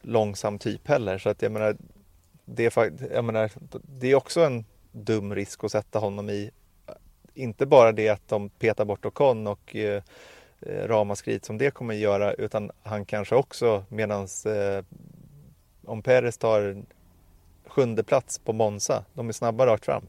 [0.01, 1.17] långsam typ heller.
[1.17, 1.75] Så att jag menar,
[2.45, 3.51] det är, jag menar,
[3.99, 6.51] det är också en dum risk att sätta honom i.
[7.33, 10.03] Inte bara det att de petar bort Ocon och eh,
[10.61, 14.83] eh ramaskrit som det kommer att göra utan han kanske också medans eh,
[15.85, 16.83] om Perez tar
[17.67, 20.07] sjunde plats på Monza, de är snabba rakt fram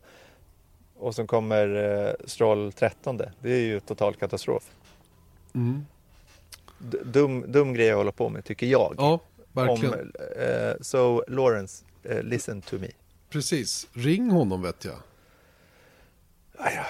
[0.98, 1.74] och så kommer
[2.06, 3.16] eh, Stroll 13.
[3.16, 4.70] Det är ju total katastrof.
[5.54, 5.86] Mm.
[7.04, 8.94] Dum, dum grej att hålla på med tycker jag.
[8.98, 9.20] Ja,
[9.52, 9.94] verkligen.
[9.94, 12.88] Om, eh, so Lawrence, eh, listen to me.
[13.30, 14.96] Precis, ring honom vet jag.
[16.58, 16.86] Jag,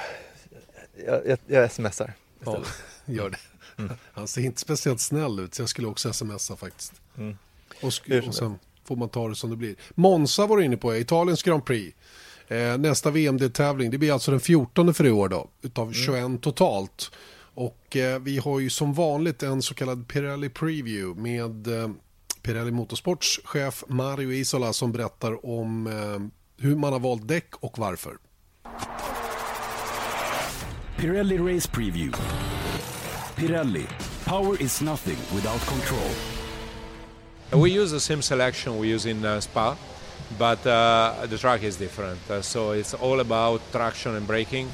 [1.06, 2.12] jag, jag, jag smsar
[2.44, 2.62] Ja,
[3.04, 3.38] gör det.
[3.78, 3.96] Mm.
[4.12, 6.92] Han ser inte speciellt snäll ut så jag skulle också smsa faktiskt.
[7.18, 7.36] Mm.
[7.82, 7.86] Och,
[8.28, 9.76] och sen får man ta det som det blir.
[9.94, 11.96] Monza var du inne på, Italiens Grand Prix.
[12.48, 16.39] Eh, nästa VM-deltävling, det blir alltså den 14 för i år då, utav 21 mm.
[16.39, 17.10] totalt.
[17.55, 21.90] Och eh, vi har ju som vanligt en så kallad Pirelli Preview med eh,
[22.43, 27.78] Pirelli Motorsports chef Mario Isola som berättar om eh, hur man har valt däck och
[27.78, 28.16] varför.
[30.97, 32.18] Pirelli Race Preview.
[33.36, 33.86] Pirelli.
[34.24, 36.10] Power is nothing without control.
[37.62, 39.77] We use the same selection we use in uh, Spa.
[40.38, 42.18] But uh, the track is different.
[42.30, 44.68] Uh, so it's all about traction and braking.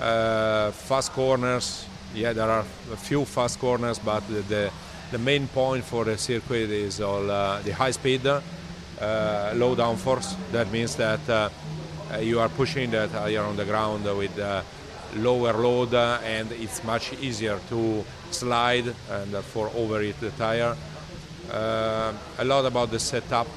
[0.00, 4.70] Uh, fast corners, yeah, there are a few fast corners, but the, the,
[5.12, 8.40] the main point for the circuit is all uh, the high speed, uh,
[9.54, 10.36] low downforce.
[10.52, 11.48] That means that uh,
[12.20, 14.36] you are pushing that you're on the ground with
[15.16, 20.76] lower load and it's much easier to slide and for overheat the tire.
[21.50, 23.48] a lot about the setup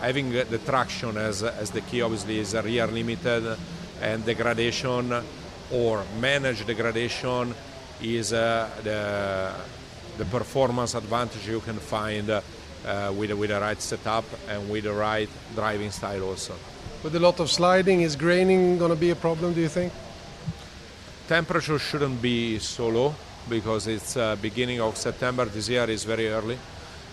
[0.00, 3.56] having the traction as, as the key obviously is rear limited
[4.00, 5.12] and degradation
[5.70, 7.54] or manage degradation
[8.02, 9.52] is uh, the,
[10.16, 12.40] the performance advantage you can find uh,
[13.14, 16.54] with, with the right setup and with the right driving style also.
[17.02, 19.92] With a lot of sliding, is graining going to be a problem, do you think?
[21.28, 23.14] Temperature shouldn't be so low
[23.48, 26.58] because it's uh, beginning of September this year is very early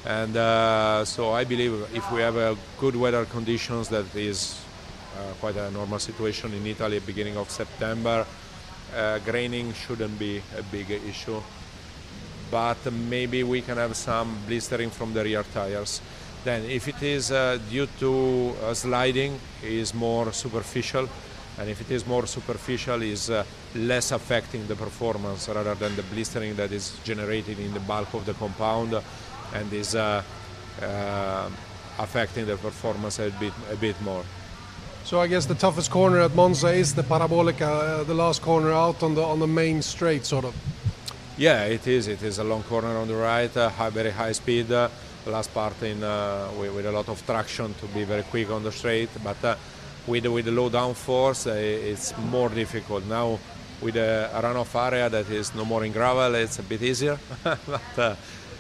[0.08, 4.58] and uh, so I believe if we have good weather conditions, that is
[5.18, 8.26] uh, quite a normal situation in Italy, beginning of September,
[8.96, 11.42] uh, graining shouldn't be a big issue.
[12.50, 16.00] But maybe we can have some blistering from the rear tires.
[16.46, 21.10] Then, if it is uh, due to uh, sliding, is more superficial,
[21.60, 23.44] and if it is more superficial, is uh,
[23.76, 28.26] less affecting the performance rather than the blistering that is generated in the bulk of
[28.26, 28.96] the compound
[29.54, 30.24] and is uh,
[30.82, 31.50] uh,
[32.00, 34.24] affecting the performance a bit, a bit more.
[35.04, 38.74] So I guess the toughest corner at Monza is the Parabolica, uh, the last corner
[38.74, 40.54] out on the on the main straight, sort of.
[41.38, 42.08] Yeah, it is.
[42.08, 44.72] It is a long corner on the right, uh, high, very high speed.
[44.72, 44.90] Uh,
[45.26, 48.64] last part in uh, with, with, a lot of traction to be very quick on
[48.64, 49.56] the straight, but uh,
[50.08, 53.40] with with the low downforce, it's more difficult now.
[53.80, 57.18] With a runoff area that is no more in gravel, it's a bit easier.
[57.44, 58.18] but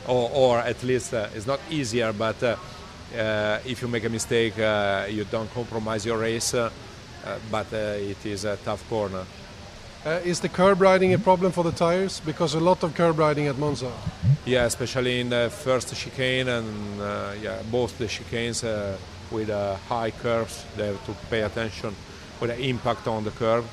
[0.08, 2.56] or, or at least uh, it's not easier, but uh,
[3.18, 4.58] uh, if you make a mistake,
[5.10, 6.56] you don't compromise your race.
[7.52, 9.26] but it is a tough corner.
[10.08, 12.22] Uh, is the curb riding a problem for the tires?
[12.22, 13.92] Because a lot of curb riding at Monza.
[14.46, 18.96] Yeah, especially in the first chicane and uh, yeah, both the chicanes uh,
[19.32, 20.64] with uh, high curves.
[20.78, 21.94] They have to pay attention
[22.40, 23.66] with the impact on the curve.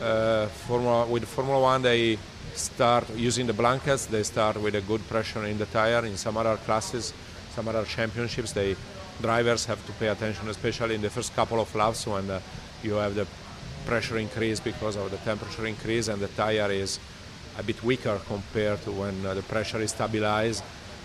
[0.00, 2.16] Uh, Formula, with Formula One, they
[2.54, 4.06] start using the blankets.
[4.06, 6.04] They start with a good pressure in the tire.
[6.04, 7.12] In some other classes,
[7.54, 8.76] some other championships, they
[9.20, 12.40] drivers have to pay attention, especially in the first couple of laps when uh,
[12.82, 13.26] you have the
[13.86, 16.98] pressure increase because of the temperature increase and the tire is
[17.58, 20.62] a bit weaker compared to when uh, the pressure is stabilized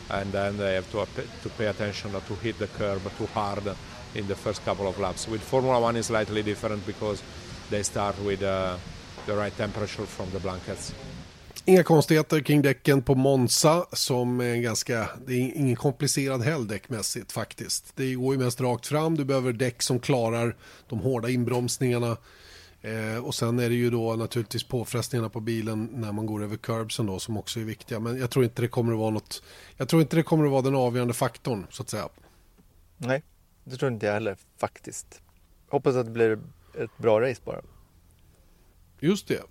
[0.09, 1.05] and then they have to,
[1.43, 3.63] to pay attention not to hit the curb too hard
[4.15, 5.27] in the first couple of laps.
[5.27, 7.21] With Formula One is slightly different because
[7.69, 8.77] they start with uh,
[9.25, 10.93] the right temperature from the blankets.
[11.69, 16.67] Inga konstigheter kring däcken på Monza som är en ganska, det är ingen komplicerad helg
[16.67, 17.95] däckmässigt faktiskt.
[17.95, 20.55] Det går ju mest rakt fram, du behöver däck som klarar
[20.87, 22.17] de hårda inbromsningarna.
[22.81, 26.57] Eh, och sen är det ju då naturligtvis påfrestningarna på bilen när man går över
[26.57, 27.99] curbsen då som också är viktiga.
[27.99, 29.43] Men jag tror inte det kommer att vara något,
[29.77, 32.09] jag tror inte det kommer att vara den avgörande faktorn så att säga.
[32.97, 33.23] Nej,
[33.63, 35.21] det tror inte jag heller faktiskt.
[35.69, 36.39] Hoppas att det blir
[36.77, 37.61] ett bra race bara.
[38.99, 39.41] Just det.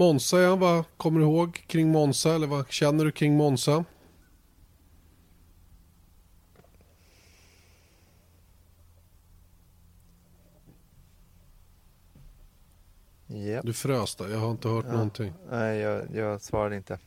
[0.00, 3.84] Monza, ja, vad kommer du ihåg kring Monza eller vad känner du kring Monza?
[13.26, 13.62] Ja.
[13.62, 14.92] Du frös där, jag har inte hört Ja.
[14.92, 15.32] någonting.
[15.50, 16.98] Nej, jag, jag svarade inte.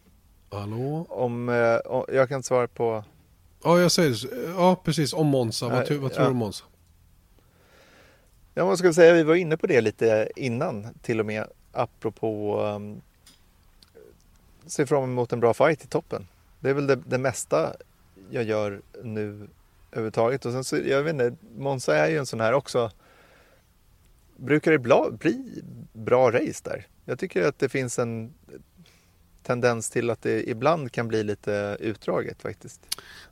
[0.52, 1.06] Hallå?
[1.10, 3.03] Om, eh, om, jag kan svara på...
[3.64, 4.15] Ja, jag säger.
[4.57, 5.14] Ja, precis.
[5.14, 5.65] Om Monza.
[5.65, 6.22] Vad, vad tror ja.
[6.22, 6.64] du om Monza?
[8.53, 11.48] Jag måste säga, vi var inne på det lite innan till och med.
[11.73, 13.01] Apropå um,
[14.65, 16.27] se fram emot en bra fight i toppen.
[16.59, 17.73] Det är väl det, det mesta
[18.29, 19.47] jag gör nu
[19.91, 20.45] överhuvudtaget.
[20.45, 22.91] Och sen så, jag vet inte, Monza är ju en sån här också.
[24.37, 25.63] Brukar det bla, bli
[25.93, 26.87] bra race där?
[27.05, 28.33] Jag tycker att det finns en
[29.44, 32.82] tendens till att det ibland kan bli lite utdraget faktiskt.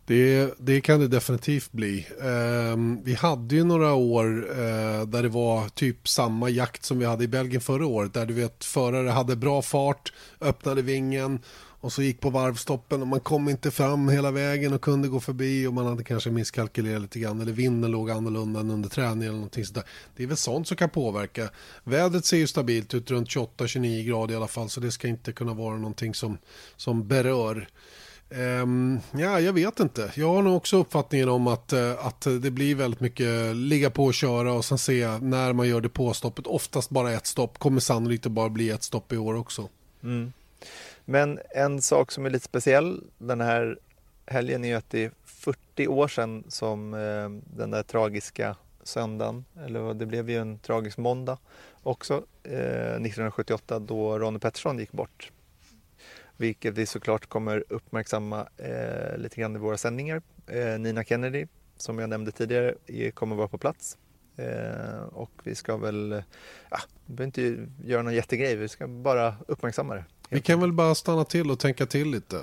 [0.05, 2.07] Det, det kan det definitivt bli.
[2.21, 7.05] Ehm, vi hade ju några år eh, där det var typ samma jakt som vi
[7.05, 8.13] hade i Belgien förra året.
[8.13, 11.39] Där du vet förare hade bra fart, öppnade vingen
[11.81, 15.19] och så gick på varvstoppen och man kom inte fram hela vägen och kunde gå
[15.19, 19.23] förbi och man hade kanske misskalkylerat lite grann eller vinden låg annorlunda än under träning
[19.23, 19.83] eller någonting sådär.
[20.15, 21.49] Det är väl sånt som kan påverka.
[21.83, 25.31] Vädret ser ju stabilt ut runt 28-29 grader i alla fall så det ska inte
[25.31, 26.37] kunna vara någonting som,
[26.75, 27.67] som berör.
[28.29, 30.11] Um, ja, jag vet inte.
[30.15, 34.05] Jag har nog också uppfattningen om att, eh, att det blir väldigt mycket ligga på
[34.05, 36.47] och köra och sen se när man gör det påstoppet.
[36.47, 37.59] Oftast bara ett stopp.
[37.59, 39.69] Kommer sannolikt att bara bli ett stopp i år också.
[40.03, 40.33] Mm.
[41.11, 43.79] Men en sak som är lite speciell den här
[44.25, 49.45] helgen är ju att det är 40 år sedan som eh, den där tragiska söndagen,
[49.65, 51.37] eller det blev ju en tragisk måndag
[51.83, 52.13] också,
[52.43, 55.31] eh, 1978 då Ronnie Pettersson gick bort.
[56.37, 60.21] Vilket vi såklart kommer uppmärksamma eh, lite grann i våra sändningar.
[60.47, 61.47] Eh, Nina Kennedy,
[61.77, 62.75] som jag nämnde tidigare,
[63.13, 63.97] kommer vara på plats.
[64.35, 66.23] Eh, och vi ska väl, eh,
[66.69, 70.05] ja, vi behöver inte göra någon jättegrej, vi ska bara uppmärksamma det.
[70.31, 72.35] Vi kan väl bara stanna till och tänka till lite.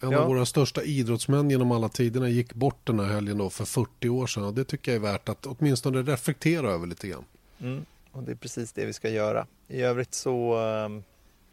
[0.00, 0.18] En Ja.
[0.18, 4.08] av våra största idrottsmän genom alla tiderna gick bort den här helgen då för 40
[4.08, 7.24] år sedan och det tycker jag är värt att åtminstone reflektera över lite grann.
[7.60, 9.46] Mm, och det är precis det vi ska göra.
[9.68, 11.04] I övrigt så um,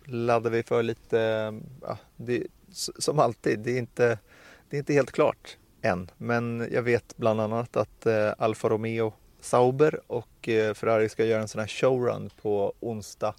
[0.05, 1.17] laddar vi för lite,
[1.47, 2.47] um, ja, det,
[2.99, 4.19] som alltid, det är, inte,
[4.69, 6.11] det är inte helt klart än.
[6.17, 11.41] Men jag vet bland annat att uh, Alfa Romeo Sauber och uh, Ferrari ska göra
[11.41, 13.35] en sån här showrun på onsdag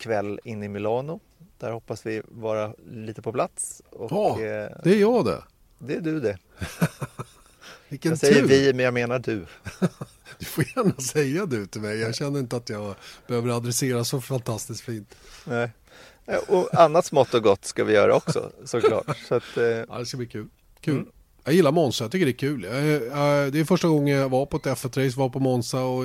[0.00, 1.20] kväll in i Milano.
[1.58, 3.82] Där hoppas vi vara lite på plats.
[3.90, 5.42] Och, Ja, eh, Det är jag det.
[5.78, 6.38] det är du det.
[7.88, 8.48] Vilken Jag säger tur.
[8.48, 9.46] vi, men jag menar du.
[10.38, 11.98] Du får gärna säga du till mig.
[11.98, 12.94] Jag känner inte att jag
[13.26, 15.14] behöver adressera så fantastiskt fint.
[15.44, 15.70] Nej.
[16.26, 19.18] Eh, Och annat smått och gott ska vi göra också såklart.
[19.28, 20.48] Så att, eh, Ja, det ska bli kul.
[20.80, 20.94] Kul.
[20.94, 21.08] Mm.
[21.44, 22.62] Jag gillar Monza, jag tycker det är kul.
[22.64, 26.04] Jag, det är första gången jag var på ett F1-race, var på Monza och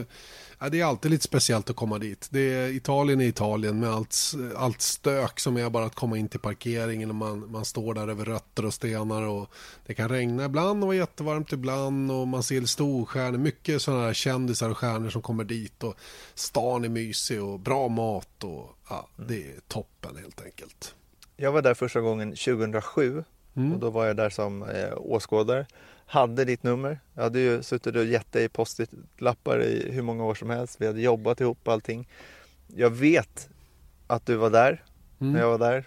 [0.59, 2.27] ja, det är alltid lite speciellt att komma dit.
[2.31, 4.15] Det är, Italien är Italien med allt,
[4.55, 8.07] allt stök som är bara att komma in till parkeringen och man, man står där
[8.07, 9.49] över rötter och stenar och
[9.85, 14.13] det kan regna ibland och vara jättevarmt ibland och man ser storstjärnor, mycket sådana här
[14.13, 15.95] kändisar och stjärnor som kommer dit och
[16.33, 20.95] stan är mysig och bra mat och ja, det är toppen helt enkelt.
[21.37, 23.23] Jag var där första gången 2007
[23.57, 23.73] Mm.
[23.73, 25.65] och då var jag där som eh, åskådare.
[26.05, 26.99] Hade ditt nummer.
[27.13, 30.81] Jag hade ju suttit och gett dig post-it-lappar i hur många år som helst.
[30.81, 32.07] Vi hade jobbat ihop allting.
[32.67, 33.49] Jag vet
[34.07, 34.83] att du var där
[35.19, 35.33] Mm.
[35.33, 35.85] när jag var där.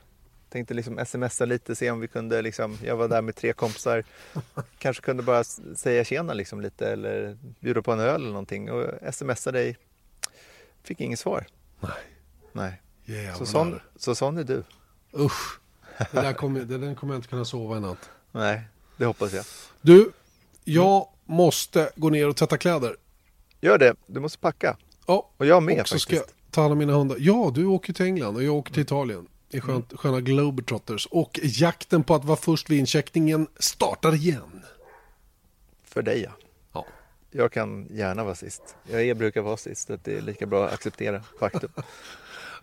[0.48, 4.04] Tänkte liksom smsa lite, se om vi kunde liksom, jag var där med tre kompisar.
[4.78, 5.44] Kanske kunde bara
[5.76, 9.76] säga tjena liksom lite eller bjuda på en öl eller någonting och smsa dig.
[10.82, 11.46] Fick inget svar.
[11.80, 11.90] Nej.
[12.52, 12.82] Nej.
[13.04, 13.34] Jävlar.
[13.34, 14.64] Så sån, så sån är du.
[15.14, 15.60] Usch.
[15.98, 18.10] Det där kommer, det där kommer jag inte kunna sova i natt.
[18.32, 18.62] Nej,
[18.96, 19.44] det hoppas jag.
[19.80, 20.12] Du,
[20.64, 22.96] jag måste gå ner och tvätta kläder.
[23.60, 24.76] Gör det, du måste packa.
[25.06, 26.34] Ja, Och jag med och så ska faktiskt.
[26.46, 27.16] jag ta hand om mina hundar.
[27.20, 29.26] Ja, du åker till England och jag åker till Italien.
[29.50, 29.98] I skönt, Mm.
[29.98, 31.06] sköna Globetrotters.
[31.06, 34.62] Och jakten på att vara först vid incheckningen startar igen.
[35.84, 36.30] För dig ja.
[36.72, 36.86] Ja.
[37.30, 38.76] Jag kan gärna vara sist.
[38.90, 41.70] Jag är, brukar vara sist, så att det är lika bra att acceptera faktum.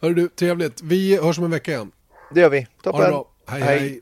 [0.02, 0.82] Hörru du, trevligt.
[0.82, 1.92] Vi hörs om en vecka igen.
[2.32, 2.68] Det gör vi.
[2.84, 3.02] Toppen.
[3.02, 3.28] Ha det bra.
[3.46, 3.62] hej.
[3.62, 4.02] hej.